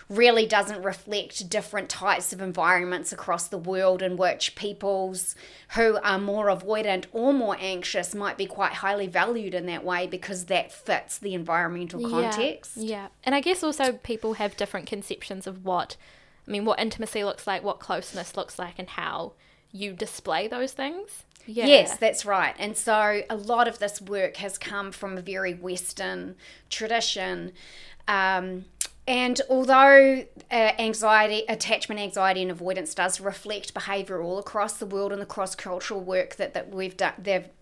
really 0.08 0.46
doesn't 0.46 0.82
reflect 0.82 1.50
different 1.50 1.88
types 1.88 2.32
of 2.32 2.40
environments 2.40 3.12
across 3.12 3.48
the 3.48 3.58
world 3.58 4.02
in 4.02 4.16
which 4.16 4.54
peoples 4.54 5.34
who 5.74 5.98
are 6.02 6.18
more 6.18 6.46
avoidant 6.46 7.06
or 7.12 7.34
more 7.34 7.56
anxious 7.58 8.14
might 8.14 8.38
be 8.38 8.46
quite 8.46 8.72
highly 8.74 9.08
valued 9.08 9.52
in 9.52 9.66
that 9.66 9.84
way 9.84 10.06
because 10.06 10.44
that 10.44 10.72
fits 10.72 11.18
the 11.18 11.34
environmental 11.34 12.08
context. 12.08 12.76
Yeah, 12.76 12.84
yeah. 12.84 13.08
and 13.24 13.34
I 13.34 13.40
guess 13.40 13.64
also 13.64 13.94
people 13.94 14.34
have 14.34 14.56
different 14.56 14.86
conceptions 14.86 15.46
of 15.46 15.64
what 15.64 15.96
I 16.46 16.50
mean, 16.50 16.64
what 16.64 16.78
intimacy 16.78 17.24
looks 17.24 17.46
like, 17.46 17.62
what 17.62 17.80
closeness 17.80 18.36
looks 18.36 18.58
like, 18.58 18.78
and 18.78 18.88
how 18.88 19.32
you 19.72 19.92
display 19.92 20.48
those 20.48 20.72
things. 20.72 21.24
Yeah. 21.46 21.66
Yes, 21.66 21.96
that's 21.98 22.24
right. 22.24 22.54
And 22.58 22.76
so 22.76 23.22
a 23.30 23.36
lot 23.36 23.68
of 23.68 23.78
this 23.78 24.00
work 24.00 24.36
has 24.36 24.58
come 24.58 24.90
from 24.90 25.16
a 25.16 25.22
very 25.22 25.54
Western 25.54 26.36
tradition. 26.70 27.52
Um, 28.08 28.64
and 29.08 29.40
although 29.48 30.24
uh, 30.50 30.72
anxiety, 30.78 31.44
attachment 31.48 32.00
anxiety, 32.00 32.42
and 32.42 32.50
avoidance 32.50 32.94
does 32.94 33.20
reflect 33.20 33.72
behaviour 33.72 34.20
all 34.20 34.38
across 34.38 34.74
the 34.78 34.86
world 34.86 35.12
and 35.12 35.22
the 35.22 35.26
cross 35.26 35.54
cultural 35.54 36.00
work 36.00 36.36
that, 36.36 36.54
that 36.54 36.70
we've 36.70 36.96
done, 36.96 37.12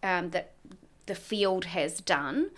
um, 0.03 0.31
that 0.31 0.53
the 1.05 1.15
field 1.15 1.67
has 1.67 2.01
done, 2.01 2.51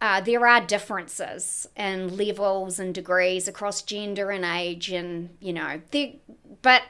uh, 0.00 0.20
there 0.20 0.46
are 0.46 0.60
differences 0.60 1.66
in 1.76 2.16
levels 2.16 2.78
and 2.78 2.94
degrees 2.94 3.48
across 3.48 3.82
gender 3.82 4.30
and 4.30 4.44
age, 4.44 4.90
and 4.90 5.30
you 5.40 5.52
know, 5.52 5.80
but 6.62 6.82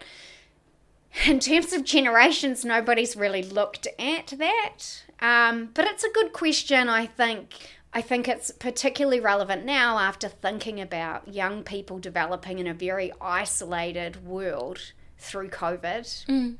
in 1.25 1.39
terms 1.39 1.73
of 1.73 1.85
generations, 1.85 2.65
nobody's 2.65 3.17
really 3.17 3.43
looked 3.43 3.87
at 3.99 4.35
that. 4.39 4.79
Um, 5.21 5.71
but 5.73 5.87
it's 5.87 6.05
a 6.05 6.11
good 6.11 6.33
question, 6.33 6.89
I 6.89 7.07
think. 7.07 7.55
I 7.93 8.03
think 8.03 8.29
it's 8.29 8.51
particularly 8.51 9.21
relevant 9.21 9.65
now 9.65 9.99
after 9.99 10.29
thinking 10.29 10.81
about 10.81 11.33
young 11.33 11.63
people 11.63 11.99
developing 11.99 12.59
in 12.59 12.67
a 12.67 12.75
very 12.75 13.11
isolated 13.23 14.27
world 14.27 14.93
through 15.17 15.49
COVID. 15.49 16.27
Mm. 16.27 16.57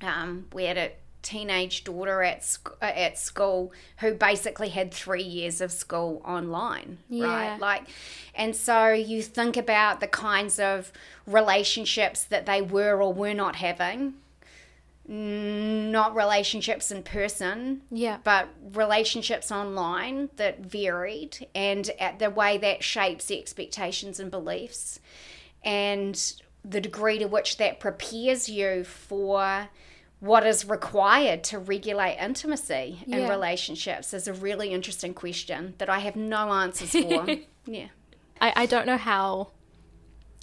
Um, 0.00 0.46
we 0.54 0.64
had 0.64 0.78
a 0.78 0.92
teenage 1.22 1.84
daughter 1.84 2.22
at 2.22 2.44
sc- 2.44 2.76
uh, 2.82 2.86
at 2.86 3.18
school 3.18 3.72
who 3.98 4.12
basically 4.14 4.70
had 4.70 4.92
3 4.92 5.22
years 5.22 5.60
of 5.60 5.70
school 5.70 6.20
online 6.24 6.98
yeah. 7.08 7.52
right 7.52 7.60
like 7.60 7.84
and 8.34 8.56
so 8.56 8.88
you 8.88 9.22
think 9.22 9.56
about 9.56 10.00
the 10.00 10.06
kinds 10.06 10.58
of 10.58 10.92
relationships 11.26 12.24
that 12.24 12.46
they 12.46 12.62
were 12.62 13.02
or 13.02 13.12
were 13.12 13.34
not 13.34 13.56
having. 13.56 14.14
Not 15.08 16.14
relationships 16.14 16.92
in 16.92 17.02
person 17.02 17.82
yeah. 17.90 18.18
but 18.22 18.48
relationships 18.72 19.50
online 19.50 20.30
that 20.36 20.60
varied 20.60 21.48
and 21.56 21.90
at 21.98 22.20
the 22.20 22.30
way 22.30 22.56
that 22.58 22.84
shapes 22.84 23.26
the 23.26 23.38
expectations 23.38 24.20
and 24.20 24.30
beliefs 24.30 25.00
and 25.64 26.34
the 26.64 26.80
degree 26.80 27.18
to 27.18 27.26
which 27.26 27.56
that 27.56 27.80
prepares 27.80 28.48
you 28.48 28.84
for 28.84 29.68
what 30.22 30.46
is 30.46 30.64
required 30.64 31.42
to 31.42 31.58
regulate 31.58 32.16
intimacy 32.16 33.02
in 33.08 33.18
yeah. 33.18 33.28
relationships 33.28 34.14
is 34.14 34.28
a 34.28 34.32
really 34.32 34.70
interesting 34.70 35.12
question 35.12 35.74
that 35.78 35.88
I 35.90 35.98
have 35.98 36.14
no 36.14 36.52
answers 36.52 36.92
for. 36.92 37.26
yeah. 37.66 37.88
I, 38.40 38.52
I 38.54 38.66
don't 38.66 38.86
know 38.86 38.96
how 38.96 39.48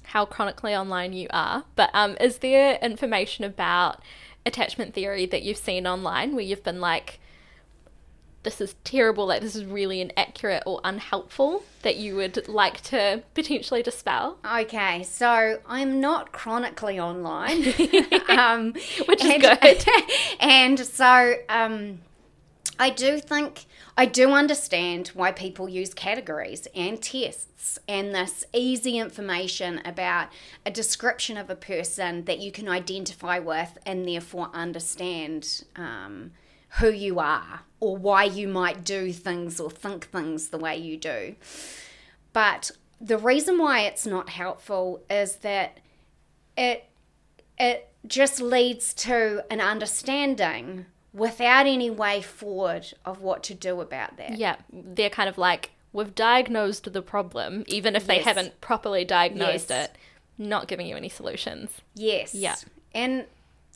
how 0.04 0.26
chronically 0.26 0.74
online 0.74 1.14
you 1.14 1.28
are, 1.30 1.64
but 1.76 1.88
um, 1.94 2.14
is 2.20 2.38
there 2.38 2.78
information 2.82 3.42
about 3.44 4.02
attachment 4.44 4.92
theory 4.92 5.24
that 5.24 5.44
you've 5.44 5.56
seen 5.56 5.86
online 5.86 6.34
where 6.34 6.44
you've 6.44 6.64
been 6.64 6.80
like, 6.82 7.19
this 8.42 8.60
is 8.60 8.74
terrible, 8.84 9.26
like 9.26 9.42
this 9.42 9.54
is 9.54 9.64
really 9.64 10.00
inaccurate 10.00 10.62
or 10.64 10.80
unhelpful 10.82 11.62
that 11.82 11.96
you 11.96 12.16
would 12.16 12.48
like 12.48 12.80
to 12.82 13.22
potentially 13.34 13.82
dispel? 13.82 14.38
Okay, 14.44 15.02
so 15.02 15.60
I'm 15.66 16.00
not 16.00 16.32
chronically 16.32 16.98
online, 16.98 17.66
um, 18.28 18.72
which 19.06 19.22
is 19.22 19.30
and, 19.30 19.42
good. 19.42 19.84
and 20.40 20.78
so 20.78 21.34
um, 21.48 22.00
I 22.78 22.90
do 22.90 23.18
think 23.18 23.66
I 23.96 24.06
do 24.06 24.30
understand 24.30 25.08
why 25.08 25.32
people 25.32 25.68
use 25.68 25.92
categories 25.92 26.66
and 26.74 27.02
tests 27.02 27.78
and 27.86 28.14
this 28.14 28.44
easy 28.54 28.98
information 28.98 29.82
about 29.84 30.28
a 30.64 30.70
description 30.70 31.36
of 31.36 31.50
a 31.50 31.56
person 31.56 32.24
that 32.24 32.38
you 32.38 32.50
can 32.50 32.68
identify 32.68 33.38
with 33.38 33.76
and 33.84 34.08
therefore 34.08 34.50
understand. 34.54 35.64
Um, 35.76 36.32
who 36.78 36.88
you 36.88 37.18
are 37.18 37.62
or 37.80 37.96
why 37.96 38.24
you 38.24 38.46
might 38.46 38.84
do 38.84 39.12
things 39.12 39.58
or 39.58 39.70
think 39.70 40.06
things 40.06 40.48
the 40.48 40.58
way 40.58 40.76
you 40.76 40.96
do. 40.96 41.34
But 42.32 42.70
the 43.00 43.18
reason 43.18 43.58
why 43.58 43.80
it's 43.80 44.06
not 44.06 44.28
helpful 44.28 45.02
is 45.08 45.36
that 45.36 45.78
it 46.56 46.84
it 47.58 47.88
just 48.06 48.40
leads 48.40 48.94
to 48.94 49.44
an 49.50 49.60
understanding 49.60 50.86
without 51.12 51.66
any 51.66 51.90
way 51.90 52.22
forward 52.22 52.86
of 53.04 53.20
what 53.20 53.42
to 53.44 53.54
do 53.54 53.80
about 53.80 54.16
that. 54.16 54.36
Yeah, 54.36 54.56
they're 54.72 55.10
kind 55.10 55.28
of 55.28 55.38
like 55.38 55.70
we've 55.92 56.14
diagnosed 56.14 56.92
the 56.92 57.02
problem 57.02 57.64
even 57.66 57.96
if 57.96 58.06
they 58.06 58.16
yes. 58.16 58.24
haven't 58.24 58.60
properly 58.60 59.04
diagnosed 59.04 59.70
yes. 59.70 59.88
it, 59.88 59.96
not 60.38 60.68
giving 60.68 60.86
you 60.86 60.96
any 60.96 61.08
solutions. 61.08 61.70
Yes. 61.94 62.34
Yeah. 62.34 62.56
And 62.94 63.24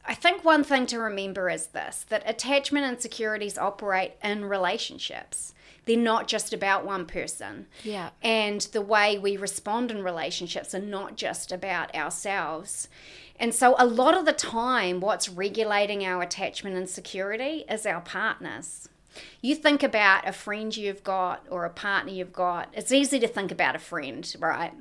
I 0.07 0.15
think 0.15 0.45
one 0.45 0.65
thing 0.65 0.87
to 0.87 0.99
remember 0.99 1.49
is 1.49 1.69
this 1.69 2.05
that 2.09 2.23
attachment 2.27 2.87
insecurities 2.87 3.57
operate 3.57 4.13
in 4.23 4.45
relationships. 4.45 5.55
They're 5.87 5.97
not 5.97 6.29
just 6.29 6.53
about 6.53 6.85
one 6.85 7.07
person. 7.07 7.67
Yeah. 7.83 8.11
And 8.23 8.63
the 8.73 8.81
way 8.81 9.19
we 9.19 9.37
respond 9.37 9.91
in 9.91 10.03
relationships 10.03 10.75
are 10.75 10.81
not 10.81 11.17
just 11.17 11.53
about 11.53 11.95
ourselves. 11.95 12.89
And 13.39 13.55
so, 13.55 13.75
a 13.79 13.87
lot 13.87 14.17
of 14.17 14.25
the 14.25 14.33
time, 14.33 15.01
what's 15.01 15.29
regulating 15.29 16.05
our 16.05 16.23
attachment 16.23 16.77
insecurity 16.77 17.65
is 17.69 17.85
our 17.85 18.01
partners. 18.01 18.89
you 19.41 19.55
think 19.55 19.83
about 19.83 20.27
a 20.27 20.33
friend 20.33 20.77
you've 20.77 21.05
got 21.05 21.45
or 21.51 21.65
a 21.65 21.71
partner 21.71 22.13
you've 22.13 22.33
got, 22.33 22.69
it's 22.73 22.93
easy 22.93 23.19
to 23.21 23.29
think 23.29 23.53
about 23.53 23.77
a 23.77 23.79
friend, 23.79 24.35
right? 24.39 24.73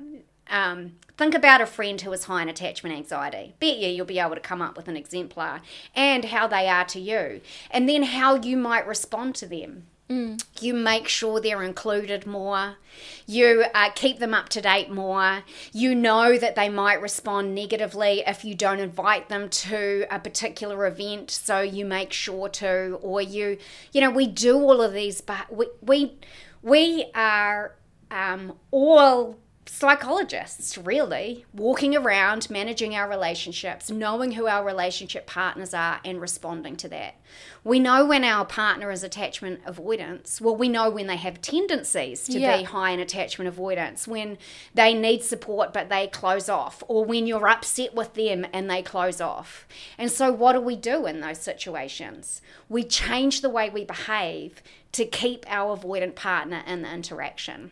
Um, 0.48 0.96
think 1.16 1.34
about 1.34 1.60
a 1.60 1.66
friend 1.66 2.00
who 2.00 2.12
is 2.12 2.24
high 2.24 2.42
in 2.42 2.48
attachment 2.48 2.96
anxiety. 2.96 3.54
Bet 3.60 3.78
you 3.78 3.88
you'll 3.88 4.06
be 4.06 4.18
able 4.18 4.34
to 4.34 4.40
come 4.40 4.62
up 4.62 4.76
with 4.76 4.88
an 4.88 4.96
exemplar 4.96 5.60
and 5.94 6.26
how 6.26 6.46
they 6.46 6.68
are 6.68 6.84
to 6.86 7.00
you, 7.00 7.40
and 7.70 7.88
then 7.88 8.02
how 8.02 8.34
you 8.36 8.56
might 8.56 8.86
respond 8.86 9.34
to 9.36 9.46
them. 9.46 9.86
Mm. 10.08 10.44
You 10.60 10.74
make 10.74 11.08
sure 11.08 11.40
they're 11.40 11.62
included 11.62 12.26
more. 12.26 12.76
You 13.26 13.64
uh, 13.74 13.88
keep 13.94 14.18
them 14.18 14.34
up 14.34 14.50
to 14.50 14.60
date 14.60 14.90
more. 14.90 15.44
You 15.72 15.94
know 15.94 16.36
that 16.36 16.56
they 16.56 16.68
might 16.68 17.00
respond 17.00 17.54
negatively 17.54 18.22
if 18.26 18.44
you 18.44 18.54
don't 18.54 18.80
invite 18.80 19.30
them 19.30 19.48
to 19.48 20.04
a 20.10 20.18
particular 20.18 20.86
event, 20.86 21.30
so 21.30 21.62
you 21.62 21.86
make 21.86 22.12
sure 22.12 22.50
to. 22.50 22.98
Or 23.00 23.22
you, 23.22 23.56
you 23.92 24.02
know, 24.02 24.10
we 24.10 24.26
do 24.26 24.58
all 24.58 24.82
of 24.82 24.92
these, 24.92 25.22
but 25.22 25.50
we 25.50 25.68
we 25.80 26.18
we 26.60 27.06
are 27.14 27.74
um, 28.10 28.58
all 28.70 29.38
psychologists, 29.66 30.76
really, 30.76 31.46
walking 31.54 31.96
around, 31.96 32.50
managing 32.50 32.94
our 32.94 33.08
relationships, 33.08 33.90
knowing 33.90 34.32
who 34.32 34.46
our 34.46 34.64
relationship 34.64 35.26
partners 35.26 35.72
are, 35.72 36.00
and 36.04 36.20
responding 36.20 36.76
to 36.76 36.88
that. 36.88 37.14
We 37.64 37.80
know 37.80 38.04
when 38.04 38.24
our 38.24 38.44
partner 38.44 38.90
is 38.90 39.02
attachment 39.02 39.60
avoidance. 39.64 40.40
Well, 40.40 40.54
we 40.54 40.68
know 40.68 40.90
when 40.90 41.06
they 41.06 41.16
have 41.16 41.40
tendencies 41.40 42.24
to 42.24 42.38
yeah. 42.38 42.58
be 42.58 42.62
high 42.64 42.90
in 42.90 43.00
attachment 43.00 43.48
avoidance, 43.48 44.06
when 44.06 44.38
they 44.74 44.92
need 44.92 45.22
support 45.22 45.72
but 45.72 45.88
they 45.88 46.08
close 46.08 46.48
off, 46.48 46.82
or 46.86 47.04
when 47.04 47.26
you're 47.26 47.48
upset 47.48 47.94
with 47.94 48.14
them 48.14 48.46
and 48.52 48.68
they 48.68 48.82
close 48.82 49.20
off. 49.20 49.66
And 49.96 50.10
so, 50.10 50.30
what 50.30 50.52
do 50.52 50.60
we 50.60 50.76
do 50.76 51.06
in 51.06 51.20
those 51.20 51.38
situations? 51.38 52.42
We 52.68 52.84
change 52.84 53.40
the 53.40 53.50
way 53.50 53.70
we 53.70 53.84
behave 53.84 54.62
to 54.92 55.04
keep 55.04 55.44
our 55.48 55.76
avoidant 55.76 56.14
partner 56.14 56.62
in 56.66 56.82
the 56.82 56.92
interaction. 56.92 57.70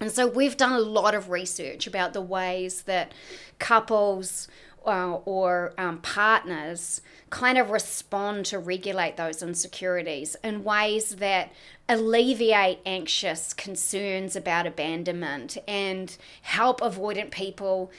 And 0.00 0.10
so 0.10 0.26
we've 0.26 0.56
done 0.56 0.72
a 0.72 0.80
lot 0.80 1.14
of 1.14 1.28
research 1.28 1.86
about 1.86 2.14
the 2.14 2.22
ways 2.22 2.82
that 2.82 3.12
couples 3.58 4.48
uh, 4.86 5.16
or 5.26 5.74
um, 5.76 5.98
partners 5.98 7.02
kind 7.28 7.58
of 7.58 7.68
respond 7.68 8.46
to 8.46 8.58
regulate 8.58 9.18
those 9.18 9.42
insecurities 9.42 10.36
in 10.42 10.64
ways 10.64 11.16
that 11.16 11.52
alleviate 11.86 12.78
anxious 12.86 13.52
concerns 13.52 14.34
about 14.34 14.66
abandonment 14.66 15.58
and 15.68 16.16
help 16.40 16.80
avoidant 16.80 17.30
people 17.30 17.90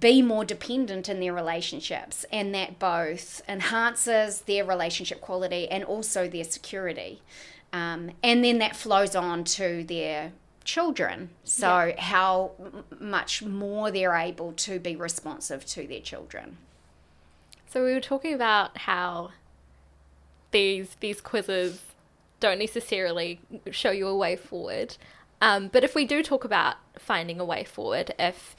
be 0.00 0.22
more 0.22 0.44
dependent 0.44 1.08
in 1.08 1.20
their 1.20 1.32
relationships 1.32 2.24
and 2.32 2.52
that 2.54 2.80
both 2.80 3.40
enhances 3.48 4.42
their 4.42 4.64
relationship 4.64 5.20
quality 5.20 5.68
and 5.68 5.84
also 5.84 6.28
their 6.28 6.44
security. 6.44 7.22
Um, 7.72 8.10
and 8.22 8.44
then 8.44 8.58
that 8.58 8.74
flows 8.74 9.14
on 9.14 9.44
to 9.44 9.84
their 9.84 10.32
children. 10.64 11.30
So, 11.44 11.86
yeah. 11.86 12.00
how 12.00 12.52
much 12.98 13.42
more 13.42 13.90
they're 13.90 14.14
able 14.14 14.52
to 14.52 14.78
be 14.78 14.96
responsive 14.96 15.64
to 15.66 15.86
their 15.86 16.00
children. 16.00 16.58
So, 17.68 17.84
we 17.84 17.92
were 17.92 18.00
talking 18.00 18.34
about 18.34 18.78
how 18.78 19.30
these 20.50 20.96
these 21.00 21.20
quizzes 21.20 21.80
don't 22.40 22.58
necessarily 22.58 23.40
show 23.70 23.90
you 23.90 24.08
a 24.08 24.16
way 24.16 24.36
forward. 24.36 24.96
Um, 25.42 25.68
but 25.68 25.84
if 25.84 25.94
we 25.94 26.04
do 26.04 26.22
talk 26.22 26.44
about 26.44 26.76
finding 26.98 27.40
a 27.40 27.44
way 27.44 27.64
forward, 27.64 28.14
if 28.18 28.56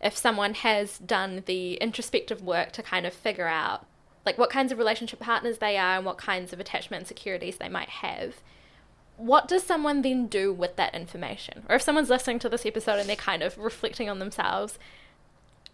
if 0.00 0.16
someone 0.16 0.54
has 0.54 0.98
done 0.98 1.42
the 1.46 1.74
introspective 1.74 2.42
work 2.42 2.72
to 2.72 2.82
kind 2.82 3.06
of 3.06 3.12
figure 3.12 3.48
out 3.48 3.86
like 4.24 4.38
what 4.38 4.50
kinds 4.50 4.70
of 4.70 4.78
relationship 4.78 5.18
partners 5.20 5.58
they 5.58 5.76
are 5.76 5.96
and 5.96 6.04
what 6.04 6.18
kinds 6.18 6.52
of 6.52 6.60
attachment 6.60 7.02
insecurities 7.02 7.56
they 7.56 7.68
might 7.68 7.88
have, 7.88 8.36
what 9.18 9.48
does 9.48 9.64
someone 9.64 10.02
then 10.02 10.26
do 10.28 10.52
with 10.52 10.76
that 10.76 10.94
information? 10.94 11.64
Or 11.68 11.76
if 11.76 11.82
someone's 11.82 12.08
listening 12.08 12.38
to 12.40 12.48
this 12.48 12.64
episode 12.64 12.98
and 12.98 13.08
they're 13.08 13.16
kind 13.16 13.42
of 13.42 13.58
reflecting 13.58 14.08
on 14.08 14.20
themselves, 14.20 14.78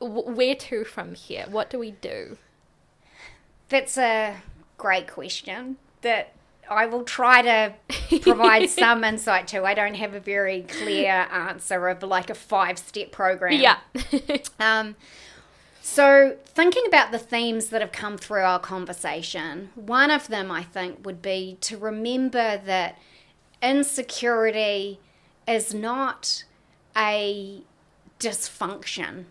where 0.01 0.55
to 0.55 0.84
from 0.84 1.14
here? 1.14 1.45
What 1.49 1.70
do 1.70 1.78
we 1.78 1.92
do? 1.92 2.38
That's 3.68 3.97
a 3.99 4.36
great 4.78 5.07
question 5.07 5.76
that 6.01 6.32
I 6.70 6.86
will 6.86 7.05
try 7.05 7.42
to 7.42 7.74
provide 8.20 8.68
some 8.70 9.05
insight 9.05 9.47
to. 9.49 9.64
I 9.64 9.74
don't 9.74 9.95
have 9.95 10.14
a 10.14 10.20
very 10.20 10.62
clear 10.62 11.28
answer 11.30 11.88
of 11.88 12.03
like 12.03 12.30
a 12.30 12.34
five 12.34 12.78
step 12.78 13.12
program. 13.12 13.61
Yeah. 13.61 13.78
um, 14.59 14.97
so, 15.82 16.38
thinking 16.47 16.84
about 16.86 17.12
the 17.12 17.18
themes 17.18 17.66
that 17.66 17.82
have 17.82 17.92
come 17.92 18.16
through 18.16 18.40
our 18.40 18.59
conversation, 18.59 19.68
one 19.74 20.11
of 20.11 20.28
them 20.28 20.51
I 20.51 20.62
think 20.62 21.05
would 21.05 21.20
be 21.20 21.59
to 21.61 21.76
remember 21.76 22.61
that 22.64 22.99
insecurity 23.64 25.00
is 25.48 25.74
not 25.74 26.44
a 26.96 27.62
dysfunction, 28.20 29.24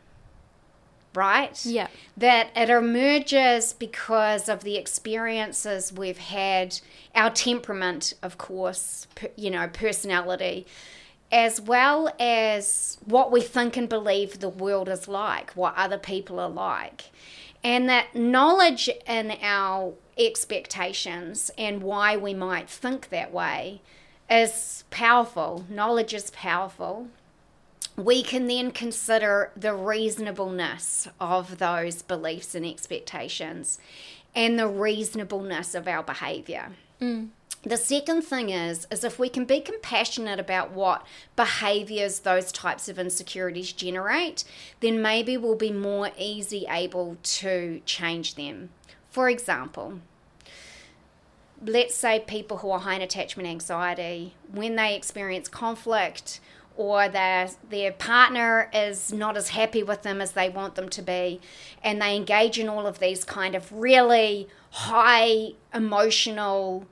right? 1.15 1.63
Yeah. 1.65 1.87
That 2.17 2.49
it 2.55 2.69
emerges 2.69 3.73
because 3.73 4.49
of 4.49 4.63
the 4.63 4.77
experiences 4.77 5.93
we've 5.93 6.17
had, 6.17 6.79
our 7.15 7.29
temperament, 7.29 8.13
of 8.21 8.37
course, 8.37 9.07
you 9.35 9.51
know, 9.51 9.67
personality, 9.67 10.65
as 11.31 11.59
well 11.59 12.13
as 12.19 12.97
what 13.05 13.31
we 13.31 13.41
think 13.41 13.75
and 13.77 13.89
believe 13.89 14.39
the 14.39 14.49
world 14.49 14.89
is 14.89 15.07
like, 15.07 15.51
what 15.51 15.73
other 15.75 15.97
people 15.97 16.39
are 16.39 16.49
like. 16.49 17.05
And 17.63 17.87
that 17.87 18.13
knowledge 18.13 18.89
in 19.07 19.37
our 19.41 19.93
expectations 20.17 21.49
and 21.57 21.81
why 21.81 22.17
we 22.17 22.33
might 22.33 22.69
think 22.69 23.09
that 23.09 23.33
way 23.33 23.81
is 24.29 24.83
powerful, 24.89 25.65
knowledge 25.69 26.13
is 26.13 26.31
powerful, 26.31 27.07
we 27.95 28.23
can 28.23 28.47
then 28.47 28.71
consider 28.71 29.51
the 29.55 29.73
reasonableness 29.73 31.07
of 31.19 31.59
those 31.59 32.01
beliefs 32.01 32.55
and 32.55 32.65
expectations 32.65 33.79
and 34.35 34.57
the 34.57 34.67
reasonableness 34.67 35.75
of 35.75 35.87
our 35.87 36.01
behavior. 36.01 36.69
Mm. 36.99 37.29
The 37.61 37.77
second 37.77 38.23
thing 38.23 38.49
is 38.49 38.87
is 38.91 39.05
if 39.05 39.17
we 39.17 39.29
can 39.29 39.45
be 39.45 39.61
compassionate 39.61 40.39
about 40.39 40.71
what 40.71 41.05
behaviors 41.35 42.19
those 42.19 42.51
types 42.51 42.89
of 42.89 42.99
insecurities 42.99 43.71
generate, 43.71 44.43
then 44.81 45.01
maybe 45.01 45.37
we'll 45.37 45.55
be 45.55 45.71
more 45.71 46.11
easy 46.17 46.65
able 46.69 47.17
to 47.23 47.81
change 47.85 48.35
them. 48.35 48.69
For 49.09 49.29
example, 49.29 49.99
let's 51.65 51.95
say 51.95 52.19
people 52.19 52.57
who 52.57 52.71
are 52.71 52.79
high 52.79 52.95
in 52.95 53.01
attachment 53.01 53.47
anxiety, 53.47 54.35
when 54.51 54.75
they 54.75 54.95
experience 54.95 55.47
conflict 55.47 56.39
or 56.75 57.07
their 57.07 57.49
their 57.69 57.91
partner 57.91 58.69
is 58.73 59.13
not 59.13 59.37
as 59.37 59.49
happy 59.49 59.83
with 59.83 60.01
them 60.01 60.19
as 60.21 60.31
they 60.31 60.49
want 60.49 60.75
them 60.75 60.89
to 60.89 61.01
be, 61.01 61.39
and 61.83 62.01
they 62.01 62.15
engage 62.15 62.57
in 62.57 62.67
all 62.67 62.87
of 62.87 62.99
these 62.99 63.23
kind 63.23 63.55
of 63.55 63.71
really 63.71 64.47
high 64.71 65.51
emotional 65.73 66.87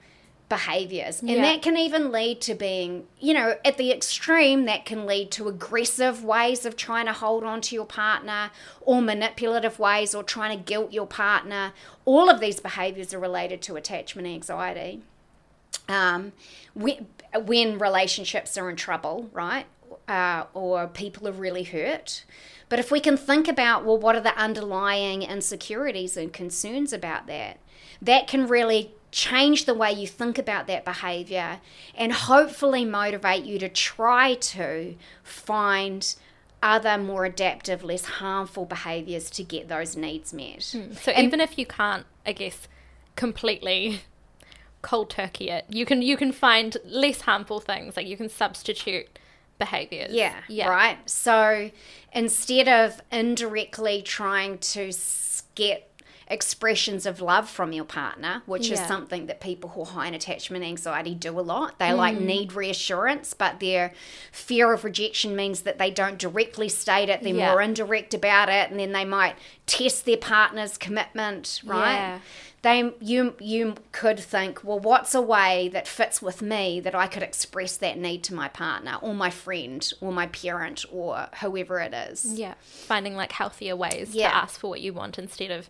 behaviors. 0.51 1.21
And 1.21 1.29
yeah. 1.29 1.41
that 1.43 1.61
can 1.61 1.77
even 1.77 2.11
lead 2.11 2.41
to 2.41 2.53
being, 2.53 3.07
you 3.21 3.33
know, 3.33 3.55
at 3.63 3.77
the 3.77 3.89
extreme, 3.89 4.65
that 4.65 4.85
can 4.85 5.05
lead 5.05 5.31
to 5.31 5.47
aggressive 5.47 6.25
ways 6.25 6.65
of 6.65 6.75
trying 6.75 7.05
to 7.05 7.13
hold 7.13 7.45
on 7.45 7.61
to 7.61 7.75
your 7.75 7.85
partner 7.85 8.51
or 8.81 9.01
manipulative 9.01 9.79
ways 9.79 10.13
or 10.13 10.23
trying 10.23 10.57
to 10.57 10.61
guilt 10.61 10.91
your 10.91 11.07
partner. 11.07 11.71
All 12.03 12.29
of 12.29 12.41
these 12.41 12.59
behaviors 12.59 13.13
are 13.13 13.19
related 13.19 13.61
to 13.63 13.77
attachment 13.77 14.27
anxiety. 14.27 15.01
Um, 15.87 16.33
when, 16.73 17.07
when 17.33 17.79
relationships 17.79 18.57
are 18.57 18.69
in 18.69 18.75
trouble, 18.75 19.29
right? 19.31 19.67
Uh, 20.09 20.43
or 20.53 20.87
people 20.87 21.29
are 21.29 21.31
really 21.31 21.63
hurt. 21.63 22.25
But 22.67 22.79
if 22.79 22.91
we 22.91 22.99
can 22.99 23.15
think 23.15 23.47
about, 23.47 23.85
well, 23.85 23.97
what 23.97 24.17
are 24.17 24.21
the 24.21 24.37
underlying 24.37 25.21
insecurities 25.21 26.17
and 26.17 26.33
concerns 26.33 26.91
about 26.91 27.27
that? 27.27 27.57
That 28.01 28.27
can 28.27 28.47
really 28.47 28.93
change 29.11 29.65
the 29.65 29.73
way 29.73 29.91
you 29.91 30.07
think 30.07 30.37
about 30.37 30.67
that 30.67 30.85
behavior 30.85 31.59
and 31.95 32.13
hopefully 32.13 32.85
motivate 32.85 33.43
you 33.43 33.59
to 33.59 33.69
try 33.69 34.35
to 34.35 34.95
find 35.23 36.15
other 36.63 36.97
more 36.97 37.25
adaptive, 37.25 37.83
less 37.83 38.05
harmful 38.05 38.65
behaviors 38.65 39.29
to 39.31 39.43
get 39.43 39.67
those 39.67 39.95
needs 39.95 40.33
met. 40.33 40.59
Mm. 40.59 40.97
So 40.97 41.11
and 41.11 41.25
even 41.25 41.41
if 41.41 41.57
you 41.57 41.65
can't, 41.65 42.05
I 42.25 42.33
guess, 42.33 42.67
completely 43.15 44.01
cold 44.81 45.09
turkey 45.09 45.49
it, 45.49 45.65
you 45.69 45.85
can 45.85 46.01
you 46.01 46.17
can 46.17 46.31
find 46.31 46.77
less 46.85 47.21
harmful 47.21 47.59
things. 47.59 47.97
Like 47.97 48.07
you 48.07 48.17
can 48.17 48.29
substitute 48.29 49.19
behaviors. 49.57 50.13
Yeah, 50.13 50.35
yeah. 50.47 50.69
Right. 50.69 50.97
So 51.09 51.71
instead 52.13 52.67
of 52.67 53.01
indirectly 53.11 54.01
trying 54.01 54.57
to 54.59 54.91
get 55.55 55.90
expressions 56.31 57.05
of 57.05 57.19
love 57.19 57.49
from 57.49 57.73
your 57.73 57.83
partner, 57.83 58.41
which 58.45 58.69
yeah. 58.69 58.75
is 58.75 58.87
something 58.87 59.25
that 59.25 59.41
people 59.41 59.69
who 59.71 59.81
are 59.81 59.85
high 59.85 60.07
in 60.07 60.13
attachment 60.13 60.63
anxiety 60.63 61.13
do 61.13 61.37
a 61.37 61.41
lot. 61.41 61.77
They 61.77 61.89
mm. 61.89 61.97
like 61.97 62.19
need 62.19 62.53
reassurance, 62.53 63.33
but 63.33 63.59
their 63.59 63.91
fear 64.31 64.73
of 64.73 64.83
rejection 64.85 65.35
means 65.35 65.61
that 65.63 65.77
they 65.77 65.91
don't 65.91 66.17
directly 66.17 66.69
state 66.69 67.09
it, 67.09 67.21
they're 67.21 67.35
yeah. 67.35 67.51
more 67.51 67.61
indirect 67.61 68.13
about 68.13 68.47
it, 68.47 68.71
and 68.71 68.79
then 68.79 68.93
they 68.93 69.05
might 69.05 69.35
test 69.65 70.05
their 70.05 70.17
partner's 70.17 70.77
commitment, 70.77 71.61
right? 71.65 71.93
Yeah. 71.93 72.19
they 72.61 72.93
you 72.99 73.35
you 73.39 73.75
could 73.91 74.19
think, 74.19 74.63
well, 74.63 74.79
what's 74.79 75.13
a 75.13 75.21
way 75.21 75.69
that 75.73 75.87
fits 75.87 76.21
with 76.21 76.41
me 76.41 76.79
that 76.79 76.95
I 76.95 77.07
could 77.07 77.23
express 77.23 77.75
that 77.77 77.97
need 77.97 78.23
to 78.25 78.33
my 78.33 78.47
partner 78.47 78.97
or 79.01 79.13
my 79.13 79.29
friend 79.29 79.91
or 79.99 80.11
my 80.13 80.27
parent 80.27 80.85
or 80.91 81.27
whoever 81.41 81.79
it 81.79 81.93
is. 81.93 82.25
Yeah. 82.39 82.53
Finding 82.61 83.15
like 83.15 83.33
healthier 83.33 83.75
ways 83.75 84.15
Yeah. 84.15 84.29
to 84.29 84.35
ask 84.35 84.59
for 84.59 84.69
what 84.69 84.79
you 84.81 84.93
want 84.93 85.19
instead 85.19 85.51
of 85.51 85.69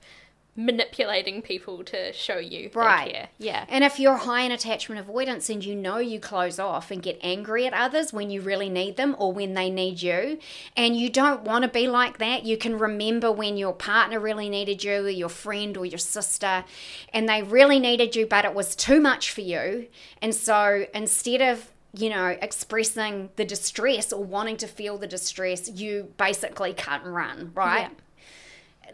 manipulating 0.55 1.41
people 1.41 1.81
to 1.81 2.11
show 2.11 2.37
you 2.37 2.69
Right. 2.73 3.29
Yeah. 3.37 3.65
And 3.69 3.85
if 3.85 3.99
you're 3.99 4.17
high 4.17 4.41
in 4.41 4.51
attachment 4.51 4.99
avoidance 4.99 5.49
and 5.49 5.63
you 5.63 5.75
know 5.75 5.97
you 5.97 6.19
close 6.19 6.59
off 6.59 6.91
and 6.91 7.01
get 7.01 7.17
angry 7.21 7.65
at 7.65 7.73
others 7.73 8.11
when 8.11 8.29
you 8.29 8.41
really 8.41 8.69
need 8.69 8.97
them 8.97 9.15
or 9.17 9.31
when 9.31 9.53
they 9.53 9.69
need 9.69 10.01
you, 10.01 10.39
and 10.75 10.97
you 10.97 11.09
don't 11.09 11.43
want 11.43 11.63
to 11.63 11.69
be 11.69 11.87
like 11.87 12.17
that, 12.17 12.43
you 12.43 12.57
can 12.57 12.77
remember 12.77 13.31
when 13.31 13.55
your 13.55 13.73
partner 13.73 14.19
really 14.19 14.49
needed 14.49 14.83
you, 14.83 15.05
or 15.05 15.09
your 15.09 15.29
friend 15.29 15.77
or 15.77 15.85
your 15.85 15.97
sister, 15.97 16.65
and 17.13 17.29
they 17.29 17.43
really 17.43 17.79
needed 17.79 18.15
you, 18.15 18.25
but 18.25 18.43
it 18.43 18.53
was 18.53 18.75
too 18.75 18.99
much 18.99 19.31
for 19.31 19.41
you. 19.41 19.87
And 20.21 20.35
so 20.35 20.85
instead 20.93 21.41
of 21.41 21.71
you 21.93 22.09
know, 22.09 22.37
expressing 22.41 23.29
the 23.35 23.43
distress 23.43 24.13
or 24.13 24.23
wanting 24.23 24.55
to 24.55 24.65
feel 24.65 24.97
the 24.97 25.07
distress, 25.07 25.69
you 25.69 26.13
basically 26.15 26.73
cut 26.73 27.03
and 27.03 27.13
run, 27.13 27.51
right? 27.53 27.91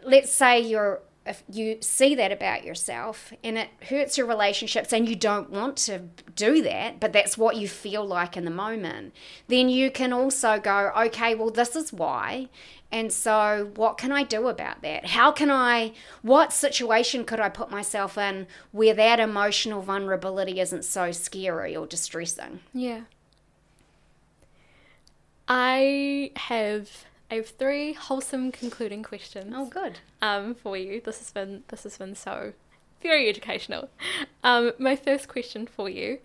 let's 0.04 0.32
say 0.32 0.60
you're 0.60 1.00
if 1.28 1.42
you 1.50 1.78
see 1.80 2.14
that 2.14 2.32
about 2.32 2.64
yourself 2.64 3.32
and 3.44 3.58
it 3.58 3.68
hurts 3.88 4.16
your 4.16 4.26
relationships 4.26 4.92
and 4.92 5.08
you 5.08 5.14
don't 5.14 5.50
want 5.50 5.76
to 5.76 5.98
do 6.34 6.62
that 6.62 6.98
but 6.98 7.12
that's 7.12 7.36
what 7.36 7.56
you 7.56 7.68
feel 7.68 8.04
like 8.04 8.36
in 8.36 8.44
the 8.44 8.50
moment 8.50 9.12
then 9.48 9.68
you 9.68 9.90
can 9.90 10.12
also 10.12 10.58
go 10.58 10.90
okay 10.96 11.34
well 11.34 11.50
this 11.50 11.76
is 11.76 11.92
why 11.92 12.48
and 12.90 13.12
so 13.12 13.70
what 13.76 13.98
can 13.98 14.10
i 14.10 14.22
do 14.22 14.48
about 14.48 14.80
that 14.82 15.06
how 15.06 15.30
can 15.30 15.50
i 15.50 15.92
what 16.22 16.52
situation 16.52 17.24
could 17.24 17.40
i 17.40 17.48
put 17.48 17.70
myself 17.70 18.16
in 18.16 18.46
where 18.72 18.94
that 18.94 19.20
emotional 19.20 19.82
vulnerability 19.82 20.60
isn't 20.60 20.84
so 20.84 21.12
scary 21.12 21.76
or 21.76 21.86
distressing 21.86 22.60
Yeah. 22.72 23.02
I 25.50 26.30
have 26.36 27.04
I 27.30 27.34
have 27.34 27.48
three 27.48 27.92
wholesome 27.92 28.52
concluding 28.52 29.02
questions. 29.02 29.52
oh 29.54 29.66
good 29.66 30.00
um, 30.22 30.54
for 30.54 30.76
you. 30.76 31.00
This 31.00 31.18
has 31.18 31.30
been 31.30 31.64
this 31.68 31.82
has 31.82 31.98
been 31.98 32.14
so 32.14 32.52
very 33.02 33.28
educational. 33.28 33.90
Um, 34.42 34.72
my 34.78 34.96
first 34.96 35.28
question 35.28 35.66
for 35.66 35.88
you, 35.88 36.18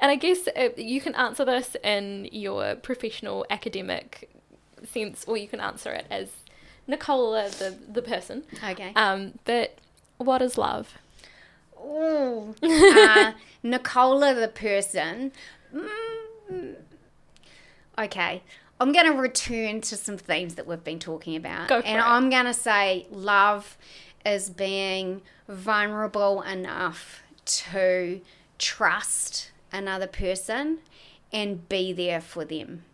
and 0.00 0.10
I 0.10 0.16
guess 0.16 0.48
uh, 0.48 0.70
you 0.76 1.00
can 1.00 1.14
answer 1.14 1.44
this 1.44 1.76
in 1.84 2.28
your 2.32 2.74
professional 2.76 3.44
academic 3.50 4.30
sense, 4.84 5.24
or 5.26 5.36
you 5.36 5.48
can 5.48 5.60
answer 5.60 5.92
it 5.92 6.06
as 6.10 6.30
Nickola, 6.88 7.50
the 7.58 7.76
the 7.92 8.02
person. 8.02 8.44
okay 8.64 8.92
Um, 8.96 9.38
but 9.44 9.78
what 10.18 10.40
is 10.40 10.56
love? 10.56 10.94
Ooh. 11.78 12.54
uh, 12.62 13.32
Nickola, 13.62 14.34
the 14.34 14.50
person. 14.52 15.32
Mm, 15.74 16.76
okay. 17.98 18.42
I'm 18.78 18.92
going 18.92 19.06
to 19.06 19.18
return 19.18 19.80
to 19.82 19.96
some 19.96 20.18
themes 20.18 20.56
that 20.56 20.66
we've 20.66 20.84
been 20.84 20.98
talking 20.98 21.36
about. 21.36 21.70
And 21.70 21.84
it. 21.84 22.06
I'm 22.06 22.28
going 22.28 22.44
to 22.44 22.54
say 22.54 23.06
love 23.10 23.78
is 24.24 24.50
being 24.50 25.22
vulnerable 25.48 26.42
enough 26.42 27.22
to 27.44 28.20
trust 28.58 29.50
another 29.72 30.06
person 30.06 30.78
and 31.32 31.68
be 31.68 31.92
there 31.92 32.20
for 32.20 32.44
them. 32.44 32.84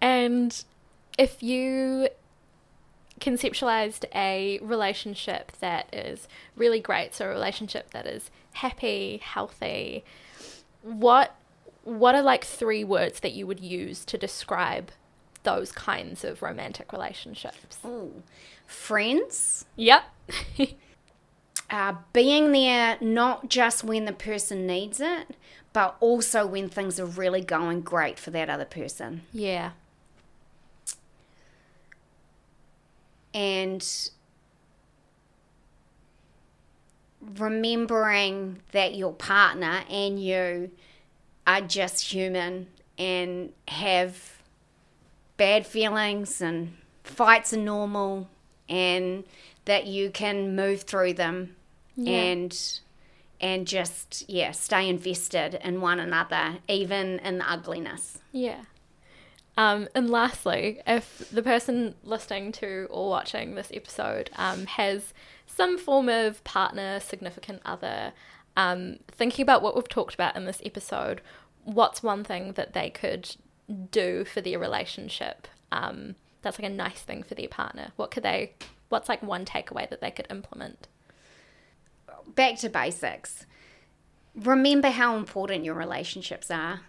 And 0.00 0.64
if 1.18 1.42
you 1.42 2.08
conceptualized 3.20 4.04
a 4.14 4.58
relationship 4.62 5.52
that 5.60 5.92
is 5.94 6.26
really 6.56 6.80
great, 6.80 7.14
so 7.14 7.26
a 7.26 7.28
relationship 7.28 7.90
that 7.92 8.06
is 8.06 8.30
happy, 8.54 9.20
healthy, 9.22 10.04
what 10.82 11.36
what 11.84 12.14
are 12.14 12.22
like 12.22 12.44
three 12.44 12.84
words 12.84 13.20
that 13.20 13.32
you 13.32 13.46
would 13.46 13.60
use 13.60 14.04
to 14.06 14.18
describe 14.18 14.90
those 15.42 15.72
kinds 15.72 16.24
of 16.24 16.42
romantic 16.42 16.92
relationships? 16.92 17.78
Ooh. 17.84 18.22
Friends, 18.66 19.64
Yep. 19.76 20.04
uh, 21.70 21.94
being 22.12 22.52
there 22.52 22.96
not 23.00 23.48
just 23.48 23.82
when 23.84 24.04
the 24.04 24.12
person 24.12 24.66
needs 24.66 25.00
it, 25.00 25.36
but 25.72 25.96
also 26.00 26.46
when 26.46 26.68
things 26.68 27.00
are 27.00 27.06
really 27.06 27.40
going 27.40 27.80
great 27.80 28.18
for 28.18 28.30
that 28.30 28.48
other 28.50 28.64
person. 28.64 29.22
yeah. 29.32 29.72
and 33.34 34.10
remembering 37.38 38.60
that 38.72 38.94
your 38.94 39.12
partner 39.12 39.82
and 39.88 40.22
you 40.22 40.70
are 41.46 41.60
just 41.60 42.12
human 42.12 42.66
and 42.98 43.52
have 43.68 44.38
bad 45.36 45.66
feelings 45.66 46.40
and 46.40 46.76
fights 47.04 47.52
are 47.52 47.56
normal 47.58 48.28
and 48.68 49.24
that 49.64 49.86
you 49.86 50.10
can 50.10 50.54
move 50.54 50.82
through 50.82 51.14
them 51.14 51.56
Yeah. 51.96 52.12
and 52.12 52.80
and 53.40 53.66
just 53.66 54.24
yeah 54.28 54.52
stay 54.52 54.88
invested 54.88 55.58
in 55.64 55.80
one 55.80 55.98
another 55.98 56.58
even 56.68 57.18
in 57.20 57.38
the 57.38 57.50
ugliness 57.50 58.18
Yeah. 58.32 58.62
Um, 59.58 59.86
and 59.94 60.08
lastly, 60.08 60.80
if 60.86 61.28
the 61.30 61.42
person 61.42 61.94
listening 62.04 62.52
to 62.52 62.86
or 62.88 63.10
watching 63.10 63.54
this 63.54 63.70
episode 63.74 64.30
um, 64.36 64.64
has 64.64 65.12
some 65.46 65.76
form 65.76 66.08
of 66.08 66.42
partner, 66.42 66.98
significant 67.00 67.60
other, 67.66 68.14
um, 68.56 68.98
thinking 69.08 69.42
about 69.42 69.62
what 69.62 69.74
we've 69.74 69.88
talked 69.88 70.14
about 70.14 70.36
in 70.36 70.44
this 70.44 70.60
episode, 70.64 71.20
what's 71.64 72.02
one 72.02 72.24
thing 72.24 72.52
that 72.52 72.72
they 72.72 72.90
could 72.90 73.36
do 73.90 74.24
for 74.24 74.40
their 74.40 74.58
relationship 74.58 75.48
um, 75.70 76.16
that's 76.42 76.58
like 76.58 76.70
a 76.70 76.74
nice 76.74 77.00
thing 77.00 77.22
for 77.22 77.34
their 77.34 77.48
partner? 77.48 77.92
What 77.96 78.10
could 78.10 78.22
they, 78.22 78.52
what's 78.88 79.08
like 79.08 79.22
one 79.22 79.44
takeaway 79.44 79.88
that 79.88 80.00
they 80.00 80.10
could 80.10 80.26
implement? 80.30 80.88
back 82.26 82.58
to 82.58 82.68
basics. 82.68 83.46
Remember 84.34 84.90
how 84.90 85.16
important 85.16 85.64
your 85.64 85.74
relationships 85.74 86.50
are 86.50 86.80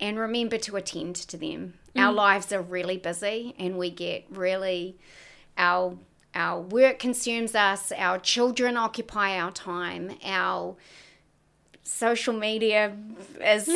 and 0.00 0.18
remember 0.18 0.58
to 0.58 0.76
attend 0.76 1.16
to 1.16 1.36
them. 1.36 1.74
Our 1.96 2.12
lives 2.12 2.52
are 2.52 2.62
really 2.62 2.96
busy 2.96 3.54
and 3.58 3.76
we 3.76 3.90
get 3.90 4.24
really 4.30 4.98
our 5.58 5.98
our 6.34 6.62
work 6.62 6.98
consumes 6.98 7.54
us, 7.54 7.92
our 7.92 8.18
children 8.18 8.78
occupy 8.78 9.38
our 9.38 9.50
time, 9.50 10.16
our 10.24 10.76
social 11.82 12.34
media 12.34 12.96
is 13.40 13.68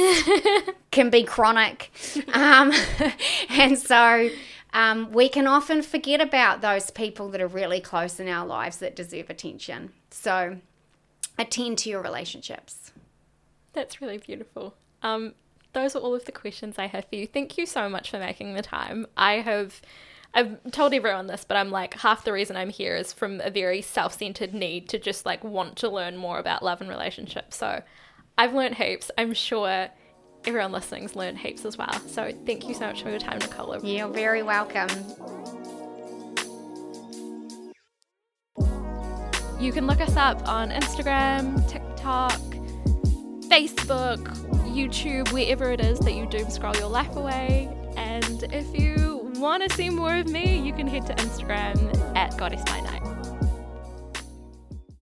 can 0.91 1.11
be 1.11 1.23
chronic. 1.23 1.91
Um, 2.33 2.73
and 3.51 3.79
so 3.79 4.31
um, 4.73 5.11
we 5.13 5.29
can 5.29 5.47
often 5.47 5.83
forget 5.83 6.21
about 6.21 6.61
those 6.61 6.91
people 6.91 7.31
that 7.31 7.41
are 7.41 7.49
really 7.49 7.81
close 7.81 8.21
in 8.21 8.29
our 8.29 8.47
lives 8.47 8.77
that 8.79 8.95
deserve 8.95 9.31
attention. 9.31 9.93
So 10.11 10.59
attend 11.39 11.79
to 11.79 11.91
your 11.91 12.03
relationships. 12.03 12.93
That's 13.73 14.01
really 14.01 14.19
beautiful. 14.19 14.75
Um, 15.03 15.35
those 15.73 15.95
are 15.95 15.99
all 15.99 16.15
of 16.15 16.25
the 16.25 16.33
questions 16.33 16.79
I 16.79 16.87
have 16.87 17.05
for 17.05 17.17
you. 17.17 17.27
Thank 17.27 17.59
you 17.59 17.67
so 17.67 17.89
much 17.89 18.11
for 18.11 18.19
making 18.19 18.55
the 18.55 18.63
time. 18.63 19.07
I 19.17 19.35
have, 19.35 19.83
I've 20.35 20.71
told 20.71 20.93
everyone 20.93 21.27
this, 21.27 21.45
but 21.47 21.57
I'm 21.57 21.71
like 21.71 21.95
half 21.95 22.25
the 22.25 22.33
reason 22.33 22.57
I'm 22.57 22.71
here 22.71 22.95
is 22.95 23.13
from 23.13 23.41
a 23.41 23.51
very 23.51 23.81
self-centered 23.81 24.53
need 24.53 24.89
to 24.91 24.99
just 24.99 25.25
like 25.25 25.43
want 25.43 25.77
to 25.77 25.89
learn 25.89 26.17
more 26.17 26.39
about 26.39 26.63
love 26.63 26.81
and 26.81 26.91
relationships. 26.91 27.57
So, 27.57 27.83
I've 28.39 28.53
learned 28.53 28.75
heaps. 28.75 29.11
I'm 29.17 29.33
sure 29.33 29.89
everyone 30.45 30.73
listening's 30.73 31.17
learned 31.17 31.39
heaps 31.39 31.65
as 31.65 31.79
well. 31.79 32.01
So, 32.07 32.33
thank 32.45 32.69
you 32.69 32.75
so 32.75 32.87
much 32.87 33.03
for 33.03 33.11
your 33.11 33.19
time, 33.19 33.39
Nickola. 33.39 33.81
You're 33.83 34.09
very 34.09 34.43
welcome. 34.43 34.91
You 39.59 39.73
can 39.73 39.87
look 39.87 40.03
us 40.03 40.17
up 40.17 40.47
on 40.47 40.71
Instagram, 40.71 41.67
TikTok, 41.67 42.39
Facebook, 43.49 44.23
YouTube, 44.67 45.33
wherever 45.33 45.71
it 45.73 45.81
is 45.81 45.99
that 46.01 46.13
you 46.13 46.27
doom 46.27 46.51
scroll 46.51 46.77
your 46.77 46.89
life 46.89 47.17
away. 47.17 47.75
And 47.97 48.43
if 48.53 48.79
you 48.79 49.16
want 49.39 49.69
to 49.69 49.77
see 49.77 49.91
more 49.91 50.17
of 50.17 50.29
me, 50.29 50.59
you 50.59 50.73
can 50.73 50.87
head 50.87 51.07
to 51.07 51.15
Instagram 51.15 52.17
at 52.17 52.37
Goddess 52.37 52.65
Night. 52.67 52.96